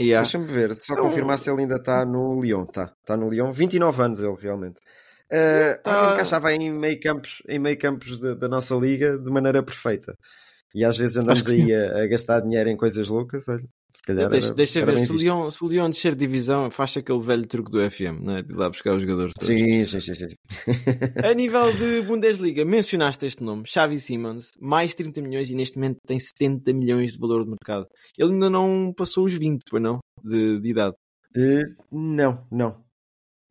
Yeah. 0.00 0.22
Deixa-me 0.24 0.46
ver, 0.46 0.74
só 0.74 0.94
Não. 0.96 1.02
confirmar 1.04 1.38
se 1.38 1.48
ele 1.50 1.62
ainda 1.62 1.76
está 1.76 2.04
no 2.04 2.40
Lyon. 2.40 2.64
Está, 2.64 2.92
está 3.00 3.16
no 3.16 3.28
Lyon. 3.28 3.52
29 3.52 4.02
anos 4.02 4.20
ele, 4.20 4.36
realmente. 4.40 4.78
Uh, 5.26 5.80
Tá. 5.82 6.14
encaixava 6.14 6.52
em 6.52 6.72
meio 6.72 6.98
campos, 7.00 7.42
em 7.48 7.58
meio 7.58 7.78
campos 7.78 8.18
da, 8.18 8.34
da 8.34 8.48
nossa 8.48 8.74
liga 8.74 9.16
de 9.18 9.30
maneira 9.30 9.62
perfeita. 9.62 10.16
E 10.74 10.84
às 10.84 10.96
vezes 10.96 11.16
andamos 11.16 11.46
aí 11.48 11.72
a, 11.72 12.02
a 12.02 12.06
gastar 12.08 12.40
dinheiro 12.40 12.68
em 12.68 12.76
coisas 12.76 13.08
loucas. 13.08 13.48
Olha, 13.48 13.62
se 13.94 14.02
calhar 14.02 14.28
Deixa, 14.28 14.46
era- 14.48 14.54
deixa 14.56 14.80
era 14.80 14.92
ver, 14.92 14.98
se 14.98 15.12
o. 15.12 15.16
Leão, 15.16 15.50
se 15.50 15.64
o 15.64 15.68
descer 15.88 16.16
divisão, 16.16 16.68
faz 16.70 16.96
aquele 16.96 17.20
velho 17.20 17.46
truque 17.46 17.70
do 17.70 17.78
FM, 17.90 18.20
né? 18.22 18.42
de 18.42 18.52
lá 18.52 18.68
buscar 18.68 18.94
os 18.94 19.02
jogadores 19.02 19.32
todos. 19.38 19.46
Sim, 19.46 19.84
sim, 19.84 20.00
sim. 20.00 20.14
sim. 20.14 20.34
A 21.24 21.32
nível 21.34 21.72
de 21.72 22.02
Bundesliga, 22.02 22.64
mencionaste 22.64 23.24
este 23.24 23.42
nome, 23.44 23.62
Xavi 23.66 24.00
Simons, 24.00 24.50
mais 24.60 24.94
30 24.94 25.22
milhões 25.22 25.48
e 25.48 25.54
neste 25.54 25.76
momento 25.76 25.98
tem 26.04 26.18
70 26.18 26.72
milhões 26.72 27.12
de 27.12 27.18
valor 27.20 27.44
de 27.44 27.50
mercado. 27.50 27.86
Ele 28.18 28.32
ainda 28.32 28.50
não 28.50 28.92
passou 28.96 29.26
os 29.26 29.32
20, 29.34 29.60
pois 29.70 29.82
não? 29.82 30.00
De, 30.24 30.58
de 30.60 30.70
idade. 30.70 30.96
Uh, 31.36 31.62
não, 31.92 32.44
não. 32.50 32.82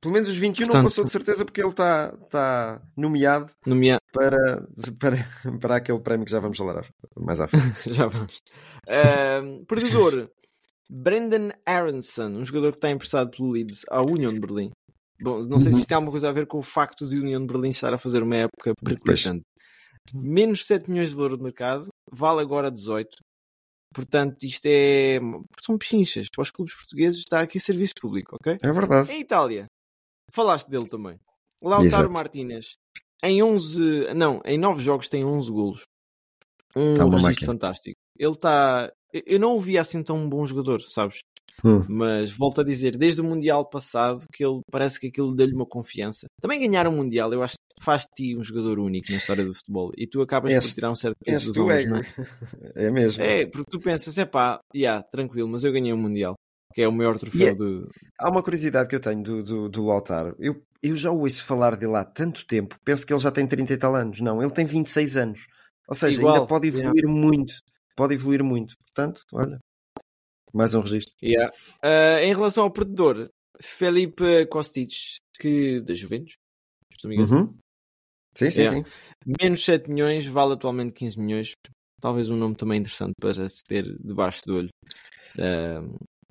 Pelo 0.04 0.14
menos 0.14 0.28
os 0.28 0.36
21 0.36 0.66
não 0.66 0.72
Portanto- 0.72 0.90
passou 0.90 1.06
de 1.06 1.12
certeza 1.12 1.46
porque 1.46 1.62
ele 1.62 1.70
está, 1.70 2.14
está 2.22 2.82
nomeado 2.98 3.50
Nomea... 3.66 4.00
para, 4.12 4.68
para, 5.00 5.16
para 5.62 5.76
aquele 5.78 6.00
prémio 6.02 6.26
que 6.26 6.32
já 6.32 6.42
vamos 6.42 6.58
falar 6.58 6.86
mais 7.18 7.40
à 7.40 7.48
frente. 7.48 7.64
Já 7.94 8.08
vamos. 8.08 8.42
Ahm, 8.86 9.64
perdedor, 9.64 10.30
Brendan 10.90 11.52
Aronson, 11.66 12.32
um 12.32 12.44
jogador 12.44 12.72
que 12.72 12.78
está 12.80 12.92
emprestado 12.92 13.32
pelo 13.32 13.50
Leeds 13.50 13.86
à 13.90 14.02
Union 14.02 14.34
de 14.34 14.42
Berlim. 14.42 14.72
Bom, 15.22 15.42
não 15.46 15.58
sei 15.58 15.72
se 15.72 15.80
isto 15.80 15.88
tem 15.88 15.96
alguma 15.96 16.12
coisa 16.12 16.28
a 16.28 16.34
ver 16.34 16.46
com 16.48 16.58
o 16.60 16.64
facto 16.64 17.08
de 17.08 17.18
Union 17.18 17.40
de 17.40 17.48
Berlim 17.48 17.70
estar 17.70 17.94
a 17.94 17.98
fazer 17.98 18.22
uma 18.22 18.36
época 18.36 18.74
periclitante. 18.84 19.42
Menos 20.14 20.66
7 20.66 20.92
milhões 20.92 21.10
de 21.12 21.16
valor 21.16 21.38
de 21.38 21.44
mercado, 21.44 21.88
vale 22.12 22.42
agora 22.42 22.70
18. 22.70 23.10
Portanto, 23.94 24.44
isto 24.44 24.66
é. 24.66 25.20
São 25.62 25.78
pechinchas. 25.78 26.28
Para 26.30 26.42
os 26.42 26.52
clubes 26.52 26.76
portugueses 26.76 27.20
está 27.20 27.40
aqui 27.40 27.60
serviço 27.60 27.94
público, 28.02 28.36
ok? 28.36 28.58
É 28.62 28.72
verdade. 28.72 29.12
Em 29.12 29.22
Itália, 29.22 29.68
falaste 30.34 30.70
dele 30.70 30.88
também. 30.88 31.20
Lautaro 31.62 31.86
Exato. 31.86 32.12
Martínez, 32.12 32.66
em 33.24 33.42
11, 33.42 34.14
não, 34.14 34.42
em 34.44 34.58
9 34.58 34.84
jogos 34.84 35.08
tem 35.08 35.24
11 35.24 35.50
golos. 35.52 35.84
Um 36.76 36.96
Tá 36.96 37.06
registro 37.06 37.46
fantástico. 37.46 37.96
Ele 38.18 38.32
está. 38.32 38.92
Eu 39.14 39.40
não 39.40 39.56
o 39.56 39.60
vi 39.60 39.78
assim 39.78 40.02
tão 40.04 40.28
bom 40.28 40.46
jogador, 40.46 40.82
sabes? 40.82 41.20
Hum. 41.64 41.86
Mas 41.88 42.32
volto 42.32 42.62
a 42.62 42.64
dizer, 42.64 42.98
desde 42.98 43.22
o 43.22 43.24
Mundial 43.24 43.70
passado, 43.70 44.26
que 44.34 44.44
ele 44.44 44.60
parece 44.72 45.00
que 45.00 45.08
aquilo 45.08 45.36
deu-lhe 45.36 45.54
uma 45.54 45.68
confiança. 45.68 46.26
Também 46.42 46.60
ganhar 46.60 46.88
o 46.88 46.92
Mundial, 46.92 47.32
eu 47.32 47.44
acho 47.44 47.54
que 47.54 47.84
faz 47.86 48.04
de 48.04 48.10
ti 48.16 48.36
um 48.36 48.44
jogador 48.44 48.80
único 48.80 49.12
na 49.12 49.18
história 49.18 49.46
do 49.46 49.54
futebol. 49.54 49.92
E 49.96 50.08
tu 50.08 50.22
acabas 50.22 50.52
És- 50.52 50.66
por 50.66 50.74
tirar 50.74 50.92
um 50.92 50.96
certo 50.96 51.16
peso 51.24 51.54
dos 51.54 51.58
ombros, 51.60 51.84
é, 51.84 51.86
não 51.86 51.98
é? 51.98 52.02
é 52.88 52.92
mesmo. 52.92 53.22
É, 53.24 53.46
porque 53.46 53.70
tu 53.70 53.80
pensas, 53.80 54.18
é 54.18 54.26
pá, 54.26 54.60
yeah, 54.76 55.04
tranquilo, 55.04 55.48
mas 55.48 55.64
eu 55.64 55.72
ganhei 55.72 55.94
o 55.94 55.98
Mundial. 55.98 56.34
Que 56.74 56.82
é 56.82 56.88
o 56.88 56.92
maior 56.92 57.18
troféu 57.20 57.48
é- 57.50 57.54
de. 57.54 57.88
Há 58.20 58.30
uma 58.30 58.42
curiosidade 58.44 58.90
que 58.90 58.96
eu 58.96 59.00
tenho 59.00 59.22
do, 59.24 59.44
do, 59.44 59.70
do 59.70 59.86
Lautaro. 59.86 60.36
Eu, 60.40 60.62
eu 60.82 60.96
já 60.96 61.12
ouço 61.12 61.44
falar 61.46 61.76
dele 61.76 61.96
há 61.96 62.04
tanto 62.04 62.46
tempo. 62.46 62.78
Penso 62.84 63.06
que 63.06 63.14
ele 63.14 63.20
já 63.20 63.32
tem 63.32 63.48
30 63.48 63.74
e 63.74 63.78
tal 63.78 63.96
anos. 63.96 64.20
Não, 64.20 64.42
ele 64.42 64.52
tem 64.52 64.66
26 64.66 65.18
anos. 65.18 65.46
Ou 65.88 65.96
seja, 65.96 66.18
Igual, 66.18 66.36
ainda 66.36 66.48
pode 66.48 66.68
evoluir 66.68 67.08
muito. 67.08 67.56
Pode 67.96 68.14
evoluir 68.16 68.44
muito. 68.44 68.76
Portanto, 68.84 69.22
olha. 69.34 69.60
Mais 70.54 70.74
um 70.74 70.82
registro. 70.82 71.14
Yeah. 71.22 71.52
Ah, 71.82 72.22
em 72.24 72.34
relação 72.34 72.64
ao 72.66 72.72
perdedor, 72.72 73.30
Felipe 73.60 74.46
Kostic, 74.48 74.92
que 75.40 75.82
da 75.82 75.96
Juventus, 75.96 76.36
se 77.00 77.08
Uhum. 77.08 77.56
Sim, 78.36 78.50
sim, 78.50 78.62
Yeah. 78.62 78.78
sim. 78.78 78.92
menos 79.42 79.64
7 79.66 79.90
milhões, 79.90 80.26
vale 80.28 80.54
atualmente 80.54 80.94
15 80.94 81.20
milhões. 81.20 81.52
Talvez 82.00 82.30
um 82.30 82.38
nome 82.38 82.56
também 82.56 82.80
interessante 82.80 83.14
para 83.20 83.48
se 83.48 83.64
ter 83.64 83.84
debaixo 84.00 84.42
do 84.46 84.58
olho. 84.58 84.70
Ah, 85.40 85.82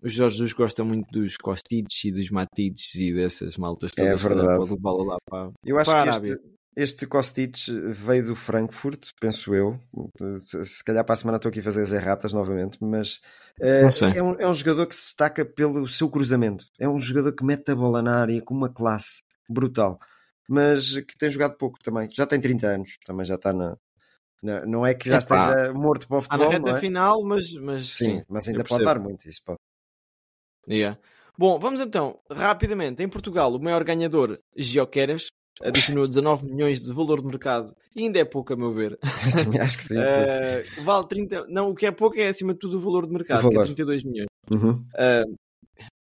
o 0.03 0.09
Jorge 0.09 0.37
Jesus 0.37 0.53
gosta 0.53 0.83
muito 0.85 1.07
dos 1.13 1.37
Kostics 1.37 2.05
e 2.05 2.13
dos 2.13 2.31
Matics 2.31 2.95
e 2.95 3.13
dessas 3.15 3.57
maltas 3.57 3.93
É 3.97 4.03
todas. 4.03 4.23
que 4.23 4.29
verdade. 4.29 4.57
Pode 4.59 4.71
levá-la 4.73 5.05
lá 5.05 5.17
para, 5.29 5.53
Eu 5.65 5.79
acho 5.79 5.91
para 5.91 6.03
que 6.21 6.29
este, 6.29 6.41
este 6.77 7.07
Kostic 7.07 7.57
veio 7.93 8.27
do 8.27 8.35
Frankfurt, 8.35 9.11
penso 9.21 9.55
eu. 9.55 9.79
Se 10.63 10.83
calhar 10.85 11.05
para 11.05 11.13
a 11.13 11.17
semana 11.17 11.37
estou 11.37 11.49
aqui 11.51 11.61
a 11.61 11.63
fazer 11.63 11.83
as 11.83 11.93
erratas 11.93 12.33
novamente, 12.33 12.79
mas 12.81 13.21
sei. 13.93 14.11
é, 14.17 14.23
um, 14.23 14.35
é 14.41 14.49
um 14.49 14.55
jogador 14.55 14.87
que 14.87 14.95
se 14.95 15.05
destaca 15.05 15.45
pelo 15.45 15.87
seu 15.87 16.11
cruzamento. 16.11 16.65
É 16.81 16.89
um 16.89 16.99
jogador 16.99 17.33
que 17.33 17.45
mete 17.45 17.71
a 17.71 17.77
bola 17.77 18.03
na 18.03 18.21
área 18.23 18.43
com 18.43 18.55
uma 18.55 18.73
classe 18.73 19.23
brutal, 19.49 19.99
mas 20.49 20.97
que 20.97 21.17
tem 21.17 21.31
jogado 21.31 21.57
pouco 21.57 21.79
também. 21.83 22.09
Já 22.13 22.27
tem 22.27 22.41
30 22.41 22.67
anos, 22.67 22.97
também 23.05 23.25
já 23.27 23.35
está 23.37 23.53
na. 23.53 23.77
na- 24.43 24.67
não 24.67 24.85
é 24.87 24.95
que 24.95 25.09
já 25.09 25.19
Epá. 25.19 25.37
esteja 25.37 25.73
morto 25.75 26.09
para 26.09 26.17
o 26.17 26.21
Está 26.21 26.37
na 26.37 26.45
futebol, 26.47 26.67
reta 26.69 26.79
é? 26.79 26.81
final, 26.81 27.23
mas, 27.23 27.53
mas 27.55 27.85
Sim, 27.91 28.05
sim. 28.19 28.23
mas 28.29 28.49
ainda 28.49 28.65
pode 28.65 28.85
dar 28.85 28.99
muito. 28.99 29.29
Isso 29.29 29.43
pode. 29.45 29.59
Yeah. 30.69 30.99
Bom, 31.39 31.59
vamos 31.59 31.81
então, 31.81 32.19
rapidamente. 32.31 33.03
Em 33.03 33.09
Portugal, 33.09 33.53
o 33.55 33.63
maior 33.63 33.83
ganhador, 33.85 34.39
Gioqueras, 34.57 35.29
adicionou 35.61 36.07
19 36.07 36.47
milhões 36.47 36.81
de 36.83 36.93
valor 36.93 37.21
de 37.21 37.27
mercado 37.27 37.75
e 37.95 38.03
ainda 38.05 38.19
é 38.19 38.25
pouco, 38.25 38.53
a 38.53 38.57
meu 38.57 38.73
ver. 38.73 38.99
Também 39.45 39.61
acho 39.61 39.77
que 39.79 39.85
sim. 39.85 39.99
Eh, 39.99 40.63
vale 40.85 41.07
30. 41.09 41.47
Não, 41.49 41.71
o 41.71 41.75
que 41.75 41.87
é 41.87 41.91
pouco 41.91 42.19
é 42.19 42.29
acima 42.29 42.53
de 42.53 42.59
tudo 42.59 42.77
o 42.77 42.81
valor 42.81 43.07
de 43.07 43.13
mercado, 43.13 43.41
que 43.41 43.47
é 43.47 43.51
valor. 43.51 43.65
32 43.65 44.03
milhões. 44.05 44.29
Uhum. 44.53 44.85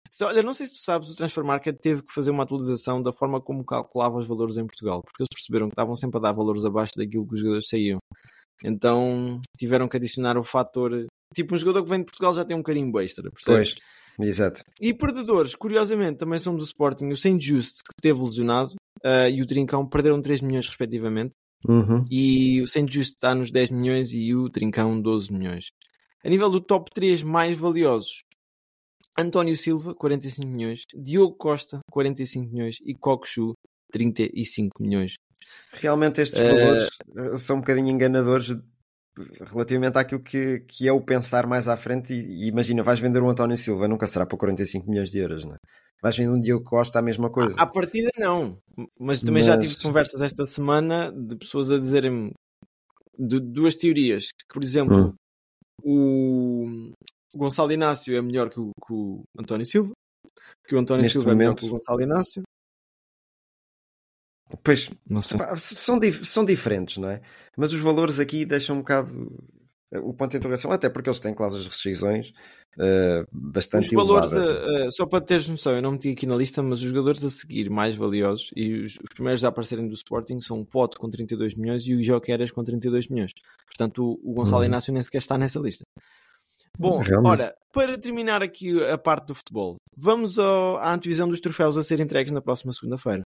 Se- 0.08 0.24
olha, 0.24 0.42
não 0.42 0.52
sei 0.52 0.66
se 0.66 0.74
tu 0.74 0.80
sabes, 0.80 1.08
o 1.10 1.16
Transfer 1.16 1.42
Market 1.44 1.78
teve 1.80 2.02
que 2.02 2.12
fazer 2.12 2.30
uma 2.30 2.42
atualização 2.42 3.02
da 3.02 3.12
forma 3.12 3.40
como 3.40 3.64
calculava 3.64 4.18
os 4.18 4.26
valores 4.26 4.56
em 4.58 4.66
Portugal, 4.66 5.00
porque 5.02 5.22
eles 5.22 5.28
perceberam 5.32 5.68
que 5.68 5.72
estavam 5.72 5.94
sempre 5.94 6.18
a 6.18 6.20
dar 6.20 6.32
valores 6.32 6.64
abaixo 6.66 6.92
daquilo 6.96 7.26
que 7.26 7.34
os 7.34 7.40
jogadores 7.40 7.68
saíam. 7.68 7.98
Então 8.64 9.40
tiveram 9.56 9.88
que 9.88 9.96
adicionar 9.96 10.36
o 10.36 10.44
fator. 10.44 11.06
Tipo, 11.34 11.54
um 11.54 11.58
jogador 11.58 11.82
que 11.82 11.88
vem 11.90 12.00
de 12.00 12.04
Portugal 12.06 12.34
já 12.34 12.44
tem 12.44 12.56
um 12.56 12.62
carimbo 12.62 13.00
extra, 13.00 13.30
percebes? 13.30 13.74
Pois, 13.74 13.82
exato. 14.18 14.62
E 14.80 14.92
perdedores, 14.92 15.54
curiosamente, 15.54 16.18
também 16.18 16.38
são 16.38 16.54
do 16.54 16.62
Sporting. 16.62 17.08
O 17.08 17.16
Saint 17.16 17.40
Just, 17.40 17.78
que 17.78 17.94
teve 18.00 18.20
lesionado, 18.22 18.74
eh, 19.04 19.30
e 19.30 19.42
o 19.42 19.46
Trincão 19.46 19.86
perderam 19.86 20.20
3 20.20 20.40
milhões, 20.40 20.66
respectivamente. 20.66 21.32
Uhum. 21.68 22.02
E 22.10 22.60
o 22.60 22.66
Saint 22.66 22.90
Just 22.90 23.14
está 23.14 23.34
nos 23.34 23.50
10 23.50 23.70
milhões 23.70 24.12
e 24.12 24.34
o 24.34 24.48
Trincão 24.50 25.00
12 25.00 25.32
milhões. 25.32 25.66
A 26.24 26.28
nível 26.28 26.50
do 26.50 26.60
top 26.60 26.90
3 26.92 27.22
mais 27.22 27.56
valiosos, 27.56 28.22
António 29.18 29.56
Silva, 29.56 29.94
45 29.94 30.48
milhões, 30.48 30.84
Diogo 30.94 31.36
Costa, 31.36 31.80
45 31.90 32.52
milhões 32.52 32.76
e 32.84 32.94
Cockchu, 32.94 33.52
35 33.92 34.82
milhões. 34.82 35.14
Realmente 35.72 36.20
estes 36.20 36.38
Eh, 36.38 36.50
valores 36.50 36.88
eh, 37.16 37.36
são 37.36 37.56
um 37.56 37.60
bocadinho 37.60 37.90
enganadores 37.90 38.54
relativamente 39.50 39.98
àquilo 39.98 40.22
que, 40.22 40.60
que 40.60 40.88
é 40.88 40.92
o 40.92 41.00
pensar 41.00 41.46
mais 41.46 41.68
à 41.68 41.76
frente. 41.76 42.12
E, 42.14 42.44
e 42.44 42.48
imagina, 42.48 42.82
vais 42.82 42.98
vender 43.00 43.22
um 43.22 43.28
António 43.30 43.56
Silva, 43.56 43.86
nunca 43.88 44.06
será 44.06 44.24
por 44.26 44.36
45 44.38 44.88
milhões 44.90 45.10
de 45.10 45.18
euros, 45.18 45.44
não 45.44 45.54
é? 45.54 45.58
Vais 46.02 46.16
vender 46.16 46.30
um 46.30 46.40
Diogo 46.40 46.64
Costa, 46.64 46.98
a 46.98 47.02
mesma 47.02 47.30
coisa. 47.30 47.54
À 47.58 47.66
partida, 47.66 48.10
não. 48.18 48.58
Mas 48.98 49.20
também 49.22 49.42
já 49.42 49.56
Mas- 49.56 49.70
tive 49.70 49.82
conversas 49.82 50.20
esta 50.22 50.44
semana 50.46 51.12
de 51.12 51.36
pessoas 51.36 51.70
a 51.70 51.78
dizerem 51.78 52.32
de 53.18 53.38
duas 53.38 53.76
teorias. 53.76 54.24
Que, 54.30 54.52
por 54.54 54.62
exemplo, 54.64 55.14
Hum. 55.84 56.92
o 56.92 56.92
Gonçalo 57.36 57.72
Inácio 57.72 58.16
é 58.16 58.22
melhor 58.22 58.48
que 58.50 58.58
o, 58.60 58.70
que 58.84 58.92
o 58.92 59.22
António 59.38 59.66
Silva. 59.66 59.92
Que 60.66 60.74
o 60.74 60.78
António 60.78 61.02
Neste 61.02 61.12
Silva 61.14 61.32
é 61.32 61.34
melhor 61.34 61.50
momento. 61.50 61.60
que 61.60 61.66
o 61.66 61.70
Gonçalo 61.70 62.00
Inácio. 62.02 62.42
Pois, 64.62 64.90
Não 65.08 65.22
sei. 65.22 65.38
pá, 65.38 65.54
são, 65.56 65.98
dif- 65.98 66.24
são 66.24 66.44
diferentes, 66.44 66.98
não 66.98 67.08
é? 67.10 67.20
Mas 67.56 67.72
os 67.72 67.80
valores 67.80 68.18
aqui 68.18 68.44
deixam 68.44 68.76
um 68.76 68.78
bocado 68.80 69.32
eh, 69.92 69.98
o 69.98 70.12
ponto 70.12 70.30
de 70.32 70.36
interrogação, 70.38 70.70
até 70.72 70.88
porque 70.88 71.08
eles 71.08 71.20
têm 71.20 71.34
cláusulas 71.34 71.64
de 71.64 71.70
restrições 71.70 72.32
eh, 72.78 73.24
bastante 73.30 73.86
Os 73.88 73.92
valores, 73.92 74.32
a- 74.32 74.86
a- 74.86 74.90
só 74.90 75.04
para 75.06 75.20
teres 75.20 75.46
noção, 75.48 75.74
eu 75.74 75.82
não 75.82 75.92
meti 75.92 76.10
aqui 76.10 76.26
na 76.26 76.34
lista, 76.36 76.62
mas 76.62 76.80
os 76.82 76.88
jogadores 76.88 77.22
a 77.24 77.28
seguir 77.30 77.68
mais 77.70 77.94
valiosos 77.94 78.50
e 78.56 78.80
os, 78.80 78.92
os 78.92 79.14
primeiros 79.14 79.44
a 79.44 79.48
aparecerem 79.48 79.86
do 79.86 79.94
Sporting 79.94 80.40
são 80.40 80.60
o 80.60 80.66
Pote 80.66 80.96
com 80.96 81.08
32 81.10 81.54
milhões 81.54 81.86
e 81.86 81.94
o 81.94 82.02
Joqueras 82.02 82.50
com 82.50 82.62
32 82.64 83.08
milhões. 83.08 83.32
Portanto, 83.66 84.02
o, 84.22 84.30
o 84.30 84.34
Gonçalo 84.34 84.60
Uhum. 84.62 84.66
Inácio 84.68 84.92
nem 84.92 85.02
sequer 85.02 85.18
está 85.18 85.36
nessa 85.36 85.58
lista. 85.60 85.82
Bom, 86.78 87.00
Realmente. 87.02 87.30
ora, 87.30 87.54
para 87.72 87.98
terminar 87.98 88.42
aqui 88.42 88.82
a 88.84 88.96
parte 88.96 89.26
do 89.28 89.34
futebol, 89.34 89.76
vamos 89.94 90.38
ao- 90.38 90.78
à 90.78 90.92
antevisão 90.94 91.28
dos 91.28 91.40
troféus 91.40 91.76
a 91.76 91.82
serem 91.84 92.04
entregues 92.04 92.32
na 92.32 92.40
próxima 92.40 92.72
segunda-feira. 92.72 93.22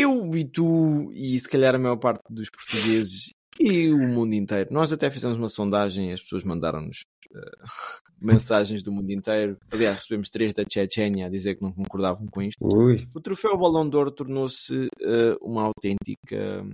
Eu 0.00 0.34
e 0.34 0.44
tu, 0.44 1.10
e 1.12 1.38
se 1.38 1.48
calhar 1.48 1.74
a 1.74 1.78
maior 1.78 1.96
parte 1.96 2.22
dos 2.30 2.48
portugueses 2.50 3.32
e 3.58 3.92
o 3.92 4.08
mundo 4.08 4.34
inteiro, 4.34 4.72
nós 4.72 4.92
até 4.92 5.10
fizemos 5.10 5.36
uma 5.36 5.48
sondagem, 5.48 6.10
as 6.12 6.22
pessoas 6.22 6.42
mandaram-nos 6.42 7.04
eh, 7.34 7.62
mensagens 8.18 8.82
do 8.82 8.90
mundo 8.90 9.10
inteiro. 9.10 9.58
Aliás, 9.70 9.98
recebemos 9.98 10.30
três 10.30 10.54
da 10.54 10.64
Chechênia 10.64 11.26
a 11.26 11.30
dizer 11.30 11.56
que 11.56 11.62
não 11.62 11.72
concordavam 11.72 12.26
com 12.28 12.40
isto. 12.40 12.58
Ui, 12.62 13.06
O 13.14 13.20
troféu 13.20 13.58
Balão 13.58 13.88
de 13.88 13.96
Ouro 13.96 14.10
tornou-se 14.10 14.88
eh, 15.02 15.36
uma 15.42 15.64
autêntica. 15.64 16.64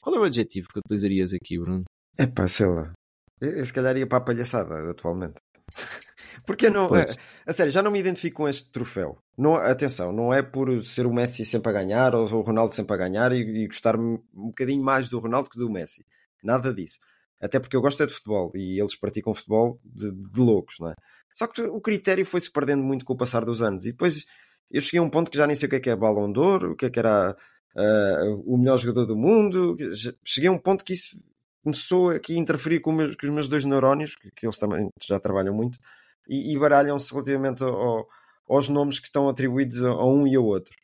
Qual 0.00 0.16
é 0.16 0.18
o 0.18 0.24
adjetivo 0.24 0.68
que 0.72 0.78
utilizarias 0.78 1.32
aqui, 1.34 1.58
Bruno? 1.58 1.84
é 2.18 2.26
pá, 2.26 2.48
sei 2.48 2.66
lá. 2.66 2.92
Eu, 3.40 3.58
eu 3.58 3.64
se 3.64 3.72
calhar 3.72 3.96
ia 3.96 4.06
para 4.06 4.18
a 4.18 4.24
palhaçada 4.24 4.90
atualmente. 4.90 5.34
Porque 6.46 6.70
não, 6.70 6.88
Pois. 6.88 7.16
a, 7.46 7.50
a 7.50 7.52
sério, 7.52 7.72
já 7.72 7.82
não 7.82 7.90
me 7.90 8.00
identifico 8.00 8.38
com 8.38 8.48
este 8.48 8.70
troféu. 8.70 9.18
Não, 9.36 9.54
atenção, 9.54 10.12
não 10.12 10.32
é 10.32 10.42
por 10.42 10.82
ser 10.84 11.06
o 11.06 11.12
Messi 11.12 11.44
sempre 11.44 11.70
a 11.70 11.72
ganhar 11.72 12.14
ou 12.14 12.24
o 12.24 12.40
Ronaldo 12.40 12.74
sempre 12.74 12.94
a 12.94 12.98
ganhar 12.98 13.32
e, 13.32 13.64
e 13.64 13.66
gostar 13.66 13.96
um 13.98 14.18
bocadinho 14.34 14.82
mais 14.82 15.08
do 15.08 15.18
Ronaldo 15.18 15.48
que 15.48 15.58
do 15.58 15.70
Messi. 15.70 16.04
Nada 16.42 16.72
disso. 16.74 16.98
Até 17.40 17.58
porque 17.58 17.76
eu 17.76 17.80
gosto 17.80 18.02
é 18.02 18.06
de 18.06 18.14
futebol 18.14 18.52
e 18.54 18.80
eles 18.80 18.96
praticam 18.96 19.34
futebol 19.34 19.80
de, 19.84 20.10
de 20.12 20.40
loucos, 20.40 20.76
não 20.78 20.90
é? 20.90 20.94
Só 21.34 21.46
que 21.46 21.62
o 21.62 21.80
critério 21.80 22.24
foi-se 22.26 22.50
perdendo 22.50 22.82
muito 22.82 23.04
com 23.04 23.14
o 23.14 23.16
passar 23.16 23.44
dos 23.44 23.62
anos. 23.62 23.84
E 23.84 23.92
depois 23.92 24.24
eu 24.70 24.80
cheguei 24.80 25.00
a 25.00 25.02
um 25.02 25.10
ponto 25.10 25.30
que 25.30 25.36
já 25.36 25.46
nem 25.46 25.56
sei 25.56 25.66
o 25.66 25.70
que 25.70 25.76
é 25.76 25.80
que 25.80 25.90
é 25.90 25.96
Ballon 25.96 26.30
d'Or, 26.30 26.64
o 26.64 26.76
que 26.76 26.86
é 26.86 26.90
que 26.90 26.98
era 26.98 27.36
ah, 27.76 28.20
o 28.44 28.56
melhor 28.56 28.78
jogador 28.78 29.06
do 29.06 29.16
mundo. 29.16 29.76
Cheguei 30.24 30.48
a 30.48 30.52
um 30.52 30.58
ponto 30.58 30.84
que 30.84 30.92
isso 30.92 31.18
começou 31.62 32.10
aqui 32.10 32.34
a 32.34 32.38
interferir 32.38 32.80
com, 32.80 32.96
com 32.96 33.26
os 33.26 33.30
meus 33.30 33.48
dois 33.48 33.64
neurónios, 33.64 34.16
que, 34.16 34.30
que 34.30 34.46
eles 34.46 34.58
também 34.58 34.88
já 35.02 35.18
trabalham 35.18 35.54
muito, 35.54 35.78
e, 36.28 36.52
e 36.54 36.58
baralham-se 36.58 37.10
relativamente 37.12 37.62
ao- 37.62 38.06
aos 38.48 38.68
nomes 38.68 38.98
que 38.98 39.06
estão 39.06 39.28
atribuídos 39.28 39.82
a, 39.84 39.88
a 39.90 40.04
um 40.06 40.26
e 40.26 40.36
ao 40.36 40.44
outro. 40.44 40.74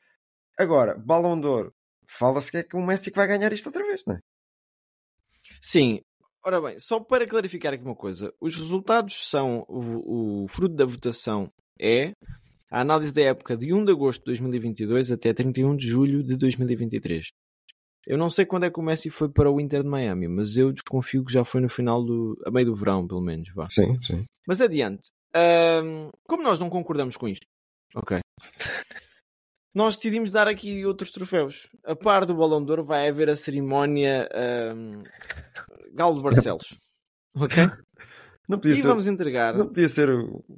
Agora, 0.59 0.97
Ballon 0.99 1.39
d'Or, 1.41 1.73
fala-se 2.09 2.51
que 2.51 2.57
é 2.59 2.63
que 2.63 2.77
o 2.77 2.85
Messi 2.85 3.11
que 3.11 3.17
vai 3.17 3.27
ganhar 3.27 3.53
isto 3.53 3.67
outra 3.67 3.85
vez, 3.85 4.03
não 4.07 4.15
é? 4.15 4.21
Sim. 5.61 6.01
Ora 6.45 6.61
bem, 6.61 6.79
só 6.79 7.01
para 7.01 7.27
clarificar 7.27 7.75
aqui 7.75 7.85
uma 7.85 7.95
coisa: 7.95 8.33
os 8.41 8.57
resultados 8.57 9.29
são. 9.29 9.65
O, 9.69 10.45
o 10.45 10.49
fruto 10.49 10.75
da 10.75 10.87
votação 10.87 11.51
é 11.81 12.13
a 12.71 12.81
análise 12.81 13.13
da 13.13 13.23
época 13.23 13.57
de 13.57 13.73
1 13.73 13.85
de 13.85 13.93
agosto 13.93 14.21
de 14.21 14.27
2022 14.27 15.11
até 15.13 15.33
31 15.33 15.77
de 15.77 15.87
julho 15.87 16.23
de 16.23 16.37
2023. 16.37 17.27
Eu 18.07 18.17
não 18.17 18.31
sei 18.31 18.47
quando 18.47 18.65
é 18.65 18.71
que 18.71 18.79
o 18.81 18.83
Messi 18.83 19.11
foi 19.11 19.29
para 19.29 19.51
o 19.51 19.61
Inter 19.61 19.83
de 19.83 19.89
Miami, 19.89 20.29
mas 20.29 20.57
eu 20.57 20.73
desconfio 20.73 21.25
que 21.25 21.33
já 21.33 21.45
foi 21.45 21.61
no 21.61 21.69
final 21.69 22.03
do. 22.03 22.41
a 22.47 22.51
meio 22.51 22.67
do 22.67 22.75
verão, 22.75 23.07
pelo 23.07 23.21
menos. 23.21 23.49
Vá. 23.55 23.67
Sim, 23.69 24.01
sim. 24.01 24.25
Mas 24.47 24.61
adiante. 24.61 25.11
Ahm, 25.35 26.11
como 26.27 26.43
nós 26.43 26.59
não 26.59 26.71
concordamos 26.71 27.17
com 27.17 27.29
isto, 27.29 27.47
ok. 27.95 28.21
Nós 29.75 29.97
decidimos 29.97 30.31
dar 30.31 30.49
aqui 30.49 30.85
outros 30.87 31.11
troféus. 31.11 31.69
A 31.85 31.95
par 31.95 32.25
do 32.27 32.35
Balão 32.35 32.65
de 32.65 32.71
Ouro 32.71 32.85
vai 32.85 33.09
haver 33.09 33.29
a 33.29 33.37
cerimónia 33.37 34.29
ahm, 34.33 35.03
Galo 35.93 36.17
de 36.19 36.23
Barcelos. 36.25 36.79
Ok? 37.37 37.57
Não 38.49 38.59
podia, 38.59 38.73
E 38.75 38.83
ser, 38.83 38.89
vamos 38.89 39.07
entregar. 39.07 39.55
não 39.55 39.67
podia 39.69 39.87
ser 39.87 40.09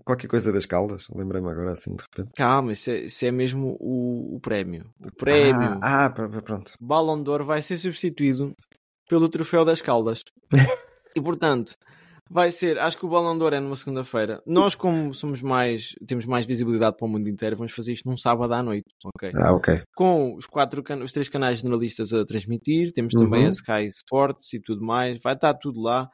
qualquer 0.04 0.28
coisa 0.28 0.50
das 0.52 0.64
caldas, 0.64 1.06
lembrei-me 1.12 1.50
agora 1.50 1.72
assim 1.72 1.94
de 1.94 2.02
repente. 2.02 2.30
Calma, 2.36 2.72
isso 2.72 2.88
é, 2.90 2.98
isso 3.00 3.26
é 3.26 3.30
mesmo 3.32 3.76
o, 3.80 4.36
o 4.36 4.40
prémio. 4.40 4.88
O 5.04 5.12
prémio 5.12 5.78
Ah, 5.82 6.04
ah, 6.06 6.10
pr- 6.10 6.28
pr- 6.28 6.42
pronto. 6.42 6.72
Balão 6.80 7.20
de 7.22 7.28
Ouro 7.28 7.44
vai 7.44 7.60
ser 7.60 7.76
substituído 7.76 8.54
pelo 9.08 9.28
troféu 9.28 9.64
das 9.64 9.82
Caldas. 9.82 10.22
e 11.14 11.20
portanto, 11.20 11.74
vai 12.30 12.50
ser, 12.50 12.78
acho 12.78 12.96
que 12.96 13.04
o 13.04 13.08
Balão 13.08 13.36
de 13.36 13.42
Ouro 13.42 13.56
é 13.56 13.60
numa 13.60 13.74
segunda-feira. 13.74 14.40
Nós, 14.46 14.74
como 14.76 15.12
somos 15.12 15.42
mais, 15.42 15.94
temos 16.06 16.24
mais 16.26 16.46
visibilidade 16.46 16.96
para 16.96 17.06
o 17.06 17.08
mundo 17.08 17.28
inteiro, 17.28 17.56
vamos 17.56 17.72
fazer 17.72 17.92
isto 17.92 18.08
num 18.08 18.16
sábado 18.16 18.54
à 18.54 18.62
noite, 18.62 18.86
ok? 19.04 19.32
Ah, 19.34 19.52
ok. 19.52 19.82
Com 19.96 20.36
os 20.36 20.46
quatro, 20.46 20.82
can- 20.82 21.02
os 21.02 21.10
três 21.12 21.28
canais 21.28 21.58
generalistas 21.58 22.12
a 22.12 22.24
transmitir, 22.24 22.92
temos 22.92 23.12
também 23.14 23.42
Uhum. 23.42 23.48
a 23.48 23.50
Sky 23.50 23.86
Sports 23.88 24.52
e 24.54 24.60
tudo 24.60 24.82
mais, 24.84 25.18
vai 25.20 25.34
estar 25.34 25.54
tudo 25.54 25.82
lá. 25.82 26.08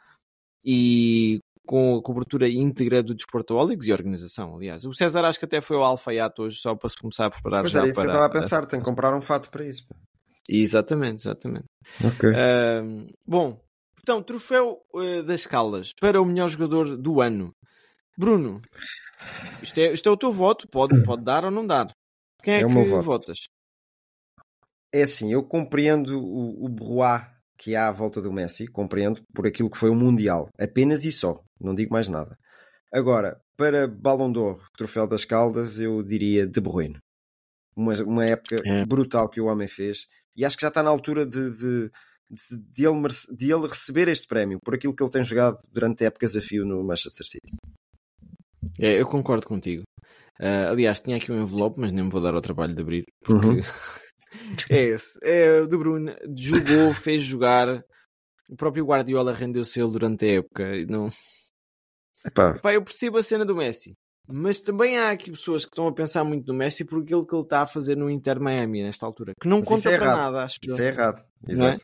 E 0.64 1.38
com 1.64 1.96
a 1.96 2.02
cobertura 2.02 2.48
íntegra 2.48 3.02
do 3.02 3.14
Desportaholics 3.14 3.86
e 3.86 3.92
organização, 3.92 4.54
aliás. 4.56 4.84
O 4.84 4.92
César 4.94 5.24
acho 5.24 5.38
que 5.38 5.44
até 5.44 5.60
foi 5.60 5.76
ao 5.76 5.82
Alfaiate 5.84 6.40
hoje 6.40 6.58
só 6.58 6.74
para 6.76 6.88
se 6.88 6.96
começar 6.96 7.26
a 7.26 7.30
preparar 7.30 7.62
Mas 7.62 7.72
já 7.72 7.80
era 7.80 7.88
isso 7.88 7.96
que 8.00 8.06
eu 8.06 8.10
para 8.10 8.18
estava 8.18 8.26
a 8.26 8.40
pensar, 8.42 8.56
essa- 8.60 8.66
tenho 8.68 8.82
que 8.82 8.88
comprar 8.88 9.16
um 9.16 9.20
fato 9.20 9.50
para 9.50 9.64
isso. 9.66 9.84
Exatamente, 10.48 11.22
exatamente. 11.22 11.64
Ok. 12.04 12.30
Ahm, 12.34 13.06
bom, 13.26 13.60
então, 14.06 14.22
troféu 14.22 14.78
eh, 14.94 15.22
das 15.22 15.48
Caldas 15.48 15.92
para 16.00 16.22
o 16.22 16.24
melhor 16.24 16.48
jogador 16.48 16.96
do 16.96 17.20
ano. 17.20 17.52
Bruno, 18.16 18.62
isto 19.60 19.78
é, 19.80 19.92
isto 19.92 20.08
é 20.08 20.12
o 20.12 20.16
teu 20.16 20.30
voto, 20.30 20.68
pode, 20.68 20.94
pode 21.04 21.24
dar 21.24 21.44
ou 21.44 21.50
não 21.50 21.66
dar. 21.66 21.88
Quem 22.40 22.54
é, 22.54 22.60
É 22.60 22.66
que 22.66 22.72
voto. 22.72 23.02
votas? 23.02 23.38
É 24.94 25.02
assim, 25.02 25.32
eu 25.32 25.42
compreendo 25.42 26.20
o, 26.20 26.66
o 26.66 26.68
que 27.58 27.74
há 27.74 27.88
à 27.88 27.92
volta 27.92 28.22
do 28.22 28.32
Messi, 28.32 28.68
compreendo 28.68 29.20
por 29.34 29.44
aquilo 29.44 29.68
que 29.68 29.76
foi 29.76 29.90
o 29.90 29.94
Mundial, 29.96 30.50
apenas 30.56 31.04
e 31.04 31.10
só, 31.10 31.40
não 31.60 31.74
digo 31.74 31.92
mais 31.92 32.08
nada. 32.08 32.38
Agora, 32.92 33.40
para 33.56 33.88
Ballon 33.88 34.30
d'Or, 34.30 34.68
Troféu 34.78 35.08
das 35.08 35.24
Caldas, 35.24 35.80
eu 35.80 36.00
diria 36.00 36.46
De 36.46 36.60
Bruyne. 36.60 36.96
Uma, 37.74 37.92
uma 38.04 38.24
época 38.24 38.54
É. 38.64 38.86
brutal 38.86 39.28
que 39.28 39.40
o 39.40 39.46
homem 39.46 39.66
fez 39.66 40.06
e 40.36 40.44
acho 40.44 40.56
que 40.56 40.62
já 40.62 40.68
está 40.68 40.80
na 40.82 40.90
altura 40.90 41.26
de, 41.26 41.50
de, 41.58 41.90
de, 42.30 42.58
de 42.72 42.86
ele, 42.86 43.08
de 43.36 43.52
ele 43.52 43.66
receber 43.66 44.08
este 44.08 44.26
prémio 44.26 44.58
por 44.64 44.74
aquilo 44.74 44.94
que 44.94 45.02
ele 45.02 45.10
tem 45.10 45.24
jogado 45.24 45.58
durante 45.72 46.04
épocas 46.04 46.36
a 46.36 46.40
fio 46.40 46.64
no 46.64 46.82
Manchester 46.84 47.26
City. 47.26 47.52
É, 48.78 49.00
eu 49.00 49.06
concordo 49.06 49.46
contigo. 49.46 49.82
Ah, 50.38 50.70
aliás, 50.70 51.00
tinha 51.00 51.16
aqui 51.16 51.32
um 51.32 51.40
envelope, 51.40 51.80
mas 51.80 51.92
nem 51.92 52.04
me 52.04 52.10
vou 52.10 52.20
dar 52.20 52.34
ao 52.34 52.40
trabalho 52.40 52.74
de 52.74 52.82
abrir, 52.82 53.04
porque 53.22 53.46
Uhum. 53.46 53.60
é 54.70 54.82
esse. 54.84 55.18
É 55.22 55.60
o 55.60 55.66
De 55.66 55.76
Bruyne, 55.76 56.14
jogou, 56.36 56.92
fez 56.94 57.22
jogar. 57.22 57.82
O 58.50 58.56
próprio 58.56 58.84
Guardiola 58.84 59.32
rendeu-se 59.32 59.80
ele 59.80 59.90
durante 59.90 60.24
a 60.24 60.34
época. 60.38 60.76
e 60.76 60.86
Não... 60.86 61.08
Epá, 62.24 62.58
Pá, 62.58 62.72
eu 62.72 62.82
percebo 62.82 63.18
a 63.18 63.22
cena 63.22 63.44
do 63.44 63.54
Messi, 63.56 63.94
mas 64.28 64.60
também 64.60 64.98
há 64.98 65.10
aqui 65.10 65.30
pessoas 65.30 65.64
que 65.64 65.70
estão 65.70 65.86
a 65.86 65.92
pensar 65.92 66.24
muito 66.24 66.46
no 66.46 66.54
Messi 66.54 66.84
por 66.84 67.02
aquilo 67.02 67.26
que 67.26 67.34
ele 67.34 67.42
está 67.42 67.62
a 67.62 67.66
fazer 67.66 67.96
no 67.96 68.10
Inter 68.10 68.40
Miami 68.40 68.82
nesta 68.82 69.06
altura, 69.06 69.32
que 69.40 69.48
não 69.48 69.58
Mas 69.60 69.68
conta 69.68 69.90
é 69.90 69.96
para 69.96 70.06
errado. 70.06 70.16
nada, 70.18 70.44
acho 70.44 70.58
isso 70.62 70.80
eu. 70.80 70.84
é 70.84 70.88
errado. 70.88 71.24
É? 71.48 71.52
Exato. 71.52 71.82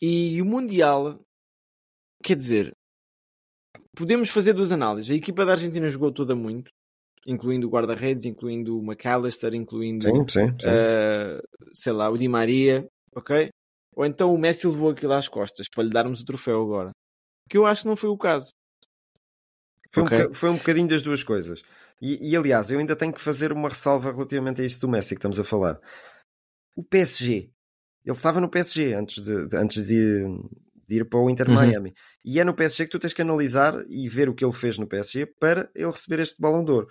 E 0.00 0.42
o 0.42 0.44
Mundial, 0.44 1.20
quer 2.22 2.36
dizer, 2.36 2.72
podemos 3.96 4.30
fazer 4.30 4.52
duas 4.52 4.72
análises. 4.72 5.10
A 5.10 5.14
equipa 5.14 5.44
da 5.44 5.52
Argentina 5.52 5.88
jogou 5.88 6.12
toda 6.12 6.34
muito, 6.34 6.70
incluindo 7.26 7.66
o 7.66 7.70
guarda-redes, 7.70 8.24
incluindo 8.24 8.78
o 8.78 8.82
McAllister, 8.82 9.54
incluindo, 9.54 10.04
Sim, 10.04 10.28
sim, 10.28 10.46
sim. 10.60 10.68
eh, 10.68 11.40
sei 11.72 11.92
lá, 11.92 12.10
o 12.10 12.18
Di 12.18 12.28
Maria, 12.28 12.86
ok? 13.14 13.48
Ou 13.94 14.04
então 14.04 14.34
o 14.34 14.38
Messi 14.38 14.66
levou 14.66 14.90
aquilo 14.90 15.12
às 15.12 15.28
costas 15.28 15.66
para 15.72 15.84
lhe 15.84 15.90
darmos 15.90 16.20
o 16.20 16.24
troféu 16.24 16.62
agora. 16.62 16.90
Que 17.48 17.56
eu 17.58 17.66
acho 17.66 17.82
que 17.82 17.88
não 17.88 17.96
foi 17.96 18.08
o 18.10 18.16
caso. 18.18 18.50
Foi, 19.92 20.02
Ok. 20.04 20.26
um 20.26 20.34
foi 20.34 20.50
um 20.50 20.56
bocadinho 20.56 20.88
das 20.88 21.02
duas 21.02 21.22
coisas. 21.22 21.62
E, 22.00 22.30
e, 22.30 22.36
aliás, 22.36 22.70
eu 22.70 22.78
ainda 22.80 22.96
tenho 22.96 23.12
que 23.12 23.20
fazer 23.20 23.52
uma 23.52 23.68
ressalva 23.68 24.10
relativamente 24.10 24.60
a 24.60 24.64
isso 24.64 24.80
do 24.80 24.88
Messi 24.88 25.14
que 25.14 25.18
estamos 25.18 25.38
a 25.38 25.44
falar. 25.44 25.78
O 26.74 26.82
PSG, 26.82 27.50
ele 28.04 28.16
estava 28.16 28.40
no 28.40 28.48
PSG 28.48 28.94
antes 28.94 29.22
de, 29.22 29.46
de- 29.46 29.56
antes 29.56 29.86
de, 29.86 30.24
de 30.88 30.96
ir 30.96 31.04
para 31.08 31.20
o 31.20 31.30
Inter 31.30 31.48
Uhum. 31.48 31.54
Miami. 31.54 31.94
E 32.24 32.40
é 32.40 32.44
no 32.44 32.54
PSG 32.54 32.86
que 32.86 32.90
tu 32.90 32.98
tens 32.98 33.12
que 33.12 33.22
analisar 33.22 33.84
e 33.88 34.08
ver 34.08 34.28
o 34.28 34.34
que 34.34 34.44
ele 34.44 34.52
fez 34.52 34.78
no 34.78 34.86
PSG 34.86 35.26
para 35.26 35.70
ele 35.74 35.90
receber 35.90 36.20
este 36.20 36.40
balão 36.40 36.64
de 36.64 36.70
ouro. 36.72 36.88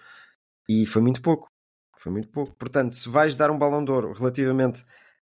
E 0.69 0.85
foi 0.85 1.01
muito 1.01 1.21
pouco. 1.21 1.49
Foi 1.97 2.11
muito 2.11 2.29
pouco. 2.29 2.55
Portanto, 2.55 2.95
se 2.95 3.09
vais 3.09 3.35
dar 3.35 3.51
um 3.51 3.57
balão 3.57 3.83
de 3.83 3.91
ouro 3.91 4.13
relativamente 4.13 4.83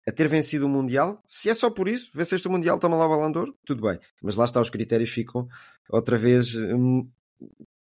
a 0.07 0.11
ter 0.11 0.27
vencido 0.27 0.65
o 0.65 0.69
Mundial, 0.69 1.21
se 1.27 1.49
é 1.49 1.53
só 1.53 1.69
por 1.69 1.87
isso, 1.87 2.11
venceste 2.13 2.47
o 2.47 2.51
Mundial, 2.51 2.77
toma 2.79 2.97
lá 2.97 3.05
o 3.05 3.09
balão 3.09 3.31
de 3.31 3.37
ouro, 3.39 3.57
tudo 3.65 3.81
bem. 3.81 3.99
Mas 4.21 4.35
lá 4.35 4.45
está, 4.45 4.59
os 4.61 4.69
critérios 4.69 5.09
ficam 5.09 5.47
outra 5.89 6.17
vez 6.17 6.55
hum, 6.55 7.09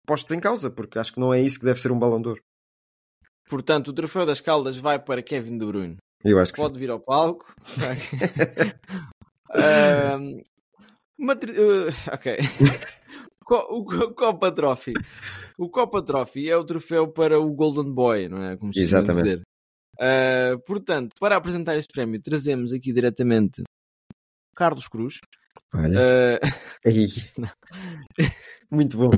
postos 0.05 0.31
em 0.31 0.39
causa, 0.39 0.69
porque 0.69 0.97
acho 0.99 1.13
que 1.13 1.19
não 1.19 1.33
é 1.33 1.41
isso 1.41 1.59
que 1.59 1.65
deve 1.65 1.79
ser 1.79 1.91
um 1.91 1.99
balão 1.99 2.21
de 2.21 2.29
ouro. 2.29 2.41
Portanto, 3.49 3.89
o 3.89 3.93
troféu 3.93 4.25
das 4.25 4.41
Caldas 4.41 4.77
vai 4.77 4.99
para 4.99 5.23
Kevin 5.23 5.57
De 5.57 5.65
Bruyne. 5.65 5.97
Eu 6.23 6.39
acho 6.39 6.51
que 6.53 6.59
Pode 6.59 6.77
vir 6.79 6.89
ao 6.89 6.99
palco. 6.99 7.53
Ahm, 9.49 10.41
uma 11.17 11.35
tri- 11.35 11.53
uh, 11.53 11.87
ok. 12.13 12.37
O 13.49 13.85
Co- 13.85 14.13
Copa 14.13 14.51
Trophy. 14.51 14.93
O 15.57 15.69
Copa 15.69 16.01
Trophy 16.03 16.49
é 16.49 16.57
o 16.57 16.65
troféu 16.65 17.07
para 17.07 17.39
o 17.39 17.49
Golden 17.53 17.93
Boy, 17.93 18.27
não 18.27 18.43
é? 18.43 18.57
Como 18.57 18.73
se 18.73 18.81
Exatamente. 18.81 19.23
dizer. 19.23 19.41
Ah, 19.97 20.57
portanto, 20.65 21.15
para 21.17 21.37
apresentar 21.37 21.77
este 21.77 21.93
prémio, 21.93 22.21
trazemos 22.21 22.73
aqui 22.73 22.91
diretamente 22.91 23.63
Carlos 24.53 24.89
Cruz. 24.89 25.13
sim. 25.13 25.79
Olha. 25.79 26.39
Aí. 26.85 27.07
Muito 28.69 28.97
bom. 28.97 29.11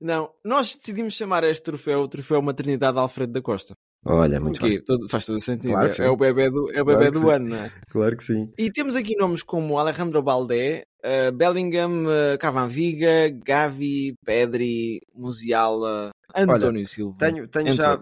não, 0.00 0.30
nós 0.44 0.76
decidimos 0.76 1.14
chamar 1.14 1.44
este 1.44 1.62
troféu 1.62 2.00
o 2.00 2.08
Troféu 2.08 2.40
Maternidade 2.42 2.98
Alfredo 2.98 3.32
da 3.32 3.42
Costa. 3.42 3.74
Olha, 4.04 4.40
muito 4.40 4.60
Porquê? 4.60 4.76
bem. 4.76 4.84
Todo- 4.84 5.08
faz 5.08 5.24
todo 5.24 5.40
sentido. 5.40 5.72
Claro 5.72 5.92
sim. 5.92 6.02
é 6.02 6.08
o 6.08 6.16
bebê 6.16 6.48
do, 6.48 6.70
é 6.70 6.80
o 6.80 6.84
Claro 6.84 6.98
bebê 7.00 7.10
que 7.10 7.18
do 7.18 7.30
ano, 7.30 7.48
não 7.48 7.56
é? 7.56 7.72
Claro 7.90 8.16
que 8.16 8.24
sim. 8.24 8.52
E 8.56 8.70
temos 8.70 8.94
aqui 8.94 9.16
nomes 9.16 9.42
como 9.42 9.76
Alejandro 9.78 10.22
Baldé, 10.22 10.84
eh, 11.02 11.30
Bellingham, 11.32 12.04
uh, 12.06 12.38
Cavaviga, 12.38 13.28
Gavi, 13.44 14.14
Pedri, 14.24 15.00
Musiala, 15.12 16.10
António 16.34 16.86
Silva. 16.86 17.16
Tenho, 17.18 17.48
tenho 17.48 17.72
já 17.72 18.00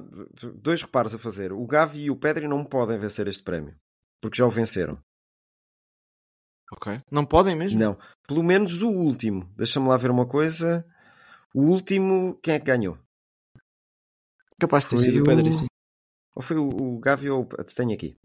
dois 0.55 0.82
reparos 0.82 1.14
a 1.14 1.18
fazer. 1.18 1.53
O 1.53 1.66
Gavi 1.66 2.05
e 2.05 2.11
o 2.11 2.16
Pedri 2.16 2.47
não 2.47 2.64
podem 2.64 2.99
vencer 2.99 3.26
este 3.26 3.43
prémio. 3.43 3.74
Porque 4.20 4.37
já 4.37 4.47
o 4.47 4.51
venceram. 4.51 4.99
Ok. 6.73 7.01
Não 7.11 7.25
podem 7.25 7.55
mesmo? 7.55 7.79
Não. 7.79 7.99
Pelo 8.27 8.43
menos 8.43 8.83
o 8.83 8.91
último. 8.91 9.49
Deixa-me 9.57 9.89
lá 9.89 9.97
ver 9.97 10.11
uma 10.11 10.27
coisa. 10.27 10.85
O 11.55 11.62
último, 11.62 12.39
quem 12.43 12.55
é 12.55 12.59
que 12.59 12.67
ganhou? 12.67 12.99
Capaz 14.61 14.85
de 14.85 14.91
ter 14.91 14.97
sido 14.99 15.21
o 15.21 15.25
Pedri, 15.25 15.53
sim. 15.53 15.67
Ou 16.35 16.43
foi 16.43 16.57
o, 16.57 16.69
o 16.69 16.99
Gavi 16.99 17.31
ou 17.31 17.43
o... 17.43 17.47
Tenho 17.64 17.93
aqui. 17.93 18.17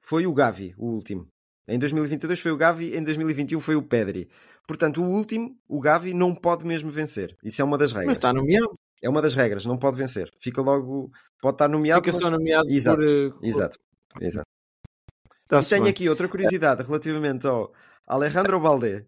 Foi 0.00 0.26
o 0.26 0.32
Gavi, 0.34 0.74
o 0.78 0.86
último. 0.86 1.26
Em 1.68 1.78
2022 1.78 2.40
foi 2.40 2.50
o 2.52 2.56
Gavi, 2.56 2.96
em 2.96 3.02
2021 3.02 3.60
foi 3.60 3.76
o 3.76 3.82
Pedri. 3.82 4.28
Portanto, 4.66 5.02
o 5.02 5.08
último, 5.08 5.56
o 5.68 5.80
Gavi, 5.80 6.14
não 6.14 6.34
pode 6.34 6.64
mesmo 6.64 6.90
vencer. 6.90 7.36
Isso 7.42 7.60
é 7.60 7.64
uma 7.64 7.76
das 7.78 7.92
regras. 7.92 8.08
Mas 8.08 8.16
está 8.16 8.32
nomeado. 8.32 8.70
É 9.02 9.08
uma 9.08 9.22
das 9.22 9.34
regras, 9.34 9.64
não 9.64 9.78
pode 9.78 9.96
vencer. 9.96 10.30
Fica 10.38 10.60
logo. 10.60 11.10
Pode 11.40 11.54
estar 11.54 11.68
nomeado. 11.68 12.02
Fica 12.02 12.12
mas- 12.14 12.22
só 12.22 12.30
nomeado 12.30 12.70
Exato, 12.70 12.98
por... 12.98 13.08
eh, 13.08 13.30
por- 13.30 13.44
Exato. 13.44 13.78
Exato. 15.58 15.66
E 15.66 15.68
tenho 15.70 15.82
bem. 15.84 15.90
aqui 15.90 16.08
outra 16.08 16.28
curiosidade 16.28 16.82
relativamente 16.82 17.46
ao 17.46 17.72
Alejandro 18.06 18.60
Balde. 18.60 19.06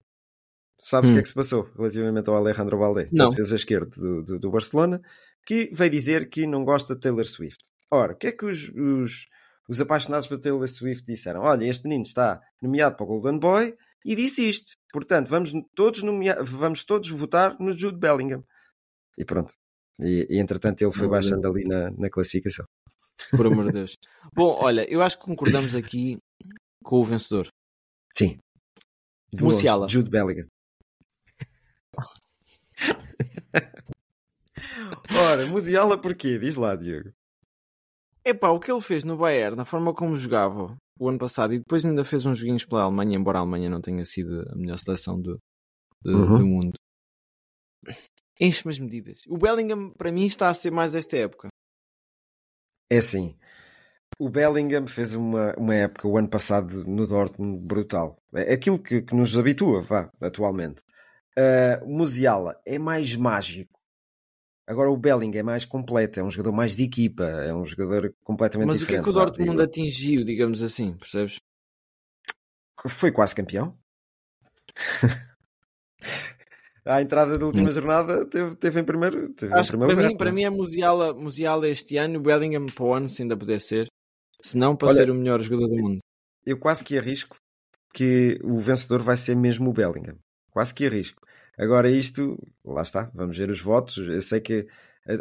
Sabes 0.78 1.10
o 1.10 1.12
Hum. 1.12 1.14
que 1.14 1.20
é 1.20 1.22
que 1.22 1.28
se 1.28 1.34
passou 1.34 1.70
relativamente 1.76 2.28
ao 2.28 2.36
Alejandro 2.36 2.78
Balde? 2.78 3.08
Não. 3.12 3.28
Defesa 3.28 3.56
esquerdo 3.56 3.90
do, 3.90 4.22
do, 4.22 4.38
do 4.38 4.50
Barcelona, 4.50 5.00
que 5.46 5.70
veio 5.72 5.90
dizer 5.90 6.28
que 6.28 6.46
não 6.46 6.64
gosta 6.64 6.94
de 6.94 7.00
Taylor 7.00 7.24
Swift. 7.24 7.62
Ora, 7.90 8.14
o 8.14 8.16
que 8.16 8.28
é 8.28 8.32
que 8.32 8.44
os, 8.44 8.68
os, 8.70 9.26
os 9.68 9.80
apaixonados 9.80 10.26
por 10.26 10.38
Taylor 10.40 10.66
Swift 10.68 11.04
disseram? 11.04 11.42
Olha, 11.42 11.64
este 11.66 11.84
menino 11.84 12.04
está 12.04 12.40
nomeado 12.60 12.96
para 12.96 13.04
o 13.04 13.06
Golden 13.06 13.38
Boy 13.38 13.76
e 14.04 14.16
disse 14.16 14.48
isto. 14.48 14.72
Portanto, 14.92 15.28
vamos 15.28 15.52
todos, 15.74 16.02
nomea... 16.02 16.42
vamos 16.42 16.84
todos 16.84 17.08
votar 17.10 17.56
no 17.60 17.70
Jude 17.70 17.98
Bellingham. 17.98 18.42
E 19.16 19.24
pronto. 19.24 19.52
E, 20.00 20.26
e 20.30 20.38
entretanto 20.40 20.82
ele 20.82 20.92
foi 20.92 21.06
baixando 21.06 21.46
ali 21.46 21.64
na, 21.64 21.90
na 21.90 22.10
classificação. 22.10 22.66
Por 23.36 23.46
amor 23.46 23.66
de 23.66 23.72
Deus. 23.72 23.96
Bom, 24.34 24.58
olha, 24.60 24.90
eu 24.90 25.02
acho 25.02 25.18
que 25.18 25.24
concordamos 25.24 25.74
aqui 25.76 26.18
com 26.82 27.00
o 27.00 27.04
vencedor. 27.04 27.48
Sim. 28.14 28.38
De 29.32 29.42
Musiala. 29.44 29.88
Jude 29.88 30.10
Bellingham. 30.10 30.46
Ora, 35.18 35.46
Musiala 35.46 36.00
porquê? 36.00 36.38
Diz 36.38 36.56
lá, 36.56 36.74
Diogo. 36.76 37.12
Epá, 38.24 38.50
o 38.50 38.60
que 38.60 38.70
ele 38.70 38.80
fez 38.80 39.02
no 39.04 39.16
Bayern, 39.16 39.56
na 39.56 39.64
forma 39.64 39.92
como 39.92 40.16
jogava 40.16 40.76
o 40.98 41.08
ano 41.08 41.18
passado, 41.18 41.52
e 41.54 41.58
depois 41.58 41.84
ainda 41.84 42.04
fez 42.04 42.24
uns 42.24 42.38
joguinhos 42.38 42.64
pela 42.64 42.82
Alemanha, 42.82 43.16
embora 43.16 43.38
a 43.38 43.40
Alemanha 43.40 43.68
não 43.68 43.80
tenha 43.80 44.04
sido 44.04 44.48
a 44.50 44.54
melhor 44.54 44.78
seleção 44.78 45.20
do, 45.20 45.38
de- 46.04 46.12
Uhum. 46.12 46.36
do 46.38 46.46
mundo. 46.46 46.72
Enche-me 48.40 48.72
as 48.72 48.78
medidas. 48.78 49.18
O 49.26 49.36
Bellingham, 49.36 49.90
para 49.90 50.12
mim, 50.12 50.24
está 50.24 50.48
a 50.48 50.54
ser 50.54 50.70
mais 50.70 50.94
esta 50.94 51.16
época. 51.16 51.48
É 52.90 52.98
assim. 52.98 53.36
O 54.18 54.28
Bellingham 54.28 54.86
fez 54.86 55.14
uma, 55.14 55.54
uma 55.56 55.74
época, 55.74 56.06
o 56.06 56.16
ano 56.16 56.28
passado, 56.28 56.84
no 56.84 57.06
Dortmund, 57.06 57.58
brutal. 57.66 58.16
É 58.34 58.54
aquilo 58.54 58.78
que, 58.78 59.02
que 59.02 59.14
nos 59.14 59.36
habitua, 59.36 59.82
vá, 59.82 60.10
atualmente. 60.20 60.82
Uh, 61.38 61.86
Musiala 61.86 62.60
é 62.66 62.78
mais 62.78 63.14
mágico. 63.16 63.80
Agora 64.66 64.90
o 64.90 64.96
Bellingham 64.96 65.40
é 65.40 65.42
mais 65.42 65.64
completo, 65.64 66.20
é 66.20 66.22
um 66.22 66.30
jogador 66.30 66.52
mais 66.52 66.76
de 66.76 66.84
equipa, 66.84 67.24
é 67.24 67.52
um 67.52 67.66
jogador 67.66 68.14
completamente 68.22 68.68
Mas 68.68 68.80
o 68.80 68.86
que 68.86 68.94
é 68.94 68.98
diferente. 68.98 69.04
que 69.04 69.10
o 69.10 69.12
Dortmund 69.12 69.50
digo. 69.50 69.62
atingiu, 69.62 70.24
digamos 70.24 70.62
assim, 70.62 70.96
percebes? 70.96 71.40
Foi 72.88 73.10
quase 73.12 73.34
campeão. 73.34 73.76
à 76.84 77.00
entrada 77.00 77.38
da 77.38 77.46
última 77.46 77.70
jornada 77.70 78.24
teve, 78.28 78.56
teve 78.56 78.80
em 78.80 78.84
primeiro, 78.84 79.32
teve 79.34 79.54
em. 79.54 79.58
Acho 79.58 79.72
que 79.72 79.76
primeiro 79.76 79.94
para 79.94 79.94
lugar. 79.94 80.08
mim, 80.08 80.16
para 80.16 80.32
mim 80.32 80.44
é 80.44 80.50
Musiala, 80.50 81.14
Musiala 81.14 81.68
este 81.68 81.96
ano, 81.96 82.18
o 82.18 82.22
Bellingham 82.22 82.66
para 82.66 82.84
o 82.84 82.94
ano, 82.94 83.08
se 83.08 83.22
ainda 83.22 83.36
puder 83.36 83.60
ser. 83.60 83.91
Se 84.42 84.56
não, 84.56 84.74
para 84.76 84.88
Olha- 84.88 84.96
ser 84.96 85.10
o 85.10 85.14
melhor 85.14 85.40
jogador 85.40 85.68
do 85.68 85.82
mundo. 85.82 86.00
Eu 86.44 86.58
quase 86.58 86.82
que 86.82 86.98
arrisco 86.98 87.36
que 87.94 88.38
o 88.42 88.58
vencedor 88.58 89.00
vai 89.02 89.16
ser 89.16 89.36
mesmo 89.36 89.70
o 89.70 89.72
Bellingham. 89.72 90.16
Quase 90.50 90.74
que 90.74 90.86
arrisco. 90.86 91.22
Agora 91.56 91.88
isto, 91.88 92.36
lá 92.64 92.82
está, 92.82 93.10
vamos 93.14 93.36
ver 93.38 93.50
os 93.50 93.60
votos. 93.60 93.98
Eu 93.98 94.20
sei 94.20 94.40
que 94.40 94.66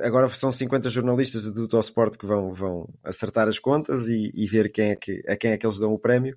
agora 0.02 0.28
são 0.30 0.52
50 0.52 0.90
jornalistas 0.90 1.52
do 1.52 1.62
Autosport 1.62 2.18
que 2.18 2.26
vão, 2.26 2.54
vão 2.54 2.90
acertar 3.04 3.48
as 3.48 3.60
contas 3.60 4.08
e, 4.08 4.32
e 4.34 4.48
ver 4.48 4.72
quem 4.72 4.92
é 4.92 4.96
que, 4.96 5.24
a 5.28 5.36
quem 5.36 5.52
é 5.52 5.58
que 5.58 5.66
eles 5.66 5.78
dão 5.78 5.94
o 5.94 6.00
prémio. 6.00 6.36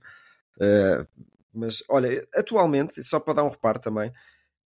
Uh, 0.56 1.06
mas 1.52 1.82
olha, 1.88 2.26
atualmente, 2.34 3.02
só 3.02 3.20
para 3.20 3.34
dar 3.34 3.44
um 3.44 3.50
reparo 3.50 3.78
também, 3.78 4.12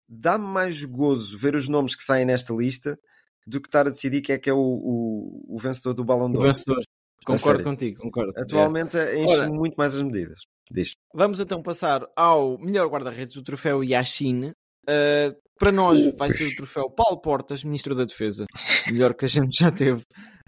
dá-me 0.09 0.47
mais 0.47 0.85
gozo 0.85 1.37
ver 1.37 1.55
os 1.55 1.69
nomes 1.69 1.97
que 1.97 2.05
saem 2.05 2.25
nesta 2.25 2.55
lista 2.55 2.99
do 3.47 3.61
que 3.61 3.69
estar 3.69 3.87
a 3.87 3.91
decidir 3.91 4.23
quem 4.23 4.35
é 4.35 4.39
que 4.39 4.51
é 4.51 4.55
o, 4.55 4.59
o, 4.59 5.57
o 5.57 5.59
vencedor 5.59 5.95
do 5.95 6.05
Balão 6.05 6.31
de 6.31 6.39
O 6.39 6.41
vencedor. 6.41 6.83
Concordo 7.27 7.65
contigo, 7.65 8.01
concordo. 8.01 8.33
Atualmente 8.39 8.97
é. 8.97 9.19
enche 9.19 9.47
muito 9.49 9.75
mais 9.75 9.95
as 9.95 10.03
medidas. 10.03 10.39
Diz. 10.71 10.93
Vamos 11.13 11.41
então 11.41 11.61
passar 11.61 12.07
ao 12.15 12.57
melhor 12.59 12.89
guarda-redes 12.89 13.35
do 13.35 13.43
troféu 13.43 13.83
Yashin. 13.83 14.51
Uh, 14.89 15.35
para 15.59 15.73
nós 15.73 16.01
uh, 16.01 16.17
vai 16.17 16.31
ser 16.31 16.47
o 16.47 16.57
troféu 16.57 16.89
Paulo 16.89 17.21
Portas, 17.21 17.65
Ministro 17.65 17.97
da 17.97 18.05
Defesa. 18.05 18.47
Melhor 18.93 19.15
que 19.15 19.25
a 19.25 19.29
gente 19.29 19.59
já 19.59 19.73
teve. 19.73 20.03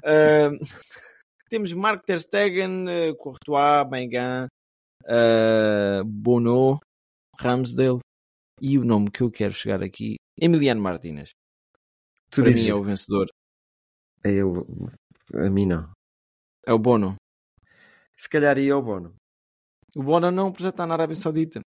Uh, 0.04 0.54
temos 1.50 1.72
Mark 1.72 2.04
Ter 2.04 2.20
Stegen, 2.20 2.86
uh, 2.88 3.16
Courtois, 3.16 3.88
Bengan, 3.90 4.46
uh, 5.04 6.04
Bono, 6.04 6.78
Ramsdale 7.40 7.98
e 8.60 8.78
o 8.78 8.84
nome 8.84 9.10
que 9.10 9.22
eu 9.22 9.30
quero 9.30 9.52
chegar 9.52 9.82
aqui, 9.82 10.16
Emiliano 10.40 10.80
Martínez. 10.80 11.30
Tu 12.30 12.42
para 12.42 12.52
mim 12.52 12.68
é 12.68 12.74
o 12.74 12.84
vencedor. 12.84 13.26
É 14.24 14.30
ele. 14.30 14.64
A 15.34 15.50
mim 15.50 15.66
não. 15.66 15.97
É 16.68 16.72
o 16.72 16.78
Bono. 16.78 17.16
Se 18.14 18.28
calhar 18.28 18.58
ia 18.58 18.76
o 18.76 18.82
Bono. 18.82 19.14
O 19.96 20.02
Bono 20.02 20.30
não, 20.30 20.52
porque 20.52 20.64
já 20.64 20.68
está 20.68 20.86
na 20.86 20.92
Arábia 20.92 21.16
Saudita. 21.16 21.60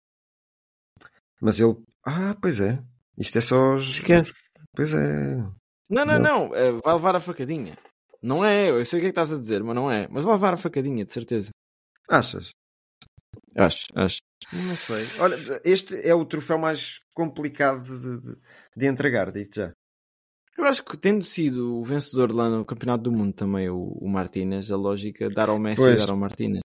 Mas 1.41 1.59
ele. 1.59 1.75
Ah, 2.05 2.35
pois 2.39 2.61
é. 2.61 2.77
Isto 3.17 3.39
é 3.39 3.41
só. 3.41 3.77
Esquece. 3.77 4.31
Pois 4.75 4.93
é. 4.93 5.37
Não, 5.89 6.05
não, 6.05 6.19
não. 6.19 6.55
É, 6.55 6.71
vai 6.73 6.93
levar 6.93 7.15
a 7.15 7.19
facadinha. 7.19 7.75
Não 8.21 8.45
é, 8.45 8.69
eu 8.69 8.85
sei 8.85 8.99
o 8.99 9.01
que 9.01 9.07
é 9.07 9.09
que 9.09 9.19
estás 9.19 9.33
a 9.33 9.39
dizer, 9.39 9.63
mas 9.63 9.75
não 9.75 9.89
é. 9.89 10.07
Mas 10.07 10.23
vai 10.23 10.33
levar 10.33 10.53
a 10.53 10.57
facadinha, 10.57 11.03
de 11.03 11.11
certeza. 11.11 11.49
Achas? 12.07 12.51
Acho, 13.57 13.87
acho. 13.95 14.19
Não 14.53 14.75
sei. 14.75 15.07
Olha, 15.19 15.35
este 15.65 15.95
é 16.07 16.13
o 16.13 16.25
troféu 16.25 16.59
mais 16.59 16.99
complicado 17.15 17.81
de, 17.81 18.21
de, 18.21 18.37
de 18.77 18.85
entregar, 18.85 19.31
digo 19.31 19.49
já. 19.51 19.73
Eu 20.61 20.67
acho 20.67 20.85
que 20.85 20.95
tendo 20.95 21.25
sido 21.25 21.79
o 21.79 21.83
vencedor 21.83 22.31
lá 22.31 22.47
no 22.47 22.63
Campeonato 22.63 23.03
do 23.03 23.11
Mundo 23.11 23.33
também, 23.33 23.67
o, 23.67 23.97
o 23.99 24.07
Martínez, 24.07 24.71
a 24.71 24.77
lógica 24.77 25.27
dar 25.27 25.49
ao 25.49 25.57
Messi 25.57 25.81
pois. 25.81 25.95
e 25.95 25.97
dar 25.97 26.11
ao 26.11 26.17
Martínez. 26.17 26.61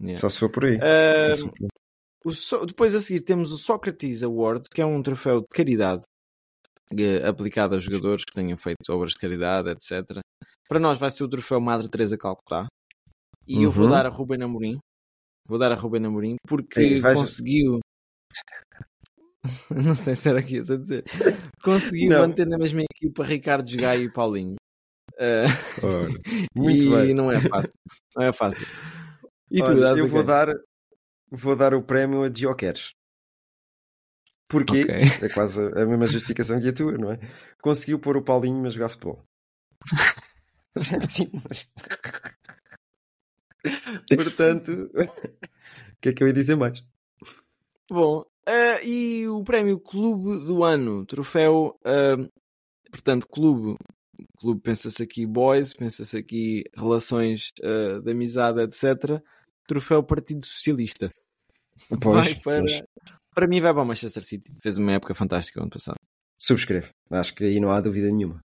Yeah. 0.00 0.18
Só 0.18 0.30
se 0.30 0.38
for 0.38 0.50
por 0.50 0.64
aí. 0.64 0.76
Uh, 0.76 1.68
o 2.24 2.66
depois 2.66 2.94
a 2.94 3.00
seguir 3.00 3.20
temos 3.20 3.52
o 3.52 3.58
Socrates 3.58 4.22
Awards, 4.22 4.68
que 4.68 4.80
é 4.80 4.86
um 4.86 5.02
troféu 5.02 5.42
de 5.42 5.48
caridade 5.52 6.02
uh, 6.92 7.28
aplicado 7.28 7.74
a 7.74 7.78
jogadores 7.78 8.24
que 8.24 8.32
tenham 8.32 8.56
feito 8.56 8.78
obras 8.88 9.12
de 9.12 9.18
caridade, 9.18 9.68
etc. 9.68 10.18
Para 10.66 10.80
nós 10.80 10.96
vai 10.96 11.10
ser 11.10 11.22
o 11.22 11.28
troféu 11.28 11.60
Madre 11.60 11.90
Teresa 11.90 12.16
Calcutá. 12.16 12.66
E 13.46 13.58
uhum. 13.58 13.62
eu 13.64 13.70
vou 13.70 13.84
uhum. 13.84 13.90
dar 13.90 14.06
a 14.06 14.08
Ruben 14.08 14.42
Amorim. 14.42 14.78
Vou 15.46 15.58
dar 15.58 15.72
a 15.72 15.74
Ruben 15.74 16.06
Amorim 16.06 16.36
porque 16.48 16.80
Ei, 16.80 17.00
vais... 17.00 17.18
conseguiu. 17.18 17.80
não 19.70 19.94
sei 19.94 20.14
se 20.14 20.28
era 20.28 20.38
aqui 20.38 20.58
a 20.58 20.62
dizer. 20.62 21.04
Conseguiu 21.62 22.10
não. 22.10 22.20
manter 22.20 22.46
na 22.46 22.58
mesma 22.58 22.82
equipa 22.82 23.24
Ricardo 23.24 23.76
Gai 23.76 24.02
e 24.02 24.12
Paulinho. 24.12 24.56
Uh... 25.14 26.48
muito 26.54 26.84
e 26.84 26.90
bem. 26.90 27.14
não 27.14 27.30
é 27.30 27.40
fácil. 27.40 27.72
Não 28.16 28.24
é 28.24 28.32
fácil. 28.32 28.66
E 29.48 29.62
tu, 29.62 29.70
Olha, 29.70 29.96
eu 29.96 30.08
vou 30.08 30.24
dar, 30.24 30.48
vou 31.30 31.54
dar 31.54 31.72
o 31.72 31.80
prémio 31.80 32.24
a 32.24 32.28
Dioqueres. 32.28 32.94
Porque 34.48 34.82
okay. 34.82 35.02
é 35.22 35.28
quase 35.28 35.60
a 35.60 35.86
mesma 35.86 36.04
justificação 36.08 36.60
que 36.60 36.68
a 36.68 36.72
tua, 36.72 36.98
não 36.98 37.12
é? 37.12 37.20
Conseguiu 37.62 38.00
pôr 38.00 38.16
o 38.16 38.24
Paulinho 38.24 38.66
a 38.66 38.70
jogar 38.70 38.88
futebol. 38.88 39.24
Sim, 41.08 41.30
mas... 41.48 41.72
Portanto, 44.08 44.90
o 44.92 46.00
que 46.00 46.08
é 46.08 46.12
que 46.12 46.24
eu 46.24 46.26
ia 46.26 46.32
dizer 46.32 46.56
mais? 46.56 46.84
Bom, 47.88 48.24
uh, 48.48 48.84
e 48.84 49.28
o 49.28 49.42
prémio 49.42 49.78
Clube 49.78 50.44
do 50.44 50.64
Ano, 50.64 51.04
troféu, 51.04 51.76
uh, 51.84 52.28
portanto, 52.90 53.26
clube, 53.28 53.76
clube 54.38 54.60
pensa-se 54.60 55.02
aqui 55.02 55.26
boys, 55.26 55.72
pensa-se 55.72 56.16
aqui 56.16 56.64
relações 56.76 57.50
uh, 57.60 58.00
de 58.00 58.10
amizade, 58.10 58.60
etc. 58.60 59.20
Troféu 59.66 60.02
Partido 60.02 60.44
Socialista. 60.44 61.10
Pois, 62.00 62.34
para, 62.34 62.60
pois. 62.60 62.82
para 63.34 63.46
mim 63.46 63.60
vai 63.60 63.72
para 63.72 63.82
o 63.82 63.86
Manchester 63.86 64.22
City. 64.22 64.52
Fez 64.62 64.78
uma 64.78 64.92
época 64.92 65.14
fantástica 65.14 65.60
ano 65.60 65.70
passado. 65.70 65.96
Subscreve. 66.38 66.88
Acho 67.10 67.34
que 67.34 67.44
aí 67.44 67.60
não 67.60 67.70
há 67.70 67.80
dúvida 67.80 68.10
nenhuma. 68.10 68.40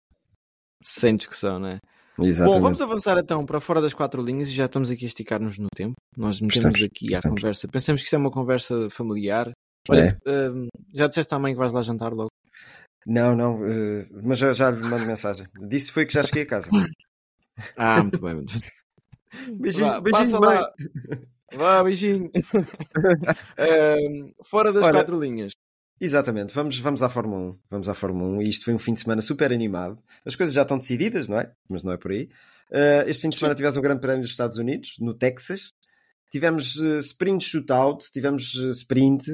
Sem 0.83 1.17
discussão, 1.17 1.59
não 1.59 1.69
é? 1.69 1.79
Exatamente. 2.19 2.57
Bom, 2.57 2.63
vamos 2.63 2.81
avançar 2.81 3.19
então 3.19 3.45
para 3.47 3.61
fora 3.61 3.81
das 3.81 3.95
quatro 3.95 4.23
linhas 4.23 4.49
e 4.49 4.53
já 4.53 4.67
estamos 4.67 4.91
aqui 4.91 5.05
a 5.05 5.09
esticar-nos 5.09 5.59
no 5.59 5.69
tempo. 5.75 5.95
Nós 6.17 6.41
metemos 6.41 6.57
estamos, 6.57 6.83
aqui 6.83 7.07
estamos. 7.07 7.25
à 7.25 7.29
conversa. 7.29 7.69
Pensamos 7.69 8.01
que 8.01 8.07
isto 8.07 8.15
é 8.15 8.19
uma 8.19 8.31
conversa 8.31 8.91
familiar. 8.91 9.53
Olha, 9.89 10.21
é. 10.27 10.49
uh, 10.49 10.69
já 10.95 11.07
disseste 11.07 11.35
mãe 11.37 11.53
que 11.53 11.59
vais 11.59 11.73
lá 11.73 11.83
jantar 11.83 12.13
logo? 12.13 12.31
Não, 13.07 13.35
não, 13.35 13.63
uh, 13.63 14.07
mas 14.23 14.39
já, 14.39 14.53
já 14.53 14.71
lhe 14.71 14.83
mando 14.87 15.07
mensagem. 15.07 15.47
Disse 15.69 15.91
foi 15.91 16.05
que 16.05 16.13
já 16.13 16.23
cheguei 16.23 16.43
a 16.43 16.47
casa. 16.47 16.69
ah, 17.77 18.03
muito 18.03 18.21
bem, 18.21 18.35
muito 18.35 18.53
bem. 18.53 18.61
Beijinho, 19.61 19.87
Vá, 19.87 20.01
beijinho, 20.01 20.41
mãe. 20.41 20.57
Lá. 20.57 20.73
Vá, 21.53 21.85
beijinho. 21.85 22.27
uh, 22.27 22.31
fora 24.45 24.73
das 24.73 24.85
Olha, 24.85 24.93
quatro 24.93 25.21
linhas. 25.21 25.53
Exatamente, 26.01 26.55
vamos, 26.55 26.79
vamos 26.79 27.03
à 27.03 27.09
Fórmula 27.09 27.53
1. 27.53 27.59
Vamos 27.71 27.89
à 27.89 27.95
Fórmula 27.95 28.39
1 28.39 28.43
e 28.43 28.49
isto 28.49 28.65
foi 28.65 28.75
um 28.75 28.79
fim 28.79 28.95
de 28.95 29.01
semana 29.01 29.21
super 29.21 29.53
animado. 29.53 30.03
As 30.25 30.35
coisas 30.35 30.55
já 30.55 30.63
estão 30.63 30.79
decididas, 30.79 31.29
não 31.29 31.39
é? 31.39 31.53
Mas 31.69 31.83
não 31.83 31.93
é 31.93 31.97
por 31.97 32.11
aí. 32.11 32.29
Uh, 32.71 33.07
este 33.07 33.23
fim 33.23 33.29
de 33.29 33.37
semana 33.37 33.55
tivemos 33.55 33.77
um 33.77 33.83
grande 33.83 34.01
prémio 34.01 34.23
dos 34.23 34.31
Estados 34.31 34.57
Unidos, 34.57 34.95
no 34.99 35.15
Texas. 35.15 35.73
Tivemos 36.31 36.77
uh, 36.77 36.99
sprint 36.99 37.45
shootout, 37.45 38.11
tivemos 38.13 38.55
sprint. 38.75 39.25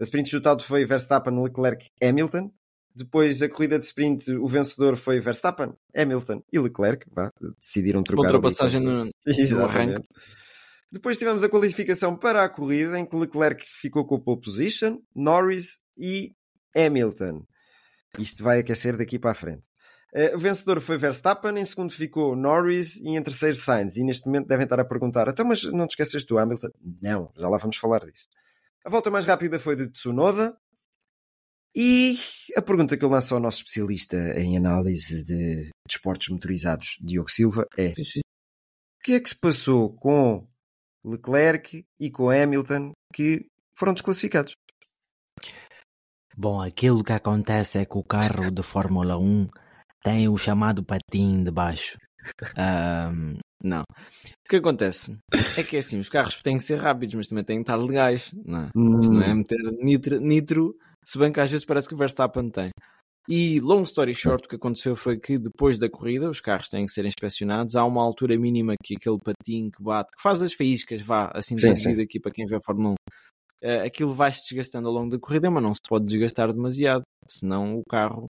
A 0.00 0.02
sprint 0.02 0.28
shootout 0.28 0.64
foi 0.64 0.84
Verstappen, 0.84 1.42
Leclerc, 1.42 1.90
Hamilton. 2.02 2.52
Depois 2.94 3.40
a 3.40 3.48
corrida 3.48 3.78
de 3.78 3.84
sprint, 3.84 4.30
o 4.32 4.46
vencedor 4.46 4.96
foi 4.96 5.18
Verstappen, 5.18 5.72
Hamilton 5.96 6.42
e 6.52 6.58
Leclerc. 6.58 7.06
Vá, 7.10 7.30
decidiram 7.58 8.02
trocar. 8.02 8.22
Ultrapassagem 8.22 8.80
no, 8.80 9.04
no 9.04 9.12
arranque. 9.64 10.06
Depois 10.90 11.16
tivemos 11.16 11.42
a 11.42 11.48
qualificação 11.48 12.14
para 12.14 12.44
a 12.44 12.48
corrida, 12.50 12.98
em 12.98 13.06
que 13.06 13.16
Leclerc 13.16 13.64
ficou 13.66 14.04
com 14.04 14.16
a 14.16 14.20
pole 14.20 14.42
position, 14.42 14.98
Norris 15.14 15.78
e 15.96 16.34
Hamilton. 16.76 17.46
Isto 18.18 18.44
vai 18.44 18.58
aquecer 18.58 18.98
daqui 18.98 19.18
para 19.18 19.30
a 19.30 19.34
frente. 19.34 19.62
Uh, 20.14 20.36
o 20.36 20.38
vencedor 20.38 20.82
foi 20.82 20.98
Verstappen, 20.98 21.58
em 21.58 21.64
segundo 21.64 21.90
ficou 21.90 22.36
Norris 22.36 22.96
e 22.96 23.16
em 23.16 23.22
terceiro 23.22 23.56
Sainz. 23.56 23.96
E 23.96 24.04
neste 24.04 24.26
momento 24.26 24.46
devem 24.46 24.64
estar 24.64 24.78
a 24.78 24.84
perguntar: 24.84 25.28
então, 25.28 25.46
mas 25.46 25.64
não 25.64 25.86
te 25.86 25.92
esqueces 25.92 26.26
do 26.26 26.38
Hamilton? 26.38 26.68
Não, 27.00 27.32
já 27.34 27.48
lá 27.48 27.56
vamos 27.56 27.76
falar 27.76 28.00
disso. 28.00 28.28
A 28.84 28.90
volta 28.90 29.10
mais 29.10 29.24
rápida 29.24 29.60
foi 29.60 29.76
de 29.76 29.88
Tsunoda. 29.88 30.56
E 31.74 32.16
a 32.56 32.60
pergunta 32.60 32.96
que 32.96 33.04
eu 33.04 33.08
lanço 33.08 33.34
ao 33.34 33.40
nosso 33.40 33.58
especialista 33.58 34.16
em 34.38 34.56
análise 34.56 35.24
de 35.24 35.70
desportos 35.88 36.28
motorizados, 36.28 36.98
Diogo 37.00 37.30
Silva, 37.30 37.66
é: 37.78 37.92
o 37.92 39.02
que 39.02 39.12
é 39.12 39.20
que 39.20 39.28
se 39.28 39.38
passou 39.38 39.94
com 39.94 40.46
Leclerc 41.04 41.84
e 41.98 42.10
com 42.10 42.28
Hamilton 42.28 42.92
que 43.14 43.46
foram 43.74 43.94
desclassificados. 43.94 44.52
Bom, 46.36 46.60
aquilo 46.60 47.04
que 47.04 47.12
acontece 47.12 47.78
é 47.78 47.84
que 47.84 47.96
o 47.96 48.04
carro 48.04 48.50
de 48.50 48.62
Fórmula 48.62 49.18
1 49.18 49.48
tem 50.02 50.28
o 50.28 50.36
chamado 50.36 50.84
patinho 50.84 51.44
de 51.44 51.50
baixo. 51.50 51.96
Um, 52.56 53.36
não. 53.62 53.82
O 53.82 54.48
que 54.48 54.56
acontece 54.56 55.16
é 55.56 55.62
que 55.62 55.76
assim, 55.76 55.98
os 55.98 56.08
carros 56.08 56.36
têm 56.42 56.56
que 56.56 56.64
ser 56.64 56.76
rápidos, 56.76 57.14
mas 57.14 57.28
também 57.28 57.44
têm 57.44 57.56
que 57.58 57.62
estar 57.62 57.76
legais. 57.76 58.30
Não, 58.44 58.64
é? 58.64 58.70
hum. 58.76 59.00
Isto 59.00 59.12
não 59.12 59.22
é 59.22 59.34
meter 59.34 59.58
nitro, 59.80 60.20
nitro, 60.20 60.76
se 61.04 61.18
bem 61.18 61.32
que 61.32 61.40
às 61.40 61.50
vezes 61.50 61.64
parece 61.64 61.88
que 61.88 61.94
o 61.94 61.98
Verstappen 61.98 62.50
tem. 62.50 62.70
E, 63.28 63.60
long 63.60 63.84
story 63.84 64.14
short, 64.14 64.46
o 64.46 64.48
que 64.48 64.56
aconteceu 64.56 64.96
foi 64.96 65.16
que 65.16 65.38
depois 65.38 65.78
da 65.78 65.88
corrida 65.88 66.28
os 66.28 66.40
carros 66.40 66.68
têm 66.68 66.86
que 66.86 66.92
ser 66.92 67.04
inspecionados. 67.04 67.76
Há 67.76 67.84
uma 67.84 68.02
altura 68.02 68.36
mínima 68.36 68.74
que 68.82 68.96
aquele 68.96 69.18
patinho 69.18 69.70
que 69.70 69.82
bate, 69.82 70.12
que 70.16 70.22
faz 70.22 70.42
as 70.42 70.52
faíscas, 70.52 71.00
vá, 71.02 71.30
assim 71.32 71.54
traduzido 71.54 72.00
aqui 72.00 72.18
para 72.18 72.32
quem 72.32 72.46
vê 72.46 72.56
a 72.56 72.60
Fórmula 72.64 72.90
1, 72.90 72.92
uh, 72.92 72.96
eh, 73.62 73.86
aquilo 73.86 74.12
vai-se 74.12 74.42
desgastando 74.48 74.88
ao 74.88 74.94
longo 74.94 75.10
da 75.10 75.20
corrida, 75.20 75.50
mas 75.50 75.62
não 75.62 75.72
se 75.72 75.80
pode 75.88 76.04
desgastar 76.06 76.52
demasiado, 76.52 77.02
senão 77.28 77.76
o 77.76 77.82
carro 77.88 78.26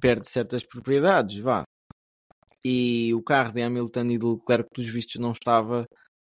perde 0.00 0.28
certas 0.28 0.64
propriedades, 0.66 1.38
vá. 1.38 1.62
E 2.64 3.12
o 3.14 3.22
carro 3.22 3.52
de 3.52 3.62
Hamilton 3.62 4.06
e 4.06 4.18
de 4.18 4.26
Leclerc, 4.26 4.68
pelos 4.74 4.90
vistos, 4.90 5.20
não 5.20 5.32
estava 5.32 5.86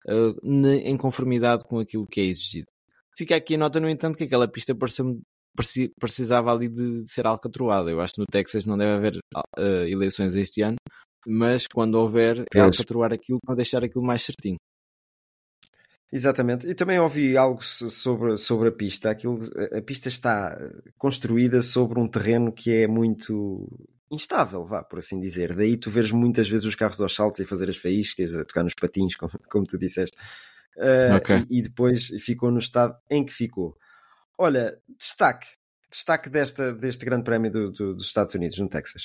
uh, 0.07 0.47
em 0.83 0.97
conformidade 0.97 1.63
com 1.65 1.79
aquilo 1.79 2.07
que 2.07 2.21
é 2.21 2.25
exigido. 2.25 2.67
Fica 3.17 3.35
aqui 3.35 3.55
a 3.55 3.57
nota, 3.57 3.79
no 3.79 3.89
entanto, 3.89 4.17
que 4.17 4.25
aquela 4.25 4.47
pista 4.47 4.75
precisava 5.99 6.51
ali 6.51 6.67
de, 6.67 7.03
de, 7.03 7.11
ser 7.11 7.25
alcatroada. 7.25 7.89
Eu 7.89 8.01
acho 8.01 8.15
que 8.15 8.19
no 8.19 8.27
Texas 8.29 8.65
não 8.65 8.77
deve 8.77 8.91
haver 8.91 9.17
uh, 9.57 9.87
eleições 9.87 10.35
este 10.35 10.61
ano, 10.61 10.75
mas 11.25 11.65
quando 11.65 11.95
houver, 11.95 12.43
é 12.53 12.59
alcatroar 12.59 13.13
aquilo 13.13 13.39
para 13.45 13.55
deixar 13.55 13.83
aquilo 13.83 14.03
mais 14.03 14.21
certinho. 14.21 14.57
Exatamente. 16.11 16.67
E 16.67 16.75
também 16.75 16.99
ouvi 16.99 17.35
algo 17.35 17.63
so- 17.63 17.89
sobre, 17.89 18.37
sobre 18.37 18.69
a 18.69 18.71
pista. 18.71 19.09
Aquilo, 19.09 19.39
a 19.75 19.81
pista 19.81 20.07
está 20.07 20.57
construída 20.97 21.61
sobre 21.61 21.99
um 21.99 22.07
terreno 22.07 22.53
que 22.53 22.71
é 22.71 22.87
muito 22.87 23.67
instável, 24.11 24.65
vá, 24.65 24.83
por 24.83 24.99
assim 24.99 25.19
dizer. 25.19 25.55
Daí 25.55 25.77
tu 25.77 25.89
vês 25.89 26.11
muitas 26.11 26.47
vezes 26.47 26.65
os 26.65 26.75
carros 26.75 26.99
aos 27.01 27.15
saltos 27.15 27.39
e 27.39 27.45
fazer 27.45 27.69
as 27.69 27.77
faíscas, 27.77 28.35
a 28.35 28.45
tocar 28.45 28.63
nos 28.63 28.73
patins, 28.73 29.15
como, 29.19 29.31
como 29.49 29.65
tu 29.65 29.77
disseste. 29.77 30.17
Ah, 30.77 31.15
Ok. 31.17 31.45
e, 31.49 31.59
e 31.59 31.61
depois 31.61 32.07
ficou 32.19 32.51
no 32.51 32.59
estado 32.59 32.95
em 33.09 33.25
que 33.25 33.33
ficou. 33.33 33.75
Olha, 34.37 34.77
destaque. 34.99 35.47
Destaque 35.89 36.29
desta, 36.29 36.73
deste 36.73 37.05
grande 37.05 37.23
prémio 37.23 37.49
do- 37.51 37.71
do- 37.71 37.93
dos 37.95 38.05
Estados 38.07 38.35
Unidos, 38.35 38.57
no 38.59 38.67
Texas. 38.67 39.03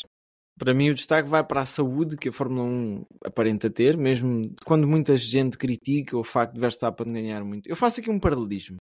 Para 0.59 0.75
mim, 0.75 0.91
o 0.91 0.95
destaque 0.95 1.29
vai 1.29 1.43
para 1.45 1.63
a 1.63 1.67
saúde 1.67 2.17
que 2.17 2.29
a 2.29 2.33
Fórmula 2.33 2.65
1 2.65 3.07
aparenta 3.25 3.71
ter, 3.71 3.97
mesmo 3.97 4.53
quando 4.67 4.87
muita 4.89 5.17
gente 5.17 5.57
critica 5.57 6.19
o 6.19 6.25
facto 6.25 6.55
de 6.55 6.61
Verstappen 6.61 7.11
ganhar 7.13 7.43
muito. 7.45 7.69
Eu 7.69 7.77
faço 7.77 8.01
aqui 8.01 8.11
um 8.11 8.19
paralelismo. 8.19 8.77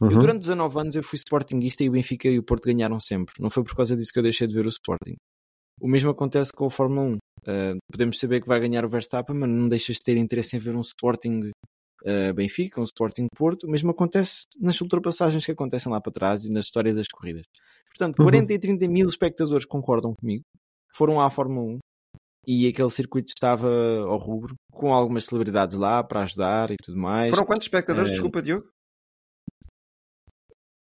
Eu, 0.00 0.08
Uhum. 0.08 0.18
durante 0.18 0.40
19 0.40 0.78
anos, 0.78 0.94
eu 0.94 1.02
fui 1.02 1.16
Sportingista 1.16 1.82
e 1.82 1.88
o 1.88 1.92
Benfica 1.92 2.28
e 2.28 2.38
o 2.38 2.42
Porto 2.42 2.66
ganharam 2.66 3.00
sempre. 3.00 3.34
Não 3.40 3.48
foi 3.48 3.64
por 3.64 3.74
causa 3.74 3.96
disso 3.96 4.12
que 4.12 4.18
eu 4.18 4.22
deixei 4.22 4.46
de 4.46 4.52
ver 4.54 4.66
o 4.66 4.68
Sporting. 4.68 5.16
O 5.80 5.88
mesmo 5.88 6.10
acontece 6.10 6.52
com 6.52 6.66
a 6.66 6.70
Fórmula 6.70 7.02
1. 7.02 7.12
Uh, 7.14 7.76
podemos 7.90 8.18
saber 8.18 8.40
que 8.40 8.48
vai 8.48 8.58
ganhar 8.58 8.84
o 8.84 8.88
Verstappen, 8.88 9.36
mas 9.36 9.48
não 9.48 9.68
deixas 9.68 9.96
de 9.96 10.02
ter 10.02 10.16
interesse 10.16 10.56
em 10.56 10.58
ver 10.58 10.74
um 10.74 10.80
Sporting 10.80 11.50
uh, 12.04 12.34
Benfica, 12.34 12.80
um 12.80 12.84
Sporting 12.84 13.26
Porto. 13.36 13.64
O 13.66 13.70
mesmo 13.70 13.90
acontece 13.90 14.46
nas 14.60 14.80
ultrapassagens 14.80 15.44
que 15.44 15.52
acontecem 15.52 15.92
lá 15.92 16.00
para 16.00 16.12
trás 16.12 16.44
e 16.44 16.50
na 16.50 16.60
história 16.60 16.94
das 16.94 17.06
corridas. 17.08 17.44
Portanto, 17.88 18.18
Uhum. 18.18 18.24
40 18.26 18.52
e 18.52 18.58
30 18.58 18.88
mil 18.88 19.08
espectadores 19.08 19.64
concordam 19.64 20.14
comigo. 20.14 20.42
Foram 20.94 21.20
à 21.20 21.28
Fórmula 21.30 21.74
1 21.74 21.78
e 22.48 22.68
aquele 22.68 22.90
circuito 22.90 23.32
estava 23.34 23.68
ao 24.06 24.18
rubro, 24.18 24.54
com 24.70 24.94
algumas 24.94 25.24
celebridades 25.24 25.76
lá 25.76 26.02
para 26.02 26.22
ajudar 26.22 26.70
e 26.70 26.76
tudo 26.82 26.96
mais. 26.96 27.30
Foram 27.30 27.44
quantos 27.44 27.66
espectadores? 27.66 28.10
Eh, 28.10 28.12
Desculpa, 28.12 28.40
Diogo. 28.40 28.66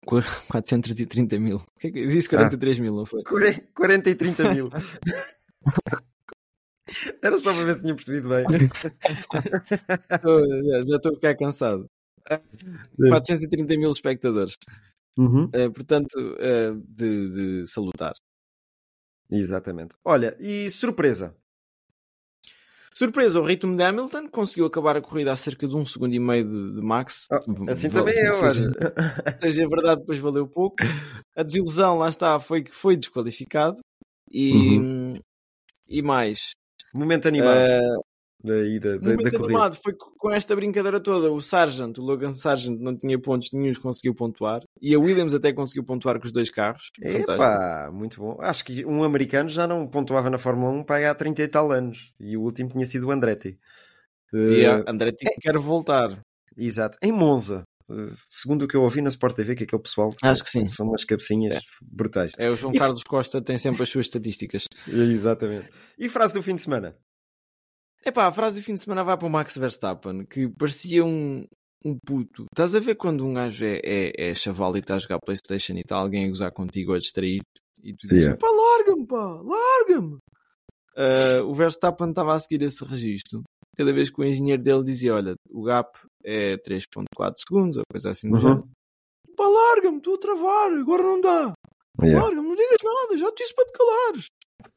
430 0.05 0.49
mil. 1.39 1.57
O 1.57 1.79
que 1.79 1.87
é 1.87 1.91
que- 1.91 1.99
Eu 1.99 2.07
disse 2.09 2.29
43 2.29 2.79
mil, 2.79 2.93
não 2.95 3.05
foi? 3.05 3.21
40 3.23 4.09
e 4.09 4.15
30 4.15 4.53
mil. 4.53 4.69
Era 7.21 7.39
só 7.39 7.53
para 7.53 7.63
ver 7.63 7.75
se 7.75 7.81
tinha 7.81 7.95
percebido 7.95 8.29
bem. 8.29 8.45
Já, 10.89 10.95
estou 10.95 11.11
a 11.11 11.15
ficar 11.15 11.35
cansado. 11.37 11.85
430 13.09 13.77
mil 13.77 13.91
espectadores. 13.91 14.55
Uhum. 15.17 15.49
Eh, 15.53 15.69
portanto, 15.69 16.17
eh, 16.39 16.71
de, 16.73 17.61
de 17.63 17.67
salutar. 17.67 18.13
Exatamente. 19.29 19.95
Olha, 20.03 20.35
e 20.39 20.69
surpresa. 20.71 21.35
Surpresa, 22.93 23.39
o 23.39 23.45
ritmo 23.45 23.75
de 23.75 23.83
Hamilton 23.83 24.27
conseguiu 24.27 24.65
acabar 24.65 24.97
a 24.97 25.01
corrida 25.01 25.31
a 25.31 25.35
cerca 25.35 25.67
de 25.67 25.75
um 25.75 25.85
segundo 25.85 26.13
e 26.13 26.19
meio 26.19 26.43
de, 26.49 26.75
de 26.75 26.81
Max. 26.81 27.27
Assim 27.67 27.87
Val- 27.89 28.03
também 28.05 28.19
eu, 28.19 28.33
seja, 28.33 28.63
olha. 28.63 29.37
seja 29.39 29.69
verdade, 29.69 30.01
depois 30.01 30.19
valeu 30.19 30.47
pouco. 30.47 30.75
A 31.35 31.43
desilusão, 31.43 31.97
lá 31.97 32.09
está, 32.09 32.39
foi 32.39 32.61
que 32.61 32.71
foi 32.71 32.97
desqualificado. 32.97 33.79
E, 34.29 34.77
Uhum. 34.77 35.19
e 35.89 36.01
mais. 36.01 36.51
Momento 36.93 37.27
animado 37.27 37.57
eh, 37.57 37.79
daí 38.43 38.79
da, 38.79 38.97
da, 38.97 39.15
da 39.15 39.31
corrida. 39.31 39.71
foi 39.73 39.93
co- 39.93 40.11
com 40.17 40.31
esta 40.31 40.55
brincadeira 40.55 40.99
toda. 40.99 41.31
O 41.31 41.41
Sargent, 41.41 41.97
o 41.97 42.01
Logan 42.01 42.31
Sargent, 42.31 42.79
não 42.79 42.97
tinha 42.97 43.19
pontos 43.19 43.49
nenhum, 43.53 43.73
conseguiu 43.75 44.13
pontuar. 44.15 44.61
E 44.81 44.93
a 44.95 44.99
Williams 44.99 45.33
até 45.33 45.51
conseguiu 45.53 45.83
pontuar 45.83 46.19
com 46.19 46.25
os 46.25 46.33
dois 46.33 46.49
carros. 46.49 46.91
Epá, 47.01 47.89
muito 47.93 48.19
bom. 48.19 48.37
Acho 48.39 48.65
que 48.65 48.85
um 48.85 49.03
americano 49.03 49.49
já 49.49 49.67
não 49.67 49.87
pontuava 49.87 50.29
na 50.29 50.37
Fórmula 50.37 50.71
1 50.71 50.83
para 50.83 51.09
há 51.11 51.15
30 51.15 51.41
e 51.43 51.47
tal 51.47 51.71
anos. 51.71 52.11
E 52.19 52.35
o 52.37 52.41
último 52.41 52.69
tinha 52.69 52.85
sido 52.85 53.07
o 53.07 53.11
Andretti. 53.11 53.57
E 54.33 54.65
a 54.65 54.83
Andretti 54.87 55.25
quer 55.41 55.57
voltar. 55.57 56.21
Exato. 56.57 56.97
Em 57.01 57.11
Monza. 57.11 57.63
Eh, 57.89 58.13
segundo 58.29 58.63
o 58.63 58.67
que 58.67 58.75
eu 58.77 58.83
ouvi 58.83 59.01
na 59.01 59.09
Sport 59.09 59.35
TV, 59.35 59.55
que 59.55 59.63
aquele 59.65 59.81
pessoal 59.81 60.13
Acho 60.23 60.43
que 60.43 60.49
sim. 60.49 60.67
são 60.69 60.87
umas 60.87 61.03
cabecinhas 61.03 61.61
brutais. 61.81 62.31
É, 62.37 62.49
o 62.49 62.55
João 62.55 62.73
E- 62.73 62.77
Carlos 62.79 63.03
Costa 63.03 63.41
tem 63.41 63.57
sempre 63.57 63.83
as 63.83 63.89
suas 63.89 64.05
estatísticas. 64.05 64.63
Exatamente. 64.87 65.67
E 65.99 66.07
frase 66.07 66.33
do 66.33 66.41
fim 66.43 66.55
de 66.55 66.61
semana? 66.61 66.95
Epá, 68.03 68.25
a 68.27 68.31
frase 68.31 68.59
do 68.59 68.63
fim 68.65 68.73
de 68.73 68.79
semana 68.81 69.03
vai 69.03 69.17
para 69.17 69.27
o 69.27 69.29
Max 69.29 69.55
Verstappen, 69.57 70.25
que 70.25 70.47
parecia 70.47 71.05
um, 71.05 71.45
um 71.85 71.95
puto. 72.05 72.45
Estás 72.51 72.73
a 72.75 72.79
ver 72.79 72.95
quando 72.95 73.25
um 73.25 73.33
gajo 73.33 73.63
é, 73.63 73.79
é, 73.83 74.29
é 74.31 74.33
chaval 74.35 74.75
e 74.75 74.79
está 74.79 74.95
a 74.95 74.99
jogar 74.99 75.19
Playstation 75.23 75.73
e 75.73 75.81
está 75.81 75.97
alguém 75.97 76.25
a 76.25 76.29
gozar 76.29 76.51
contigo 76.51 76.91
ou 76.91 76.95
a 76.95 76.99
distrair 76.99 77.41
e 77.83 77.93
tu 77.93 78.07
dizes, 78.07 78.23
Yeah. 78.23 78.37
pá, 78.37 78.47
larga-me, 78.49 79.05
pá, 79.07 79.41
larga-me. 79.41 80.17
Ah, 80.95 81.43
o 81.43 81.53
Verstappen 81.53 82.09
estava 82.09 82.33
a 82.35 82.39
seguir 82.39 82.61
esse 82.63 82.83
registro. 82.83 83.43
Cada 83.77 83.93
vez 83.93 84.09
que 84.09 84.19
o 84.19 84.23
engenheiro 84.25 84.61
dele 84.61 84.83
dizia, 84.83 85.15
olha, 85.15 85.35
o 85.49 85.63
gap 85.63 85.97
é 86.23 86.57
3.4 86.57 87.33
segundos, 87.39 87.77
ou 87.77 87.83
coisa 87.91 88.09
assim 88.11 88.29
do 88.29 88.35
Uhum. 88.35 88.41
género. 88.41 88.69
Pá, 89.37 89.47
larga-me, 89.47 89.97
estou 89.97 90.15
a 90.15 90.19
travar, 90.19 90.71
agora 90.73 91.03
não 91.03 91.21
dá. 91.21 91.53
Yeah. 92.01 92.21
Larga-me, 92.25 92.47
não 92.49 92.55
digas 92.55 92.77
nada, 92.83 93.17
já 93.17 93.31
te 93.31 93.43
disse 93.43 93.55
para 93.55 93.65
te 93.65 93.71
calares. 93.73 94.25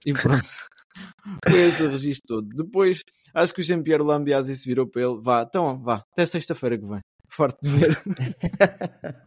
E 0.06 0.12
pronto. 0.12 0.44
Foi 1.48 1.60
esse 1.60 1.86
registro 1.86 2.36
todo. 2.36 2.48
Depois, 2.48 3.02
acho 3.34 3.54
que 3.54 3.60
o 3.60 3.64
Jean-Pierre 3.64 4.02
Lambiase 4.02 4.56
se 4.56 4.66
virou 4.68 4.86
para 4.86 5.02
ele. 5.02 5.18
Vá, 5.20 5.42
então, 5.48 5.80
vá, 5.82 6.04
até 6.12 6.24
sexta-feira 6.26 6.78
que 6.78 6.86
vem. 6.86 7.00
Forte 7.28 7.58
de 7.62 7.70
ver. 7.70 7.98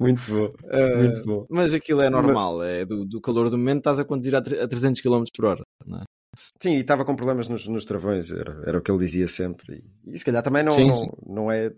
Muito 0.00 0.22
bom. 0.26 0.52
Ah, 0.70 0.96
Muito 0.98 1.22
bom. 1.24 1.46
mas 1.48 1.72
aquilo 1.72 2.00
é 2.02 2.10
normal, 2.10 2.62
é 2.62 2.84
do, 2.84 3.04
do 3.04 3.20
calor 3.20 3.48
do 3.48 3.56
momento, 3.56 3.78
estás 3.78 3.98
a 3.98 4.04
conduzir 4.04 4.34
a, 4.34 4.38
a 4.38 4.68
300 4.68 5.00
km 5.00 5.24
por 5.34 5.44
hora. 5.46 5.62
Não 5.86 5.98
é? 6.00 6.02
Sim, 6.62 6.76
e 6.76 6.80
estava 6.80 7.04
com 7.04 7.16
problemas 7.16 7.48
nos, 7.48 7.66
nos 7.66 7.84
travões, 7.84 8.30
era, 8.30 8.62
era 8.66 8.78
o 8.78 8.82
que 8.82 8.90
ele 8.90 8.98
dizia 9.04 9.26
sempre. 9.28 9.82
E, 10.06 10.14
e 10.14 10.18
se 10.18 10.24
calhar 10.24 10.42
também 10.42 10.62
não, 10.62 10.72
Sim, 10.72 10.88
não, 10.88 10.94
sim. 10.94 11.08
não 11.26 11.50
é, 11.52 11.70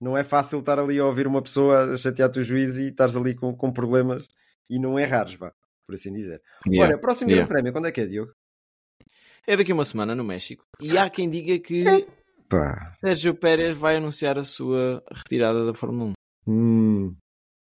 não 0.00 0.16
é 0.18 0.24
fácil 0.24 0.58
estar 0.60 0.78
ali 0.78 0.98
a 0.98 1.04
ouvir 1.06 1.26
uma 1.26 1.42
pessoa 1.42 1.92
a 1.92 1.96
chatear-te 1.96 2.40
o 2.40 2.42
juiz 2.44 2.76
e 2.78 2.88
estares 2.88 3.14
ali 3.14 3.34
com, 3.34 3.54
com 3.54 3.72
problemas 3.72 4.26
e 4.68 4.78
não 4.78 4.98
errares, 4.98 5.34
vá, 5.34 5.52
por 5.86 5.94
assim 5.94 6.12
dizer. 6.12 6.40
Olha, 6.78 6.98
próximo 6.98 7.30
Yeah. 7.30 7.46
grande 7.46 7.48
prémio, 7.48 7.72
quando 7.72 7.86
é 7.88 7.92
que 7.92 8.00
é, 8.00 8.06
Diogo? 8.06 8.32
É 9.46 9.56
daqui 9.56 9.72
a 9.72 9.74
uma 9.74 9.84
semana 9.84 10.14
no 10.14 10.24
México. 10.24 10.64
E 10.80 10.96
há 10.96 11.08
quem 11.10 11.28
diga 11.28 11.58
que 11.58 11.84
Pá, 12.48 12.90
Sérgio 13.00 13.34
Pérez 13.34 13.76
vai 13.76 13.96
anunciar 13.96 14.38
a 14.38 14.44
sua 14.44 15.02
retirada 15.12 15.66
da 15.66 15.74
Fórmula 15.74 16.12
1. 16.46 16.52
hum, 16.52 17.16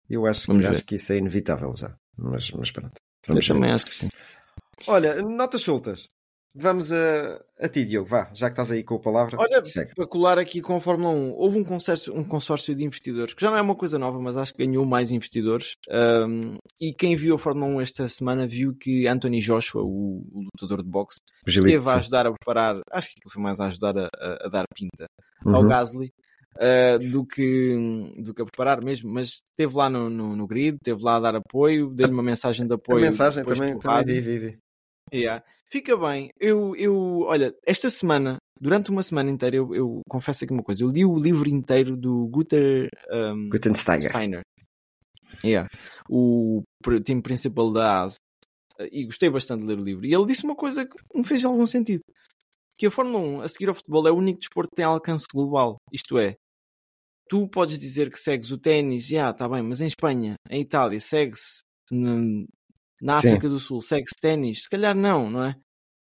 eu 0.09 0.25
acho, 0.25 0.47
Vamos 0.47 0.65
acho 0.65 0.79
ver. 0.79 0.83
que 0.85 0.95
isso 0.95 1.13
é 1.13 1.17
inevitável 1.17 1.71
já. 1.75 1.95
Mas, 2.17 2.51
mas 2.51 2.71
pronto. 2.71 2.93
Eu 3.27 3.33
Vamos 3.33 3.47
ver. 3.47 3.53
também 3.53 3.71
acho 3.71 3.85
que 3.85 3.93
sim. 3.93 4.09
Olha, 4.87 5.21
notas 5.21 5.61
soltas. 5.61 6.07
Vamos 6.53 6.91
a, 6.91 7.41
a 7.61 7.69
ti, 7.69 7.85
Diogo, 7.85 8.09
vá, 8.09 8.29
já 8.33 8.47
que 8.49 8.53
estás 8.53 8.71
aí 8.73 8.83
com 8.83 8.95
a 8.95 8.99
palavra. 8.99 9.37
Olha, 9.39 9.63
segue. 9.63 9.93
para 9.95 10.05
colar 10.05 10.37
aqui 10.37 10.59
com 10.61 10.75
a 10.75 10.81
Fórmula 10.81 11.09
1, 11.13 11.31
houve 11.31 11.57
um 11.57 11.63
consórcio, 11.63 12.13
um 12.13 12.25
consórcio 12.25 12.75
de 12.75 12.83
investidores, 12.83 13.33
que 13.33 13.41
já 13.41 13.49
não 13.49 13.57
é 13.57 13.61
uma 13.61 13.73
coisa 13.75 13.97
nova, 13.97 14.19
mas 14.19 14.35
acho 14.35 14.53
que 14.53 14.65
ganhou 14.65 14.85
mais 14.85 15.11
investidores. 15.11 15.75
Um, 15.89 16.57
e 16.79 16.93
quem 16.93 17.15
viu 17.15 17.35
a 17.35 17.39
Fórmula 17.39 17.67
1 17.77 17.81
esta 17.81 18.09
semana 18.09 18.45
viu 18.45 18.75
que 18.77 19.07
Anthony 19.07 19.39
Joshua, 19.39 19.81
o, 19.81 20.25
o 20.29 20.41
lutador 20.53 20.83
de 20.83 20.89
boxe, 20.89 21.19
Gilito, 21.47 21.69
esteve 21.69 21.87
a 21.89 21.93
sim. 21.93 21.97
ajudar 21.99 22.27
a 22.27 22.33
preparar, 22.33 22.81
acho 22.91 23.11
que 23.15 23.29
foi 23.31 23.41
mais 23.41 23.59
a 23.61 23.67
ajudar 23.67 23.97
a, 23.97 24.09
a- 24.13 24.45
a 24.45 24.49
dar 24.49 24.65
pinta 24.75 25.05
ao 25.45 25.61
Uhum. 25.61 25.69
Gasly. 25.69 26.11
uh, 26.57 27.11
do, 27.11 27.25
que, 27.25 28.11
do 28.17 28.33
que 28.33 28.41
a 28.41 28.45
preparar 28.45 28.83
mesmo, 28.83 29.09
mas 29.09 29.41
esteve 29.57 29.73
lá 29.73 29.89
no, 29.89 30.09
no, 30.09 30.35
no 30.35 30.45
grid, 30.45 30.75
esteve 30.75 31.01
lá 31.01 31.15
a 31.15 31.19
dar 31.21 31.35
apoio, 31.37 31.89
dei-lhe 31.95 32.11
uma 32.11 32.21
mensagem 32.21 32.67
de 32.67 32.73
A 32.73 32.75
apoio. 32.75 32.99
mensagem 32.99 33.41
depois 33.41 33.57
também, 33.57 33.79
também 33.79 34.03
vi, 34.05 34.19
vi, 34.21 34.39
vi. 34.39 34.57
Yeah. 35.13 35.43
Fica 35.69 35.95
bem. 35.95 36.29
Eu, 36.39 36.75
eu, 36.75 37.21
olha, 37.21 37.55
esta 37.65 37.89
semana, 37.89 38.37
durante 38.59 38.91
uma 38.91 39.03
semana 39.03 39.29
inteira, 39.29 39.55
eu, 39.55 39.73
eu 39.73 40.01
confesso 40.09 40.43
aqui 40.43 40.53
uma 40.53 40.63
coisa. 40.63 40.83
Eu 40.83 40.89
li 40.89 41.05
o 41.05 41.17
livro 41.17 41.49
inteiro 41.49 41.95
do 41.95 42.27
Guter 42.27 42.89
um, 43.09 43.49
Gutensteiger. 43.49 44.09
Steiner. 44.09 44.41
Yeah. 45.43 45.69
O 46.09 46.61
time 47.03 47.21
principal 47.21 47.71
da 47.71 48.03
AS. 48.03 48.15
E 48.91 49.05
gostei 49.05 49.29
bastante 49.29 49.61
de 49.61 49.67
ler 49.67 49.79
o 49.79 49.83
livro. 49.83 50.05
E 50.05 50.13
ele 50.13 50.25
disse 50.25 50.43
uma 50.43 50.55
coisa 50.55 50.85
que 50.85 50.95
me 51.15 51.23
fez 51.23 51.45
algum 51.45 51.65
sentido. 51.65 52.01
Que 52.77 52.87
a 52.87 52.91
Fórmula 52.91 53.19
1, 53.19 53.41
a 53.41 53.47
seguir 53.47 53.69
ao 53.69 53.75
futebol, 53.75 54.07
é 54.07 54.11
o 54.11 54.17
único 54.17 54.39
desporto 54.39 54.71
que 54.71 54.77
tem 54.77 54.85
alcance 54.85 55.25
global. 55.31 55.77
Isto 55.93 56.17
é, 56.17 56.35
tu 57.29 57.47
podes 57.47 57.79
dizer 57.79 58.09
que 58.09 58.17
segues 58.17 58.51
o 58.51 58.57
ténis, 58.57 59.07
já, 59.07 59.29
está 59.29 59.47
bem, 59.47 59.61
mas 59.61 59.79
em 59.79 59.87
Espanha, 59.87 60.35
em 60.49 60.61
Itália, 60.61 60.99
segue-se 60.99 61.61
na, 63.01 63.15
Sim. 63.17 63.29
África 63.29 63.49
do 63.49 63.59
Sul, 63.59 63.81
segue-se 63.81 64.15
ténis, 64.21 64.63
se 64.63 64.69
calhar 64.69 64.95
não, 64.95 65.29
não 65.29 65.43
é? 65.43 65.55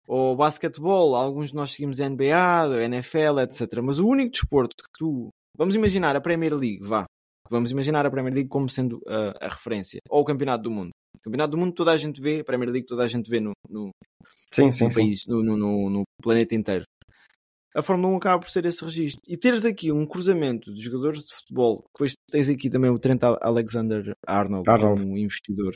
Ou 0.06 0.34
basquetebol, 0.36 1.14
alguns 1.14 1.50
de 1.50 1.54
nós 1.54 1.70
seguimos 1.70 1.98
NBA, 1.98 2.82
NFL, 2.84 3.38
etc. 3.42 3.80
Mas 3.82 3.98
o 4.00 4.06
único 4.08 4.32
desporto 4.32 4.74
que 4.76 4.90
tu. 4.98 5.28
Vamos 5.56 5.74
imaginar 5.76 6.16
a 6.16 6.20
Premier 6.20 6.54
League, 6.54 6.80
vá. 6.82 7.04
Vamos 7.48 7.70
imaginar 7.70 8.04
a 8.06 8.10
Premier 8.10 8.34
League 8.34 8.48
como 8.48 8.68
sendo 8.68 9.00
a, 9.06 9.46
a 9.46 9.48
referência. 9.48 9.98
Ou 10.08 10.22
o 10.22 10.24
Campeonato 10.24 10.64
do 10.64 10.70
Mundo. 10.70 10.90
O 11.16 11.22
Campeonato 11.22 11.50
do 11.52 11.58
Mundo 11.58 11.72
toda 11.74 11.92
a 11.92 11.96
gente 11.96 12.20
vê, 12.20 12.40
a 12.40 12.44
Premier 12.44 12.70
League 12.70 12.86
toda 12.86 13.04
a 13.04 13.08
gente 13.08 13.28
vê 13.30 13.40
no, 13.40 13.52
no, 13.68 13.90
Sim, 14.52 14.72
sim, 14.72 14.84
no 14.84 14.90
sim. 14.90 15.00
país, 15.00 15.22
no, 15.26 15.42
no, 15.42 15.56
no- 15.56 15.90
no 15.90 16.02
planeta 16.22 16.54
inteiro. 16.54 16.84
A 17.74 17.82
Fórmula 17.82 18.12
1 18.14 18.16
acaba 18.16 18.40
por 18.40 18.50
ser 18.50 18.64
esse 18.66 18.84
registro. 18.84 19.20
E 19.28 19.36
teres 19.36 19.64
aqui 19.64 19.92
um 19.92 20.04
cruzamento 20.06 20.72
de 20.74 20.80
jogadores 20.80 21.24
de 21.24 21.32
futebol, 21.34 21.84
depois 21.94 22.14
tens 22.30 22.48
aqui 22.48 22.68
também 22.68 22.90
o 22.90 22.98
Trent 22.98 23.20
Alexander 23.40 24.12
Arnold, 24.26 24.68
Arnold. 24.68 25.02
como 25.02 25.16
investidor. 25.16 25.72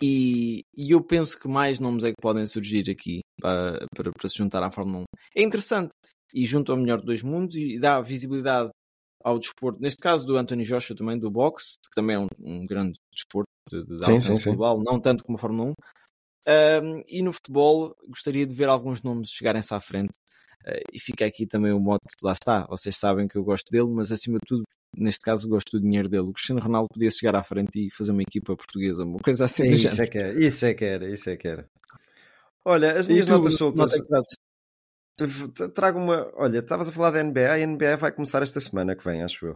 E, 0.00 0.64
e 0.74 0.90
eu 0.92 1.02
penso 1.02 1.38
que 1.38 1.48
mais 1.48 1.78
nomes 1.78 2.04
é 2.04 2.10
que 2.10 2.20
podem 2.20 2.46
surgir 2.46 2.88
aqui 2.90 3.20
para, 3.40 3.86
para, 3.94 4.12
para 4.12 4.28
se 4.28 4.38
juntar 4.38 4.62
à 4.62 4.70
Fórmula 4.70 5.00
1. 5.00 5.04
É 5.36 5.42
interessante. 5.42 5.90
E 6.32 6.46
junto 6.46 6.72
ao 6.72 6.78
melhor 6.78 6.98
dos 6.98 7.06
dois 7.06 7.22
mundos 7.22 7.56
e 7.56 7.78
dá 7.78 8.00
visibilidade 8.00 8.70
ao 9.22 9.38
desporto, 9.38 9.80
neste 9.80 10.02
caso 10.02 10.26
do 10.26 10.36
Anthony 10.36 10.64
Joshua 10.64 10.96
também, 10.96 11.18
do 11.18 11.30
boxe, 11.30 11.74
que 11.84 11.94
também 11.94 12.16
é 12.16 12.18
um, 12.18 12.26
um 12.40 12.64
grande 12.64 12.98
desporto 13.12 13.50
de, 13.70 13.84
de 13.84 14.04
Sim, 14.04 14.20
sim. 14.20 14.50
global, 14.50 14.82
não 14.82 15.00
tanto 15.00 15.22
como 15.22 15.36
a 15.36 15.40
Fórmula 15.40 15.70
1. 15.70 15.74
Um, 16.84 17.02
e 17.06 17.22
no 17.22 17.32
futebol, 17.32 17.94
gostaria 18.08 18.46
de 18.46 18.52
ver 18.54 18.68
alguns 18.68 19.02
nomes 19.02 19.30
chegarem-se 19.30 19.72
à 19.72 19.80
frente. 19.80 20.12
Uh, 20.66 20.82
e 20.92 21.00
fica 21.00 21.24
aqui 21.24 21.46
também 21.46 21.72
o 21.72 21.80
mote, 21.80 22.04
lá 22.22 22.32
está, 22.32 22.66
vocês 22.66 22.96
sabem 22.96 23.28
que 23.28 23.36
eu 23.36 23.44
gosto 23.44 23.70
dele, 23.70 23.88
mas 23.88 24.10
acima 24.12 24.38
de 24.38 24.46
tudo, 24.46 24.64
neste 24.96 25.24
caso, 25.24 25.48
gosto 25.48 25.78
do 25.78 25.82
dinheiro 25.82 26.08
dele. 26.08 26.24
O 26.28 26.32
Cristiano 26.32 26.60
Ronaldo 26.60 26.88
podia 26.92 27.10
chegar 27.10 27.34
à 27.36 27.42
frente 27.42 27.86
e 27.86 27.90
fazer 27.90 28.12
uma 28.12 28.22
equipa 28.22 28.56
portuguesa, 28.56 29.04
uma 29.04 29.18
coisa 29.18 29.44
assim. 29.44 29.68
do 29.68 29.74
Isso 29.74 30.02
é 30.02 30.06
que 30.06 30.18
era, 30.18 30.44
isso 30.44 30.66
é 30.66 30.74
que 30.74 30.84
era, 30.84 31.08
isso 31.08 31.30
é 31.30 31.36
que 31.36 31.48
era. 31.48 31.68
Olha, 32.64 32.92
as 32.98 33.06
E 33.06 33.12
minhas 33.12 33.26
tu, 33.26 33.32
notas 33.32 33.54
soltas. 33.54 33.92
nota 34.08 35.68
Trago 35.74 35.98
uma. 35.98 36.30
Olha, 36.34 36.58
estavas 36.58 36.88
a 36.88 36.92
falar 36.92 37.10
da 37.10 37.22
NBA, 37.22 37.52
a 37.52 37.66
NBA 37.66 37.96
vai 37.96 38.12
começar 38.12 38.42
esta 38.42 38.60
semana 38.60 38.96
que 38.96 39.04
vem, 39.04 39.22
acho 39.22 39.46
eu. 39.46 39.52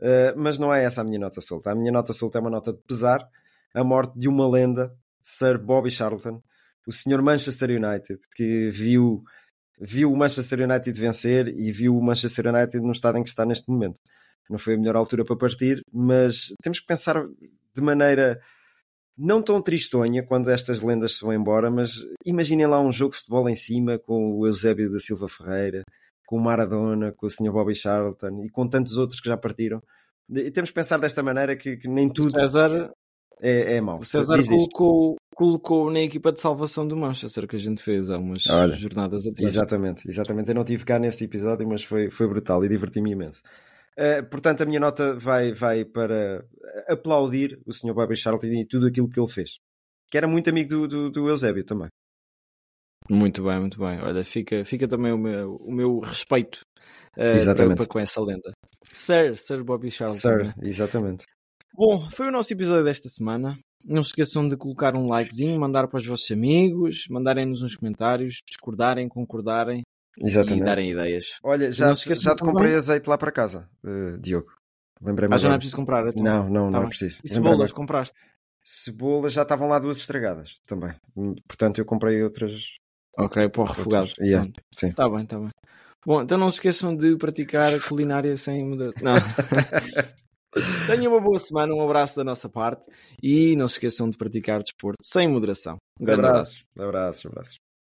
Uh, 0.00 0.32
mas 0.36 0.58
não 0.58 0.72
é 0.72 0.84
essa 0.84 1.00
a 1.00 1.04
minha 1.04 1.18
nota 1.18 1.40
solta. 1.40 1.70
A 1.70 1.74
minha 1.74 1.90
nota 1.90 2.12
solta 2.12 2.38
é 2.38 2.40
uma 2.40 2.50
nota 2.50 2.72
de 2.72 2.80
pesar 2.86 3.26
a 3.74 3.84
morte 3.84 4.18
de 4.18 4.28
uma 4.28 4.48
lenda, 4.48 4.92
Sir 5.22 5.58
Bobby 5.58 5.90
Charlton, 5.90 6.42
o 6.86 6.92
senhor 6.92 7.20
Manchester 7.22 7.70
United, 7.70 8.18
que 8.34 8.70
viu, 8.70 9.22
viu 9.80 10.10
o 10.12 10.16
Manchester 10.16 10.60
United 10.60 10.98
vencer 10.98 11.48
e 11.48 11.70
viu 11.70 11.96
o 11.96 12.02
Manchester 12.02 12.46
United 12.46 12.80
no 12.80 12.92
estado 12.92 13.18
em 13.18 13.22
que 13.22 13.28
está 13.28 13.44
neste 13.44 13.70
momento. 13.70 14.00
Não 14.50 14.58
foi 14.58 14.74
a 14.74 14.78
melhor 14.78 14.96
altura 14.96 15.24
para 15.24 15.36
partir, 15.36 15.80
mas 15.92 16.52
temos 16.62 16.80
que 16.80 16.86
pensar 16.86 17.24
de 17.74 17.82
maneira 17.82 18.40
não 19.16 19.42
tão 19.42 19.60
tristonha 19.60 20.24
quando 20.24 20.48
estas 20.48 20.80
lendas 20.80 21.16
se 21.16 21.22
vão 21.22 21.34
embora, 21.34 21.70
mas 21.70 22.06
imaginem 22.24 22.66
lá 22.66 22.80
um 22.80 22.92
jogo 22.92 23.12
de 23.12 23.18
futebol 23.18 23.48
em 23.48 23.56
cima 23.56 23.98
com 23.98 24.38
o 24.38 24.46
Eusébio 24.46 24.90
da 24.90 25.00
Silva 25.00 25.28
Ferreira, 25.28 25.82
com 26.26 26.36
o 26.36 26.40
Maradona, 26.40 27.12
com 27.12 27.26
o 27.26 27.30
Sr. 27.30 27.50
Bobby 27.50 27.74
Charlton 27.74 28.44
e 28.44 28.48
com 28.48 28.68
tantos 28.68 28.96
outros 28.96 29.20
que 29.20 29.28
já 29.28 29.36
partiram. 29.36 29.82
E 30.30 30.50
temos 30.50 30.70
que 30.70 30.74
pensar 30.74 30.98
desta 30.98 31.22
maneira 31.22 31.56
que, 31.56 31.76
que 31.76 31.88
nem 31.88 32.08
tudo 32.08 32.30
César, 32.30 32.92
é, 33.40 33.76
é 33.76 33.80
mau. 33.80 33.98
o 33.98 34.04
César 34.04 34.36
Diz, 34.38 34.48
colocou, 34.48 35.16
colocou 35.34 35.90
na 35.90 36.00
equipa 36.00 36.30
de 36.30 36.40
salvação 36.40 36.86
do 36.86 36.96
Manchester 36.96 37.48
que 37.48 37.56
a 37.56 37.58
gente 37.58 37.82
fez 37.82 38.10
há 38.10 38.18
umas 38.18 38.46
Olha, 38.46 38.76
jornadas 38.76 39.26
atrás. 39.26 39.50
Exatamente, 39.50 40.08
exatamente. 40.08 40.48
Eu 40.50 40.54
não 40.54 40.64
tive 40.64 40.84
cá 40.84 40.98
nesse 40.98 41.24
episódio, 41.24 41.66
mas 41.66 41.82
foi, 41.82 42.10
foi 42.10 42.28
brutal 42.28 42.64
e 42.64 42.68
diverti-me 42.68 43.12
imenso. 43.12 43.42
Uh, 43.98 44.24
portanto, 44.30 44.62
a 44.62 44.66
minha 44.66 44.78
nota 44.78 45.18
vai, 45.18 45.52
vai 45.52 45.84
para 45.84 46.46
aplaudir 46.88 47.60
o 47.66 47.72
Sr. 47.72 47.92
Bobby 47.92 48.14
Charlton 48.14 48.46
e 48.46 48.64
tudo 48.64 48.86
aquilo 48.86 49.08
que 49.08 49.18
ele 49.18 49.30
fez. 49.30 49.58
Que 50.08 50.16
era 50.16 50.28
muito 50.28 50.48
amigo 50.48 50.68
do, 50.68 50.88
do, 50.88 51.10
do 51.10 51.28
Eusébio 51.28 51.64
também. 51.64 51.88
Muito 53.10 53.42
bem, 53.42 53.58
muito 53.58 53.78
bem. 53.78 54.00
Olha, 54.00 54.24
fica, 54.24 54.64
fica 54.64 54.86
também 54.86 55.12
o 55.12 55.18
meu, 55.18 55.56
o 55.56 55.72
meu 55.72 55.98
respeito 55.98 56.60
eh, 57.16 57.36
Exatamente. 57.36 57.76
para, 57.76 57.86
para 57.86 57.92
com 57.92 57.98
essa 57.98 58.20
lenda. 58.20 58.52
Sir, 58.92 59.36
Sir 59.36 59.64
Bobby 59.64 59.90
Charlton. 59.90 60.16
Sir, 60.16 60.54
exatamente. 60.62 61.24
Bom, 61.74 62.08
foi 62.10 62.28
o 62.28 62.30
nosso 62.30 62.52
episódio 62.52 62.84
desta 62.84 63.08
semana. 63.08 63.58
Não 63.84 64.02
se 64.02 64.10
esqueçam 64.10 64.46
de 64.46 64.56
colocar 64.56 64.96
um 64.96 65.08
likezinho, 65.08 65.58
mandar 65.58 65.88
para 65.88 65.98
os 65.98 66.06
vossos 66.06 66.30
amigos, 66.30 67.06
mandarem-nos 67.08 67.62
uns 67.62 67.76
comentários, 67.76 68.40
discordarem, 68.46 69.08
concordarem 69.08 69.82
e 70.20 70.26
Exatamente. 70.26 70.64
darem 70.64 70.90
ideias. 70.90 71.38
Olha, 71.42 71.66
E 71.68 71.72
já, 71.72 71.94
já 71.94 72.34
te 72.34 72.42
comprei 72.42 72.74
azeite 72.74 73.08
lá 73.08 73.16
para 73.16 73.30
casa, 73.32 73.68
uh, 73.84 74.18
Diogo. 74.18 74.52
Lembrei-me 75.00 75.34
Ah, 75.34 75.38
já 75.38 75.48
não 75.48 75.54
é 75.54 75.58
preciso 75.58 75.76
comprar. 75.76 76.06
Então. 76.08 76.24
Não, 76.24 76.48
não, 76.48 76.64
Tá 76.66 76.70
não 76.72 76.78
é 76.78 76.80
bem. 76.80 76.88
preciso. 76.88 77.20
E 77.24 77.28
cebolas, 77.28 77.72
compraste? 77.72 78.14
Cebolas 78.62 79.32
já 79.32 79.42
estavam 79.42 79.68
lá 79.68 79.78
duas 79.78 79.98
estragadas 79.98 80.58
também. 80.66 80.92
Hum, 81.16 81.34
Portanto, 81.46 81.78
eu 81.78 81.84
comprei 81.84 82.22
outras. 82.22 82.76
Ok, 83.16 83.48
para 83.48 83.62
o 83.62 83.64
refogado. 83.64 84.08
Yeah, 84.20 84.48
sim. 84.74 84.92
Tá 84.92 85.08
bem, 85.08 85.24
tá 85.24 85.38
bem. 85.38 85.50
Bom, 86.06 86.22
então 86.22 86.38
não 86.38 86.50
se 86.50 86.56
esqueçam 86.56 86.96
de 86.96 87.16
praticar 87.16 87.72
culinária 87.88 88.36
sem 88.36 88.64
mudar. 88.64 88.92
Não. 89.02 89.16
Tenham 90.86 91.12
uma 91.12 91.20
boa 91.20 91.38
semana, 91.38 91.74
um 91.74 91.82
abraço 91.82 92.16
da 92.16 92.24
nossa 92.24 92.48
parte 92.48 92.86
e 93.22 93.54
não 93.56 93.68
se 93.68 93.74
esqueçam 93.74 94.08
de 94.08 94.16
praticar 94.16 94.62
desporto 94.62 94.96
sem 95.04 95.28
moderação. 95.28 95.76
Um 96.00 96.04
grande 96.04 96.26
abraço. 96.26 96.60
Abraços, 96.76 96.88
abraços, 96.88 97.26
abraços. 97.26 97.56